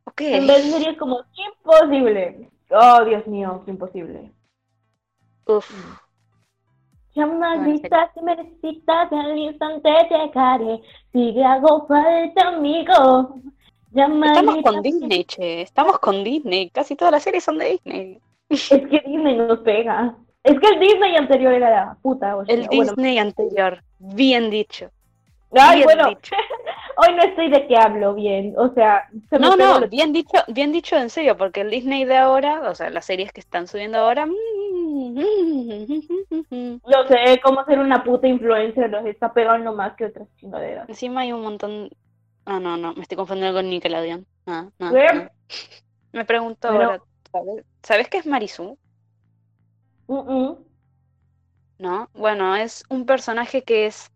ok, 0.07 0.21
En 0.31 0.47
vez 0.47 0.63
de 0.65 0.71
series 0.73 0.99
como 0.99 1.25
imposible. 1.35 2.51
Oh, 2.71 3.05
Dios 3.07 3.27
mío, 3.27 3.63
qué 3.65 3.71
imposible. 3.71 4.35
uf, 5.47 5.71
Ya 7.15 7.27
maldita, 7.27 8.11
si 8.13 8.21
me 8.23 8.37
necesitas, 8.37 9.11
al 9.13 9.39
instante 9.39 9.89
llegaré. 10.11 10.83
Sigue, 11.13 11.45
hago 11.45 11.87
falta, 11.87 12.49
amigo. 12.49 13.37
Ya 13.93 14.07
estamos 14.25 14.59
con 14.59 14.83
Disney, 14.83 15.25
che, 15.25 15.63
estamos 15.63 15.99
con 16.01 16.25
Disney, 16.25 16.71
casi 16.71 16.97
todas 16.97 17.13
las 17.13 17.23
series 17.23 17.45
son 17.45 17.59
de 17.59 17.71
Disney. 17.71 18.21
Es 18.69 18.87
que 18.89 19.01
Disney 19.07 19.37
nos 19.37 19.61
pega. 19.61 20.17
Es 20.45 20.61
que 20.61 20.69
el 20.69 20.79
Disney 20.79 21.17
anterior 21.17 21.53
era 21.55 21.71
la 21.71 21.97
puta. 22.03 22.37
o 22.37 22.45
sea, 22.45 22.55
El 22.55 22.67
bueno. 22.67 22.83
Disney 22.95 23.19
anterior, 23.19 23.83
bien 23.99 24.51
dicho. 24.51 24.91
Ay, 25.57 25.77
bien 25.79 25.85
bueno, 25.87 26.09
dicho. 26.11 26.35
hoy 26.97 27.15
no 27.15 27.23
estoy 27.23 27.51
de 27.51 27.67
qué 27.67 27.77
hablo 27.77 28.15
bien. 28.15 28.55
O 28.59 28.73
sea, 28.75 29.09
se 29.31 29.39
me 29.39 29.47
No, 29.47 29.57
no, 29.57 29.89
bien 29.89 30.13
dicho, 30.13 30.39
bien 30.49 30.71
dicho 30.73 30.97
en 30.97 31.09
serio, 31.11 31.37
porque 31.37 31.63
el 31.63 31.71
Disney 31.71 32.05
de 32.05 32.17
ahora, 32.19 32.69
o 32.69 32.75
sea, 32.75 32.91
las 32.91 33.07
series 33.07 33.33
que 33.33 33.41
están 33.41 33.67
subiendo 33.67 33.99
ahora, 33.99 34.27
mm, 34.27 34.33
Yo 36.51 37.07
sé 37.09 37.41
cómo 37.43 37.65
ser 37.65 37.79
una 37.79 38.03
puta 38.05 38.27
influencer, 38.29 38.91
los 38.91 39.07
está 39.07 39.33
pegando 39.33 39.73
más 39.73 39.95
que 39.97 40.07
otras 40.07 40.29
chingaderas. 40.39 40.89
encima 40.89 41.23
hay 41.23 41.33
un 41.33 41.43
montón. 41.43 41.91
Ah, 42.47 42.61
no, 42.61 42.77
no, 42.77 42.93
me 42.95 43.03
estoy 43.03 43.17
confundiendo 43.17 43.57
con 43.59 43.71
Nickelodeon. 43.71 44.27
Ah, 44.47 44.67
no, 44.79 44.93
¿Qué? 44.93 45.07
no. 45.15 45.29
Me 46.13 46.25
pregunto 46.25 46.69
Pero- 46.69 46.83
ahora, 46.85 47.03
¿sabes, 47.33 47.65
¿sabes 47.83 48.09
qué 48.09 48.19
es 48.19 48.27
Marisú? 48.27 48.77
¿No? 50.07 50.59
Bueno, 52.13 52.57
es 52.57 52.85
un 52.89 53.07
personaje 53.07 53.63
que 53.63 53.87
es 53.87 54.11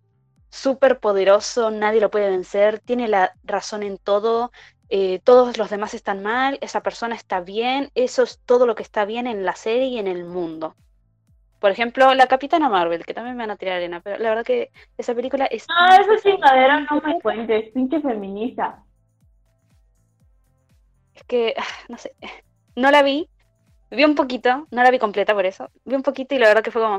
súper 0.50 1.00
poderoso, 1.00 1.70
nadie 1.70 2.00
lo 2.00 2.10
puede 2.10 2.30
vencer, 2.30 2.80
tiene 2.80 3.08
la 3.08 3.34
razón 3.44 3.82
en 3.82 3.98
todo, 3.98 4.50
eh, 4.88 5.20
todos 5.22 5.58
los 5.58 5.70
demás 5.70 5.94
están 5.94 6.22
mal, 6.22 6.58
esa 6.62 6.82
persona 6.82 7.14
está 7.14 7.40
bien, 7.40 7.90
eso 7.94 8.22
es 8.22 8.40
todo 8.44 8.66
lo 8.66 8.74
que 8.74 8.82
está 8.82 9.04
bien 9.04 9.26
en 9.26 9.44
la 9.44 9.54
serie 9.54 9.88
y 9.88 9.98
en 9.98 10.06
el 10.06 10.24
mundo. 10.24 10.74
Por 11.58 11.70
ejemplo, 11.70 12.14
la 12.14 12.28
Capitana 12.28 12.68
Marvel, 12.68 13.04
que 13.04 13.14
también 13.14 13.36
me 13.36 13.42
van 13.42 13.50
a 13.50 13.56
tirar 13.56 13.76
arena, 13.76 14.00
pero 14.00 14.18
la 14.18 14.28
verdad 14.28 14.44
que 14.44 14.70
esa 14.96 15.14
película 15.14 15.46
es... 15.46 15.64
Esa 15.64 15.98
necesaria. 15.98 16.22
chingadera 16.22 16.80
no 16.80 17.00
me 17.00 17.20
cuentes, 17.20 17.72
pinche 17.72 18.00
feminista. 18.00 18.84
Es 21.14 21.24
que, 21.24 21.54
ah, 21.58 21.64
no 21.88 21.98
sé, 21.98 22.14
no 22.76 22.92
la 22.92 23.02
vi, 23.02 23.28
vi 23.90 24.04
un 24.04 24.14
poquito, 24.14 24.66
no 24.70 24.82
la 24.82 24.90
vi 24.90 24.98
completa 24.98 25.34
por 25.34 25.46
eso, 25.46 25.68
vi 25.84 25.94
un 25.94 26.02
poquito 26.02 26.34
y 26.34 26.38
la 26.38 26.48
verdad 26.48 26.62
que 26.62 26.70
fue 26.70 26.82
como... 26.82 26.98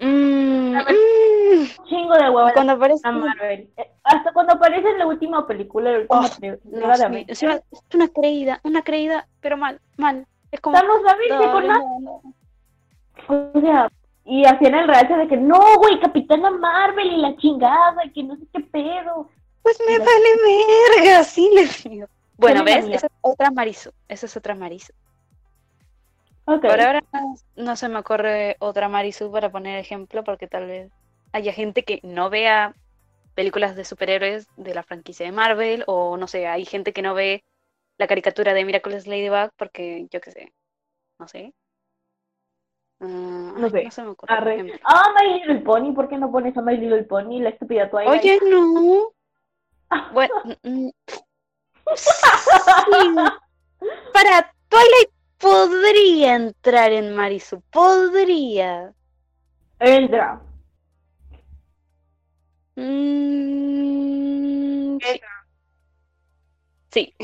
mm, 0.00 0.76
mm. 0.76 1.86
Chingo 1.88 2.14
de 2.14 2.30
huevos. 2.30 2.52
Cuando 2.52 2.72
aparece... 2.74 3.06
a 3.06 3.12
Marvel. 3.12 3.70
Eh, 3.76 3.90
Hasta 4.04 4.32
cuando 4.32 4.54
aparece 4.54 4.88
en 4.88 4.98
la 4.98 5.06
última 5.06 5.46
película, 5.46 5.92
la 5.92 5.98
última 5.98 6.20
Oh, 6.20 6.24
tre- 6.24 6.60
No, 6.64 6.96
sí, 6.96 7.24
es 7.28 7.42
una 7.94 8.08
creída, 8.08 8.60
una 8.64 8.82
creída, 8.82 9.26
pero 9.40 9.56
mal, 9.56 9.80
mal. 9.96 10.26
Es 10.50 10.60
como... 10.60 10.76
La 10.76 10.82
viste 11.16 11.34
dale, 11.34 11.52
con 11.52 11.66
nada. 11.66 11.84
O 13.28 13.60
sea, 13.60 13.88
y 14.24 14.44
hacían 14.44 14.74
el 14.74 14.88
realce 14.88 15.14
de 15.16 15.28
que 15.28 15.36
no, 15.36 15.60
güey, 15.78 15.98
Capitana 16.00 16.50
Marvel 16.50 17.12
y 17.12 17.16
la 17.18 17.36
chingada, 17.36 18.04
y 18.04 18.10
que 18.12 18.22
no 18.22 18.36
sé 18.36 18.42
qué 18.52 18.60
pedo. 18.60 19.28
Pues 19.62 19.78
me 19.86 19.98
vale 19.98 20.28
verga, 20.96 21.18
así 21.20 21.50
les 21.54 21.82
digo. 21.84 22.06
Bueno, 22.36 22.62
¿ves? 22.62 22.84
Esa 22.86 23.06
es 23.06 23.12
otra 23.20 23.50
Marisu. 23.50 23.90
Esa 24.08 24.26
es 24.26 24.36
otra 24.36 24.54
Marisu. 24.54 24.92
Ok. 26.46 26.62
Por 26.62 26.80
ahora 26.80 27.02
no, 27.56 27.76
se 27.76 27.88
me 27.88 27.98
ocurre 27.98 28.56
otra 28.60 28.88
Marisu 28.88 29.30
para 29.32 29.50
poner 29.50 29.78
ejemplo, 29.78 30.22
porque 30.24 30.46
tal 30.46 30.66
vez 30.66 30.92
haya 31.32 31.52
gente 31.52 31.82
que 31.82 32.00
no 32.02 32.30
vea 32.30 32.74
películas 33.34 33.74
de 33.76 33.84
superhéroes 33.84 34.46
de 34.56 34.72
la 34.72 34.82
franquicia 34.84 35.26
de 35.26 35.32
Marvel, 35.32 35.84
o 35.86 36.16
no 36.16 36.26
sé, 36.28 36.46
hay 36.46 36.64
gente 36.64 36.92
que 36.92 37.02
no 37.02 37.14
ve 37.14 37.44
la 37.98 38.06
caricatura 38.06 38.54
de 38.54 38.64
Miraculous 38.64 39.06
Ladybug, 39.06 39.50
porque 39.56 40.06
yo 40.10 40.20
qué 40.20 40.30
sé, 40.30 40.52
no 41.18 41.28
sé. 41.28 41.52
Ah, 43.00 43.52
No 43.58 43.68
sé. 43.68 43.84
no 43.84 43.90
se 43.90 44.02
me 44.02 44.08
ocurre 44.08 44.32
Arre. 44.34 44.80
Ah, 44.84 45.12
My 45.14 45.34
Little 45.40 45.60
Pony, 45.60 45.92
¿por 45.92 46.08
qué 46.08 46.16
no 46.16 46.30
pones 46.30 46.56
a 46.56 46.62
My 46.62 46.76
Little 46.76 47.04
Pony, 47.04 47.40
la 47.40 47.50
estúpida 47.50 47.90
Twilight? 47.90 48.22
Oye, 48.22 48.38
no. 48.48 49.12
Bueno, 50.12 50.34
mm, 50.62 50.88
sí. 51.94 52.10
Para 54.12 54.52
Twilight 54.68 55.10
podría 55.38 56.34
entrar 56.36 56.92
en 56.92 57.14
Marisu, 57.14 57.62
podría. 57.70 58.92
Entra. 59.78 60.40
Mm, 62.76 63.38
sí. 65.00 65.20
Sí. 66.90 67.14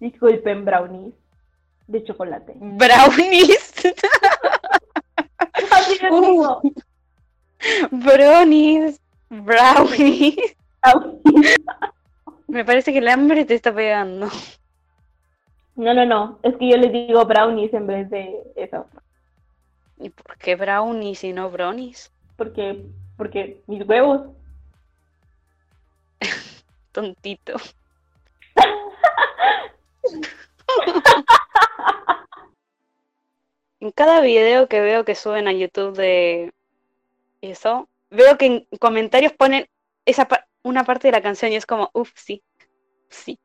Disculpen, 0.00 0.64
brownies 0.64 1.14
de 1.86 2.04
chocolate. 2.04 2.54
Brownies. 2.60 3.74
Yo 6.00 6.20
digo, 6.20 6.62
Brownies, 7.90 9.00
brownies. 9.30 10.56
Me 12.46 12.64
parece 12.64 12.92
que 12.92 12.98
el 12.98 13.08
hambre 13.08 13.44
te 13.44 13.54
está 13.54 13.74
pegando. 13.74 14.28
No, 15.76 15.92
no, 15.94 16.04
no. 16.06 16.38
Es 16.42 16.56
que 16.56 16.68
yo 16.70 16.76
les 16.76 16.92
digo 16.92 17.24
brownies 17.24 17.72
en 17.74 17.86
vez 17.86 18.08
de 18.10 18.34
eso. 18.56 18.86
¿Y 19.98 20.10
por 20.10 20.36
qué 20.38 20.56
brownies 20.56 21.24
y 21.24 21.32
no 21.32 21.50
brownies? 21.50 22.12
Porque, 22.36 22.84
porque 23.16 23.62
mis 23.66 23.86
huevos. 23.88 24.22
Tontito. 26.92 27.54
En 33.80 33.90
cada 33.92 34.20
video 34.20 34.68
que 34.68 34.80
veo 34.80 35.04
que 35.04 35.14
suben 35.14 35.46
a 35.48 35.52
YouTube 35.52 35.96
de 35.96 36.52
eso, 37.42 37.88
veo 38.10 38.38
que 38.38 38.46
en 38.46 38.66
comentarios 38.80 39.32
ponen 39.32 39.66
esa 40.06 40.26
pa- 40.28 40.46
una 40.62 40.84
parte 40.84 41.08
de 41.08 41.12
la 41.12 41.22
canción 41.22 41.52
y 41.52 41.56
es 41.56 41.66
como, 41.66 41.90
uff, 41.94 42.10
sí, 42.16 42.42
sí. 43.10 43.38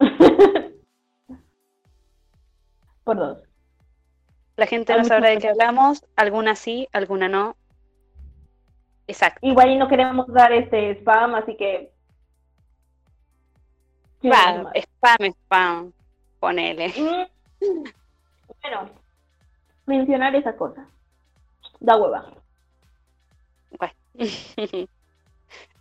Por 3.10 3.18
dos. 3.18 3.38
La 4.54 4.66
gente 4.66 4.92
Hay 4.92 5.00
no 5.00 5.04
sabrá 5.04 5.30
de 5.30 5.38
qué 5.38 5.48
hablamos, 5.48 6.04
alguna 6.14 6.54
sí, 6.54 6.88
alguna 6.92 7.28
no. 7.28 7.56
Exacto. 9.08 9.40
Igual 9.42 9.70
y 9.70 9.78
no 9.78 9.88
queremos 9.88 10.28
dar 10.28 10.52
este 10.52 10.92
spam, 10.92 11.34
así 11.34 11.56
que. 11.56 11.90
Nomás. 14.22 14.68
spam, 14.76 15.32
spam, 15.32 15.92
ponele. 16.38 16.90
Mm. 16.90 17.82
Bueno, 18.62 18.90
mencionar 19.86 20.36
esa 20.36 20.54
cosa. 20.54 20.86
Da 21.80 21.96
hueva. 21.96 22.30
Bueno. 23.76 23.94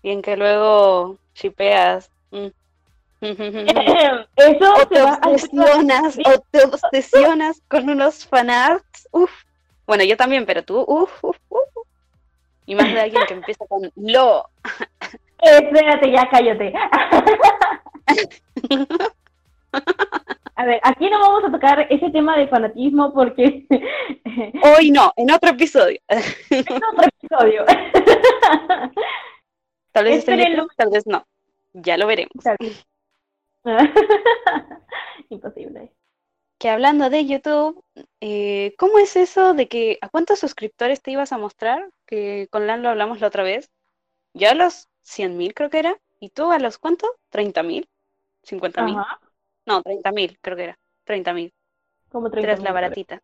Bien 0.02 0.24
que 0.24 0.36
luego 0.36 1.20
shipeas. 1.36 2.10
mm. 2.32 2.48
Eso 3.22 4.74
o 4.76 4.86
te 4.88 5.00
a 5.00 5.20
obsesionas, 5.26 6.18
o 6.20 6.40
te 6.52 6.64
obsesionas 6.64 7.62
con 7.68 7.90
unos 7.90 8.26
fanarts. 8.26 9.10
Uf. 9.12 9.32
Bueno, 9.86 10.04
yo 10.04 10.16
también, 10.16 10.46
pero 10.46 10.64
tú, 10.64 10.84
uf, 10.88 11.12
uf, 11.24 11.38
uf. 11.50 11.68
Y 12.66 12.76
más 12.76 12.94
de 12.94 13.02
alguien 13.02 13.26
que 13.28 13.34
empieza 13.34 13.66
con 13.68 13.92
lo. 13.96 14.46
Espérate, 15.40 16.12
ya 16.12 16.30
cállate. 16.30 16.74
A 20.56 20.66
ver, 20.66 20.80
aquí 20.84 21.10
no 21.10 21.20
vamos 21.20 21.44
a 21.46 21.52
tocar 21.52 21.88
ese 21.90 22.10
tema 22.12 22.38
de 22.38 22.48
fanatismo 22.48 23.14
porque 23.14 23.66
Hoy 24.78 24.92
no, 24.92 25.14
en 25.16 25.32
otro 25.32 25.52
episodio. 25.52 26.00
es 26.08 26.36
otro 26.70 27.08
episodio. 27.18 27.66
Tal 29.92 30.04
vez 30.04 30.20
esté 30.20 30.34
en 30.34 30.68
tal 30.76 30.90
vez 30.90 31.08
no. 31.08 31.26
Ya 31.74 31.98
lo 31.98 32.08
veremos. 32.08 32.44
Imposible. 35.30 35.92
Que 36.58 36.70
hablando 36.70 37.10
de 37.10 37.26
YouTube, 37.26 37.84
eh, 38.20 38.76
¿cómo 38.78 39.00
es 39.00 39.16
eso 39.16 39.54
de 39.54 39.68
que 39.70 39.98
a 40.02 40.10
cuántos 40.10 40.40
suscriptores 40.40 41.02
te 41.02 41.12
ibas 41.12 41.32
a 41.32 41.38
mostrar? 41.38 41.90
Que 42.06 42.48
con 42.52 42.68
Lan 42.68 42.84
lo 42.84 42.90
hablamos 42.90 43.22
la 43.22 43.28
otra 43.28 43.44
vez. 43.44 43.72
Yo 44.34 44.50
a 44.50 44.54
los 44.54 44.88
100.000 45.06 45.54
creo 45.54 45.70
que 45.70 45.80
era. 45.80 45.98
¿Y 46.20 46.30
tú 46.32 46.52
a 46.52 46.60
los 46.60 46.78
cuántos? 46.78 47.10
¿30.000? 47.32 47.88
¿50.000? 48.44 49.00
Ajá. 49.00 49.20
No, 49.66 49.82
30.000 49.84 50.38
creo 50.42 50.58
que 50.58 50.64
era. 50.66 50.80
30.000. 51.06 51.54
Como 52.12 52.28
Tú 52.28 52.32
30 52.34 52.52
eres 52.52 52.64
la 52.64 52.74
baratita. 52.74 53.22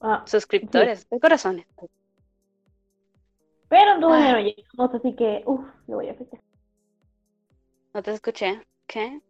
Ah, 0.00 0.24
Suscriptores, 0.26 1.08
de 1.08 1.20
corazones. 1.20 1.66
pero 3.68 3.98
no, 3.98 4.12
Ah. 4.12 4.32
no 4.32 4.40
llegamos, 4.40 4.94
así 4.94 5.14
que, 5.14 5.42
uff, 5.46 5.64
lo 5.86 5.96
voy 5.96 6.08
a 6.08 6.14
festejar. 6.14 6.44
No 7.94 8.02
te 8.02 8.10
escuché. 8.12 8.60
¿Qué? 8.86 9.20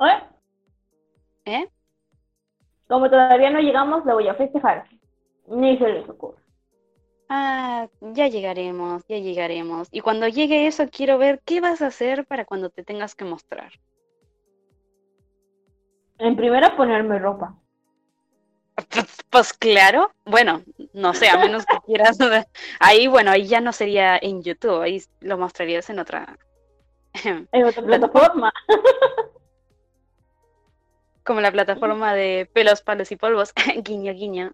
¿Eh? 0.00 0.22
¿Eh? 1.44 1.68
Como 2.88 3.08
todavía 3.08 3.50
no 3.50 3.60
llegamos, 3.60 4.04
lo 4.04 4.14
voy 4.14 4.28
a 4.28 4.34
festejar. 4.34 4.86
Ni 5.46 5.76
se 5.78 5.88
les 5.88 6.08
ocurre. 6.08 6.42
Ah, 7.28 7.88
ya 8.00 8.28
llegaremos, 8.28 9.06
ya 9.08 9.18
llegaremos. 9.18 9.88
Y 9.90 10.00
cuando 10.00 10.28
llegue 10.28 10.66
eso, 10.66 10.88
quiero 10.90 11.18
ver 11.18 11.40
qué 11.44 11.60
vas 11.60 11.82
a 11.82 11.88
hacer 11.88 12.26
para 12.26 12.44
cuando 12.44 12.70
te 12.70 12.84
tengas 12.84 13.14
que 13.14 13.24
mostrar. 13.24 13.72
En 16.18 16.36
primera, 16.36 16.76
ponerme 16.76 17.18
ropa. 17.18 17.56
Pues, 18.74 19.06
pues 19.30 19.52
claro, 19.52 20.12
bueno, 20.24 20.62
no 20.92 21.14
sé, 21.14 21.28
a 21.28 21.38
menos 21.38 21.64
que 21.66 21.78
quieras. 21.86 22.18
Ahí, 22.80 23.06
bueno, 23.06 23.30
ahí 23.30 23.46
ya 23.46 23.60
no 23.60 23.72
sería 23.72 24.18
en 24.20 24.42
YouTube, 24.42 24.82
ahí 24.82 25.02
lo 25.20 25.38
mostrarías 25.38 25.88
en 25.90 25.98
otra. 25.98 26.38
En 27.52 27.64
otra 27.64 27.82
plataforma. 27.82 28.52
Como 31.24 31.40
la 31.40 31.50
plataforma 31.52 32.14
de 32.14 32.48
pelos, 32.52 32.82
palos 32.82 33.10
y 33.10 33.16
polvos. 33.16 33.52
Guiño, 33.82 34.12
guiño. 34.12 34.52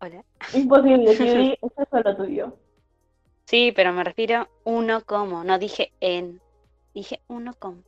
Hola. 0.00 0.24
Imposible, 0.54 1.14
Yuri, 1.14 1.58
eso 1.60 1.82
es 1.82 1.88
solo 1.90 2.16
tuyo. 2.16 2.56
Sí, 3.44 3.72
pero 3.76 3.92
me 3.92 4.02
refiero 4.02 4.48
uno 4.64 5.02
como, 5.04 5.44
no 5.44 5.58
dije 5.58 5.92
en. 6.00 6.40
Dije 6.94 7.20
uno 7.28 7.52
como. 7.58 7.82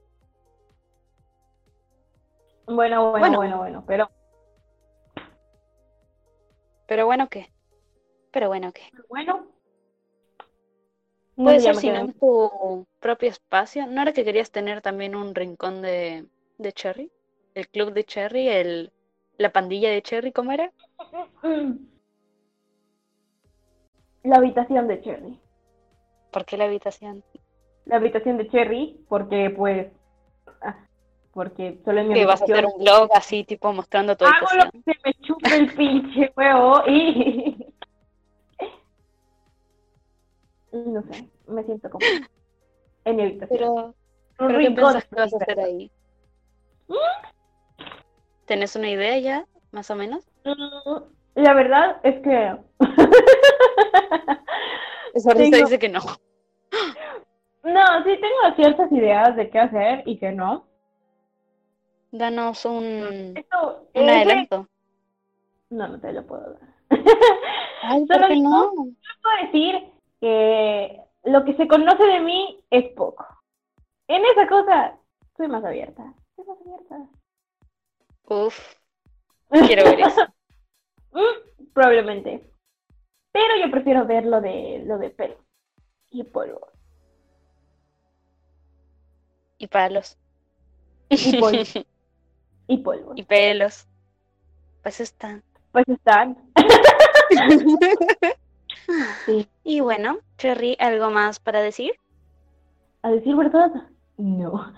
Bueno, 2.67 3.11
bueno, 3.11 3.19
Bueno. 3.21 3.37
bueno, 3.39 3.57
bueno, 3.59 3.85
pero 3.87 4.11
Pero 6.87 7.07
bueno, 7.07 7.29
¿qué? 7.31 7.51
Pero 8.33 8.49
bueno, 8.49 8.73
¿qué? 8.73 8.83
bueno. 9.09 9.47
No 11.37 11.45
Puede 11.45 11.61
ser 11.61 11.77
si 11.77 11.91
no 11.91 12.13
tu 12.13 12.87
propio 13.01 13.31
espacio. 13.31 13.87
¿No 13.87 14.03
era 14.03 14.13
que 14.13 14.25
querías 14.25 14.51
tener 14.51 14.83
también 14.83 15.15
un 15.15 15.35
rincón 15.35 15.81
de, 15.81 16.27
de 16.59 16.73
Cherry? 16.73 17.11
¿El 17.55 17.69
club 17.69 17.93
de 17.93 18.05
Cherry? 18.05 18.49
El, 18.49 18.93
¿La 19.39 19.51
pandilla 19.51 19.91
de 19.91 20.03
Cherry? 20.03 20.33
¿Cómo 20.33 20.53
era? 20.53 20.71
La 24.25 24.37
habitación 24.37 24.87
de 24.87 25.01
Cherry. 25.03 25.39
¿Por 26.31 26.45
qué 26.45 26.57
la 26.57 26.65
habitación? 26.65 27.25
La 27.85 27.97
habitación 27.97 28.39
de 28.39 28.49
Cherry, 28.49 29.05
porque 29.09 29.51
pues. 29.51 29.89
ah, 30.63 30.77
Porque 31.33 31.81
solo 31.85 32.01
en 32.01 32.09
mi 32.09 32.15
Que 32.15 32.25
vas 32.25 32.41
a 32.41 32.45
hacer 32.45 32.65
un 32.65 32.83
blog 32.83 33.11
así, 33.15 33.45
tipo 33.45 33.73
mostrando 33.73 34.17
tu 34.17 34.25
hago 34.25 34.47
lo 34.57 34.71
que 34.71 34.81
se 34.81 34.93
me 35.05 35.13
chupe 35.15 35.57
el 35.57 35.75
pinche 35.75 36.33
huevo 36.37 36.83
y. 36.87 37.72
No 40.73 41.03
sé, 41.03 41.29
me 41.47 41.63
siento 41.65 41.91
como. 41.91 42.05
En 43.05 43.17
mi 43.17 43.23
habitación. 43.23 43.59
Pero, 43.59 43.95
¿pero 44.39 44.59
qué 44.59 44.71
piensas 44.71 45.05
que 45.07 45.17
vas 45.17 45.35
a 45.35 45.37
hacer 45.37 45.61
ahí? 45.61 45.91
¿Tenés 48.47 48.75
una 48.77 48.91
idea 48.91 49.19
ya, 49.19 49.47
más 49.71 49.91
o 49.91 49.97
menos? 49.97 50.25
Mm, 50.45 51.03
La 51.35 51.55
verdad 51.55 52.01
es 52.03 52.21
que. 52.21 52.57
Esa 55.15 55.35
risa 55.35 55.51
Tengo- 55.51 55.57
dice 55.67 55.79
que 55.79 55.89
no. 55.89 56.01
No, 57.65 58.03
sí 58.05 58.19
tengo 58.19 58.57
ciertas 58.57 58.91
ideas 58.93 59.37
de 59.37 59.51
qué 59.51 59.59
hacer 59.61 60.03
y 60.07 60.19
qué 60.19 60.33
no. 60.33 60.67
Danos 62.11 62.65
un, 62.65 63.35
Esto, 63.37 63.89
un 63.95 64.09
ese- 64.09 64.11
adelanto. 64.11 64.69
No, 65.71 65.89
no 65.89 66.01
te 66.01 66.13
lo 66.13 66.27
puedo 66.27 66.55
dar. 66.55 66.61
Ay, 67.83 68.05
Solo 68.11 68.19
¿por 68.21 68.29
qué 68.29 68.35
digo- 68.35 68.51
no? 68.51 68.73
puedo 68.75 69.47
decir 69.47 69.93
que 70.23 71.01
lo 71.25 71.45
que 71.45 71.57
se 71.57 71.67
conoce 71.67 72.05
de 72.05 72.21
mí 72.21 72.65
es 72.71 72.93
poco. 72.93 73.27
En 74.07 74.25
esa 74.25 74.47
cosa 74.47 74.97
soy 75.37 75.49
más 75.49 75.65
abierta. 75.65 76.15
Soy 76.37 76.45
más 76.47 76.59
abierta. 76.61 77.09
Uf, 78.29 78.57
quiero 79.67 79.83
ver 79.83 80.01
eso. 80.01 80.23
Mm, 81.11 81.73
Probablemente. 81.75 82.49
Pero 83.33 83.57
yo 83.61 83.69
prefiero 83.73 84.07
ver 84.07 84.25
lo 84.25 84.41
de 84.41 84.85
lo 84.87 84.99
de 84.99 85.11
pelo 85.11 85.37
y 86.11 86.23
polvo. 86.23 86.69
Y 89.59 89.67
palos. 89.67 90.17
Y 91.09 91.41
polvo. 91.41 91.63
Y 92.69 92.79
polvo. 92.79 93.13
Y 93.17 93.25
pelos. 93.25 93.89
Pues 94.83 95.01
están. 95.01 95.43
Pues 95.73 95.87
están. 95.89 96.39
Sí. 99.27 99.47
Y 99.65 99.81
bueno, 99.81 100.19
Cherry, 100.39 100.77
¿algo 100.81 101.11
más 101.11 101.39
para 101.41 101.61
decir? 101.61 101.93
A 103.03 103.11
decir 103.11 103.35
verdad, 103.37 103.71
no. 104.17 104.73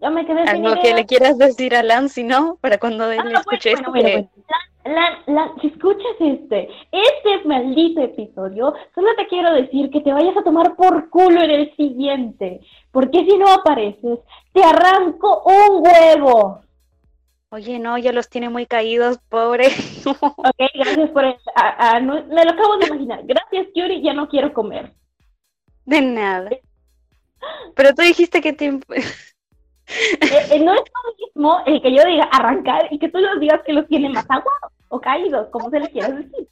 Ya 0.00 0.10
me 0.10 0.24
quedé 0.24 0.46
sin 0.46 0.64
¿Algo 0.64 0.74
que 0.80 0.88
ideas. 0.88 0.96
le 0.96 1.06
quieras 1.06 1.38
decir 1.38 1.74
a 1.74 1.82
Lan, 1.82 2.08
si 2.08 2.24
no? 2.24 2.56
Para 2.60 2.78
cuando 2.78 3.04
Ah, 3.04 3.16
bueno, 3.22 3.38
escuche 3.40 3.72
esto. 3.72 3.90
bueno, 3.90 4.06
que- 4.08 4.12
bueno, 4.14 4.30
bueno. 4.34 4.96
Lan, 4.96 5.34
Lan, 5.34 5.50
si 5.60 5.66
escuchas 5.66 6.16
este, 6.20 6.68
este 6.90 7.44
maldito 7.46 8.00
episodio, 8.00 8.72
solo 8.94 9.08
te 9.18 9.26
quiero 9.26 9.52
decir 9.52 9.90
que 9.90 10.00
te 10.00 10.10
vayas 10.12 10.34
a 10.38 10.42
tomar 10.42 10.74
por 10.74 11.10
culo 11.10 11.42
en 11.42 11.50
el 11.50 11.76
siguiente, 11.76 12.60
porque 12.90 13.18
si 13.26 13.36
no 13.36 13.52
apareces, 13.52 14.20
te 14.54 14.64
arranco 14.64 15.42
un 15.44 15.84
huevo. 15.86 16.62
Oye, 17.52 17.78
no, 17.80 17.98
ya 17.98 18.12
los 18.12 18.28
tiene 18.28 18.48
muy 18.48 18.66
caídos, 18.66 19.18
pobre. 19.28 19.68
Ok, 20.36 20.56
gracias 20.74 21.10
por 21.10 21.24
el... 21.24 21.36
a- 21.56 21.96
a- 21.96 22.00
no- 22.00 22.24
me 22.26 22.44
lo 22.44 22.50
acabo 22.52 22.76
de 22.78 22.86
imaginar. 22.86 23.20
Gracias, 23.24 23.66
Yuri, 23.74 24.02
ya 24.02 24.14
no 24.14 24.28
quiero 24.28 24.52
comer. 24.52 24.92
De 25.84 26.00
nada. 26.00 26.50
Pero 27.74 27.94
tú 27.94 28.02
dijiste 28.02 28.40
que 28.40 28.52
te... 28.52 28.78
Eh, 29.92 30.46
eh, 30.52 30.60
no 30.60 30.72
es 30.72 30.78
lo 30.80 31.26
mismo 31.26 31.62
el 31.66 31.82
que 31.82 31.92
yo 31.92 32.04
diga 32.04 32.22
arrancar 32.30 32.86
y 32.92 32.98
que 33.00 33.08
tú 33.08 33.18
los 33.18 33.40
digas 33.40 33.60
que 33.66 33.72
los 33.72 33.88
tiene 33.88 34.08
más 34.08 34.24
aguados 34.28 34.72
o 34.86 35.00
caídos, 35.00 35.48
como 35.50 35.68
se 35.68 35.80
le 35.80 35.90
quieras 35.90 36.14
decir. 36.14 36.48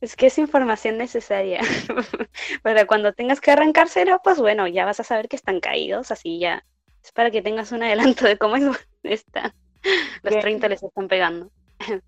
Es 0.00 0.14
que 0.14 0.26
es 0.26 0.38
información 0.38 0.98
necesaria. 0.98 1.60
Para 2.62 2.86
cuando 2.86 3.12
tengas 3.12 3.40
que 3.40 3.50
arrancárselo, 3.50 4.20
pues 4.22 4.38
bueno, 4.38 4.68
ya 4.68 4.84
vas 4.84 5.00
a 5.00 5.02
saber 5.04 5.28
que 5.28 5.34
están 5.34 5.58
caídos, 5.58 6.12
así 6.12 6.38
ya. 6.38 6.64
Es 7.02 7.10
para 7.10 7.32
que 7.32 7.42
tengas 7.42 7.72
un 7.72 7.82
adelanto 7.82 8.24
de 8.24 8.38
cómo 8.38 8.54
es- 8.54 8.88
están. 9.02 9.52
Los 10.22 10.30
Bien. 10.32 10.40
30 10.40 10.68
les 10.68 10.82
están 10.82 11.08
pegando. 11.08 11.50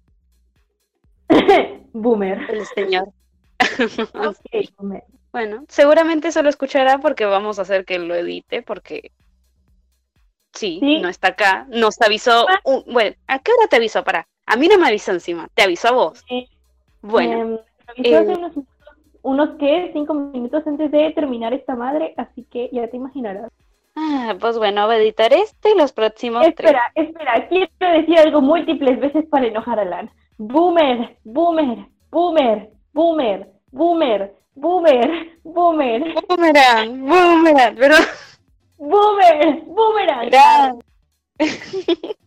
Boomer. 1.92 2.38
El 2.50 2.66
señor. 2.66 3.08
Ok, 4.14 4.36
boomer. 4.78 5.04
Bueno, 5.32 5.64
seguramente 5.68 6.28
eso 6.28 6.42
lo 6.42 6.48
escuchará 6.48 6.98
porque 6.98 7.24
vamos 7.24 7.58
a 7.58 7.62
hacer 7.62 7.84
que 7.84 7.98
lo 7.98 8.14
edite, 8.14 8.62
porque 8.62 9.12
sí, 10.54 10.78
Sí. 10.80 11.00
no 11.00 11.08
está 11.08 11.28
acá. 11.28 11.66
Nos 11.68 12.00
avisó. 12.00 12.46
un- 12.64 12.84
Bueno, 12.92 13.14
¿a 13.28 13.38
qué 13.38 13.52
hora 13.52 13.68
te 13.68 13.76
avisó? 13.76 14.02
Para. 14.02 14.26
A 14.46 14.56
mí 14.56 14.66
no 14.66 14.78
me 14.78 14.88
avisó 14.88 15.12
encima, 15.12 15.48
te 15.54 15.62
avisó 15.62 15.88
a 15.88 15.92
vos. 15.92 16.24
Eh, 16.30 16.46
Bueno, 17.02 17.32
Em, 17.32 17.58
avisó 17.86 18.18
hace 18.18 18.32
eh, 18.32 18.36
unos, 18.36 18.52
unos 19.22 19.58
que 19.58 19.90
cinco 19.92 20.14
minutos 20.14 20.66
antes 20.66 20.90
de 20.90 21.10
terminar 21.12 21.52
esta 21.54 21.76
madre, 21.76 22.14
así 22.16 22.44
que 22.50 22.68
ya 22.72 22.88
te 22.88 22.96
imaginarás. 22.96 23.50
Ah, 23.96 24.34
pues 24.40 24.58
bueno, 24.58 24.86
voy 24.86 24.96
a 24.96 24.98
editar 24.98 25.32
este 25.32 25.70
y 25.72 25.78
los 25.78 25.92
próximos 25.92 26.42
tres. 26.56 26.70
Espera, 26.70 26.92
espera, 26.94 27.48
quiero 27.48 28.00
decir 28.00 28.18
algo 28.18 28.40
múltiples 28.40 29.00
veces 29.00 29.24
para 29.30 29.46
enojar 29.46 29.78
a 29.80 29.84
Lan. 29.84 30.10
Boomer, 30.38 31.16
boomer, 31.24 31.86
boomer, 32.10 32.70
boomer, 32.92 33.50
boomer, 33.72 34.32
boomer, 34.54 35.30
boomer, 35.44 36.14
Boomerang, 36.28 37.06
boomerang, 37.06 37.76
pero 37.76 37.96
boomer, 38.78 39.62
boomerang. 39.66 40.80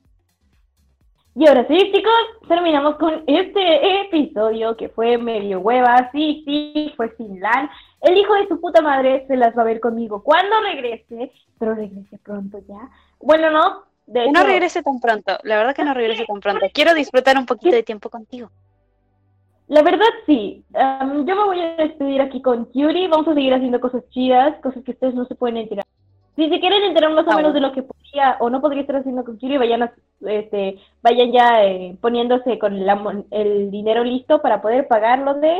Y 1.36 1.48
ahora 1.48 1.66
sí, 1.68 1.92
chicos, 1.92 2.14
terminamos 2.48 2.96
con 2.98 3.24
este 3.26 4.02
episodio 4.02 4.78
que 4.78 4.90
fue 4.90 5.18
medio 5.18 5.62
hueva. 5.62 6.12
Sí, 6.12 6.44
sí, 6.46 6.94
fue 6.96 7.16
sin 7.18 7.40
LAN. 7.40 7.70
El 8.02 8.18
hijo 8.18 8.36
de 8.36 8.48
su 8.48 8.62
puta 8.62 8.82
madre 8.82 9.26
se 9.28 9.36
las 9.36 9.58
va 9.58 9.64
a 9.64 9.66
ver 9.66 9.80
conmigo 9.80 10.22
cuando 10.22 10.62
regrese, 10.62 11.32
pero 11.58 11.74
regrese 11.74 12.20
pronto 12.20 12.60
ya. 12.68 12.90
Bueno, 13.20 13.50
no, 13.50 13.84
de 14.06 14.26
que 14.26 14.32
no 14.32 14.42
hecho, 14.42 14.48
regrese 14.48 14.84
tan 14.84 15.00
pronto. 15.00 15.38
La 15.44 15.58
verdad 15.58 15.76
que 15.76 15.84
no 15.84 15.94
regrese 15.96 16.26
tan 16.26 16.40
pronto. 16.40 16.68
Quiero 16.72 16.94
disfrutar 16.94 17.36
un 17.38 17.48
poquito 17.48 17.76
de 17.76 17.84
tiempo 17.84 18.10
contigo. 18.10 18.52
la 19.68 19.82
verdad 19.82 20.06
sí. 20.28 20.64
Yo 20.72 21.36
me 21.36 21.46
voy 21.46 21.62
a 21.62 21.76
despedir 21.78 22.22
aquí 22.22 22.42
con 22.42 22.66
Curie. 22.66 23.08
Vamos 23.08 23.28
a 23.28 23.34
seguir 23.34 23.54
haciendo 23.54 23.80
cosas 23.80 24.04
chidas, 24.10 24.56
cosas 24.62 24.84
que 24.84 24.92
ustedes 24.92 25.16
no 25.16 25.26
se 25.26 25.34
pueden 25.36 25.58
enterar. 25.58 25.86
Si 26.36 26.50
se 26.50 26.60
quieren 26.60 26.84
enterar 26.84 27.12
más 27.12 27.28
o 27.28 27.32
Ah, 27.32 27.36
menos 27.36 27.52
bueno. 27.52 27.54
de 27.54 27.60
lo 27.62 27.72
que 27.74 27.84
podría 27.84 28.38
o 28.40 28.50
no 28.50 28.60
podría 28.62 28.82
estar 28.82 28.96
haciendo 28.98 29.24
con 29.24 29.38
Curie, 29.38 29.58
vayan, 29.60 29.84
a- 29.84 29.94
este, 30.22 30.80
vayan 31.02 31.32
ya 31.32 31.64
eh, 31.64 31.96
poniéndose 32.02 32.58
con 32.60 32.86
la 32.86 33.24
el 33.32 33.70
dinero 33.70 34.04
listo 34.04 34.42
para 34.42 34.62
poder 34.62 34.88
pagarlo 34.88 35.36
de 35.36 35.56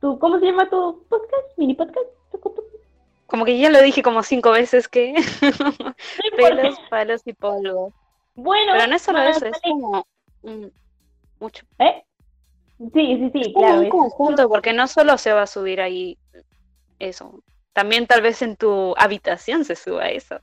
tu, 0.00 0.18
¿cómo 0.18 0.38
se 0.38 0.46
llama 0.46 0.68
tu 0.70 1.04
podcast? 1.08 1.58
¿Mini 1.58 1.74
podcast? 1.74 2.06
¿Tu- 2.30 2.38
tu- 2.38 2.50
tu- 2.50 2.62
Como 3.26 3.44
que 3.44 3.58
ya 3.58 3.68
lo 3.70 3.80
dije 3.82 4.02
como 4.02 4.22
cinco 4.22 4.50
veces 4.52 4.88
que 4.88 5.14
pelos, 6.36 6.78
palos 6.90 7.22
y 7.26 7.32
polvo. 7.34 7.92
Bueno, 8.34 8.72
Pero 8.72 8.86
no 8.86 8.96
es 8.96 9.02
solo 9.02 9.20
eso, 9.22 9.46
es 9.46 9.60
como 9.62 10.06
mm, 10.42 10.66
mucho. 11.40 11.64
¿Eh? 11.78 12.02
Sí, 12.78 12.90
sí, 13.16 13.30
sí, 13.32 13.40
Es 13.40 13.52
claro. 13.54 13.80
un 13.80 13.88
conjunto, 13.90 14.48
porque 14.48 14.72
no 14.72 14.88
solo 14.88 15.16
se 15.18 15.32
va 15.32 15.42
a 15.42 15.46
subir 15.46 15.80
ahí 15.80 16.18
eso. 16.98 17.42
También 17.72 18.06
tal 18.06 18.22
vez 18.22 18.42
en 18.42 18.56
tu 18.56 18.94
habitación 18.98 19.64
se 19.64 19.76
suba 19.76 20.08
eso. 20.08 20.36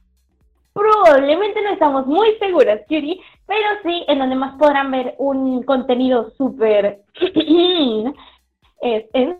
Probablemente 0.73 1.61
no 1.61 1.69
estamos 1.69 2.05
muy 2.07 2.35
seguras, 2.39 2.81
Curie, 2.87 3.19
pero 3.45 3.67
sí, 3.83 4.05
en 4.07 4.19
donde 4.19 4.35
más 4.35 4.57
podrán 4.57 4.91
ver 4.91 5.15
un 5.17 5.63
contenido 5.63 6.31
súper 6.37 7.01
es 8.81 9.05
en 9.13 9.37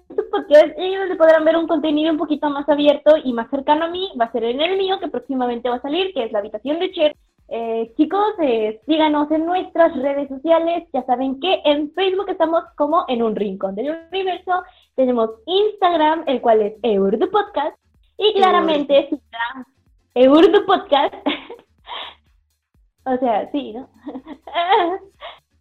y 0.78 0.96
donde 0.96 1.16
podrán 1.16 1.46
ver 1.46 1.56
un 1.56 1.68
contenido 1.68 2.12
un 2.12 2.18
poquito 2.18 2.50
más 2.50 2.68
abierto 2.68 3.16
y 3.24 3.34
más 3.34 3.50
cercano 3.50 3.86
a 3.86 3.90
mí, 3.90 4.12
va 4.20 4.26
a 4.26 4.32
ser 4.32 4.44
en 4.44 4.60
el 4.62 4.78
mío, 4.78 5.00
que 5.00 5.08
próximamente 5.08 5.70
va 5.70 5.76
a 5.76 5.82
salir, 5.82 6.14
que 6.14 6.26
es 6.26 6.32
la 6.32 6.40
habitación 6.40 6.80
de 6.80 6.92
Cher. 6.92 7.16
Eh, 7.52 7.92
chicos, 7.98 8.36
eh, 8.44 8.80
síganos 8.86 9.32
en 9.32 9.46
nuestras 9.46 9.96
redes 9.96 10.30
sociales, 10.30 10.88
ya 10.94 11.04
saben 11.06 11.40
que 11.40 11.62
en 11.66 11.92
Facebook 11.94 12.30
estamos 12.30 12.64
como 12.76 13.06
en 13.08 13.24
un 13.24 13.36
rincón 13.36 13.74
del 13.74 13.98
universo, 14.12 14.62
tenemos 14.96 15.32
Instagram, 15.48 16.26
el 16.28 16.42
cual 16.42 16.62
es 16.62 16.74
Eurdu 16.84 17.28
Podcast, 17.32 17.76
y 18.18 18.34
claramente 18.34 19.10
sigan 19.10 19.66
Eurdu 20.14 20.64
Podcast. 20.68 21.16
o 23.06 23.18
sea, 23.18 23.50
sí, 23.52 23.74
¿no? 23.74 23.90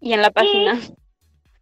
Y 0.00 0.12
en 0.12 0.22
la 0.22 0.30
página. 0.30 0.74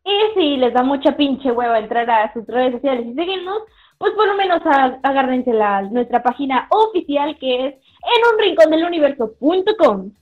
Y 0.04 0.34
si 0.34 0.56
les 0.56 0.74
da 0.74 0.82
mucha 0.82 1.16
pinche 1.16 1.52
hueva 1.52 1.78
entrar 1.78 2.10
a 2.10 2.32
sus 2.32 2.46
redes 2.46 2.74
sociales 2.74 3.06
y 3.06 3.14
seguirnos, 3.14 3.62
pues 3.98 4.12
por 4.12 4.26
lo 4.26 4.34
menos 4.34 4.60
agárrense 5.02 5.52
la, 5.52 5.82
nuestra 5.82 6.22
página 6.22 6.68
oficial 6.70 7.38
que 7.38 7.68
es 7.68 7.74
en 8.06 8.34
un 8.34 8.38
rincón 8.38 8.70
del 8.70 8.84
universo.com. 8.84 10.12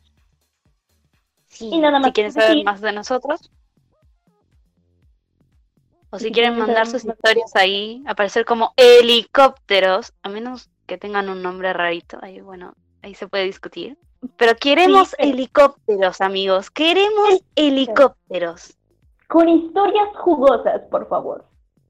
Sí, 1.49 1.69
Y 1.73 1.79
nada 1.79 1.99
más 2.01 2.09
si 2.09 2.13
quieren 2.13 2.33
saber 2.33 2.49
decir. 2.51 2.65
más 2.65 2.81
de 2.81 2.93
nosotros. 2.93 3.51
O 6.11 6.19
si 6.19 6.27
Si 6.27 6.33
quieren 6.33 6.57
mandar 6.59 6.87
sus 6.87 7.05
historias 7.05 7.55
ahí, 7.57 8.03
aparecer 8.07 8.45
como 8.45 8.73
helicópteros, 8.77 10.13
a 10.23 10.29
menos 10.29 10.71
que 10.87 10.99
tengan 10.99 11.29
un 11.29 11.43
nombre 11.43 11.73
rarito, 11.73 12.19
ahí 12.23 12.41
bueno, 12.41 12.75
ahí 13.03 13.15
se 13.15 13.27
puede 13.29 13.45
discutir. 13.45 13.99
Pero 14.37 14.57
queremos 14.57 15.15
helicópteros, 15.19 16.21
amigos, 16.21 16.71
queremos 16.71 17.43
helicópteros. 17.57 18.77
Con 19.29 19.49
historias 19.49 20.09
jugosas, 20.17 20.83
por 20.91 21.09
favor. 21.09 21.45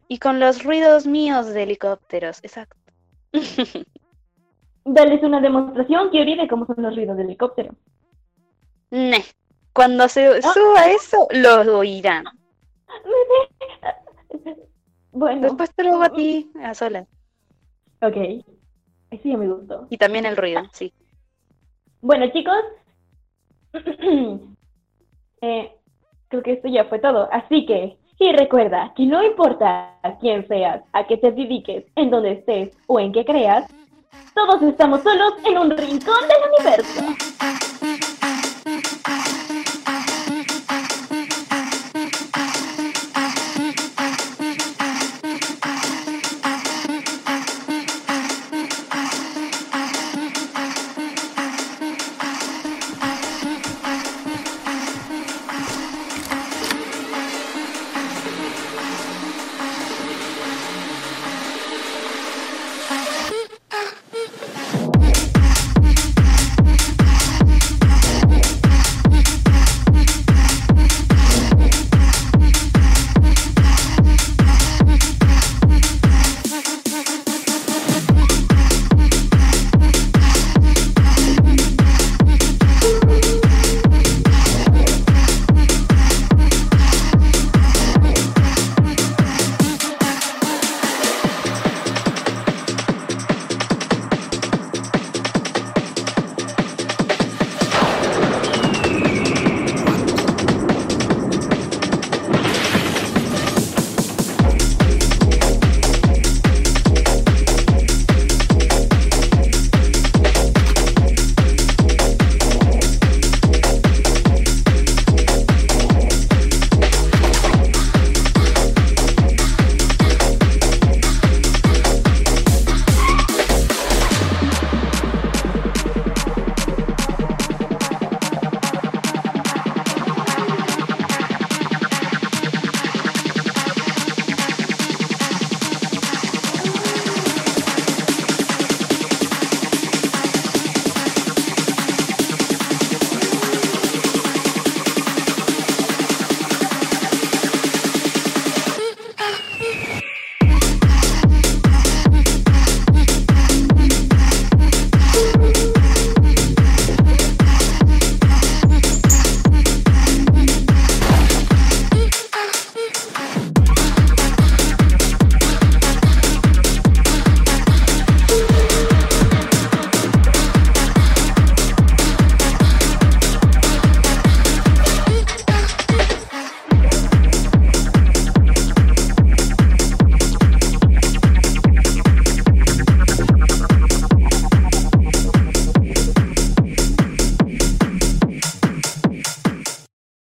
Y 0.09 0.19
con 0.19 0.41
los 0.41 0.65
ruidos 0.65 1.07
míos 1.07 1.47
de 1.47 1.63
helicópteros, 1.63 2.39
exacto. 2.43 2.77
Darles 4.85 5.23
una 5.23 5.41
demostración, 5.41 6.11
Kiori, 6.11 6.37
de 6.37 6.49
cómo 6.49 6.67
son 6.67 6.77
los 6.83 6.95
ruidos 6.95 7.17
del 7.17 7.27
helicóptero. 7.27 7.75
Ne. 8.91 9.25
Cuando 9.73 10.09
se 10.09 10.41
suba 10.43 10.87
eso, 10.89 11.27
lo 11.33 11.79
oirán. 11.79 12.25
Bueno, 15.17 15.43
Después 15.43 15.73
te 15.73 15.85
lo 15.85 15.93
hago 15.93 16.03
a 16.03 16.13
ti, 16.13 16.51
a 16.61 16.75
solas. 16.75 17.07
ok. 18.03 18.17
Sí, 19.23 19.37
me 19.37 19.47
gustó. 19.47 19.87
Y 19.89 19.97
también 19.97 20.27
el 20.27 20.37
ruido, 20.37 20.63
sí. 20.73 20.93
Bueno, 22.01 22.27
chicos, 22.33 22.57
eh, 25.41 25.73
creo 26.27 26.43
que 26.43 26.53
esto 26.55 26.67
ya 26.67 26.87
fue 26.87 26.99
todo. 26.99 27.29
Así 27.31 27.65
que, 27.65 27.97
y 28.19 28.33
recuerda 28.33 28.93
que 28.97 29.07
no 29.07 29.23
importa 29.23 29.97
quién 30.21 30.49
seas, 30.49 30.83
a 30.93 31.07
qué 31.07 31.17
te 31.17 31.31
dediques, 31.31 31.85
en 31.95 32.11
donde 32.11 32.33
estés 32.33 32.77
o 32.89 32.99
en 32.99 33.13
qué 33.13 33.25
creas, 33.25 33.73
todos 34.35 34.63
estamos 34.63 35.03
solos 35.03 35.35
en 35.45 35.59
un 35.59 35.71
rincón 35.77 36.21
del 36.29 36.39
universo. 36.53 37.74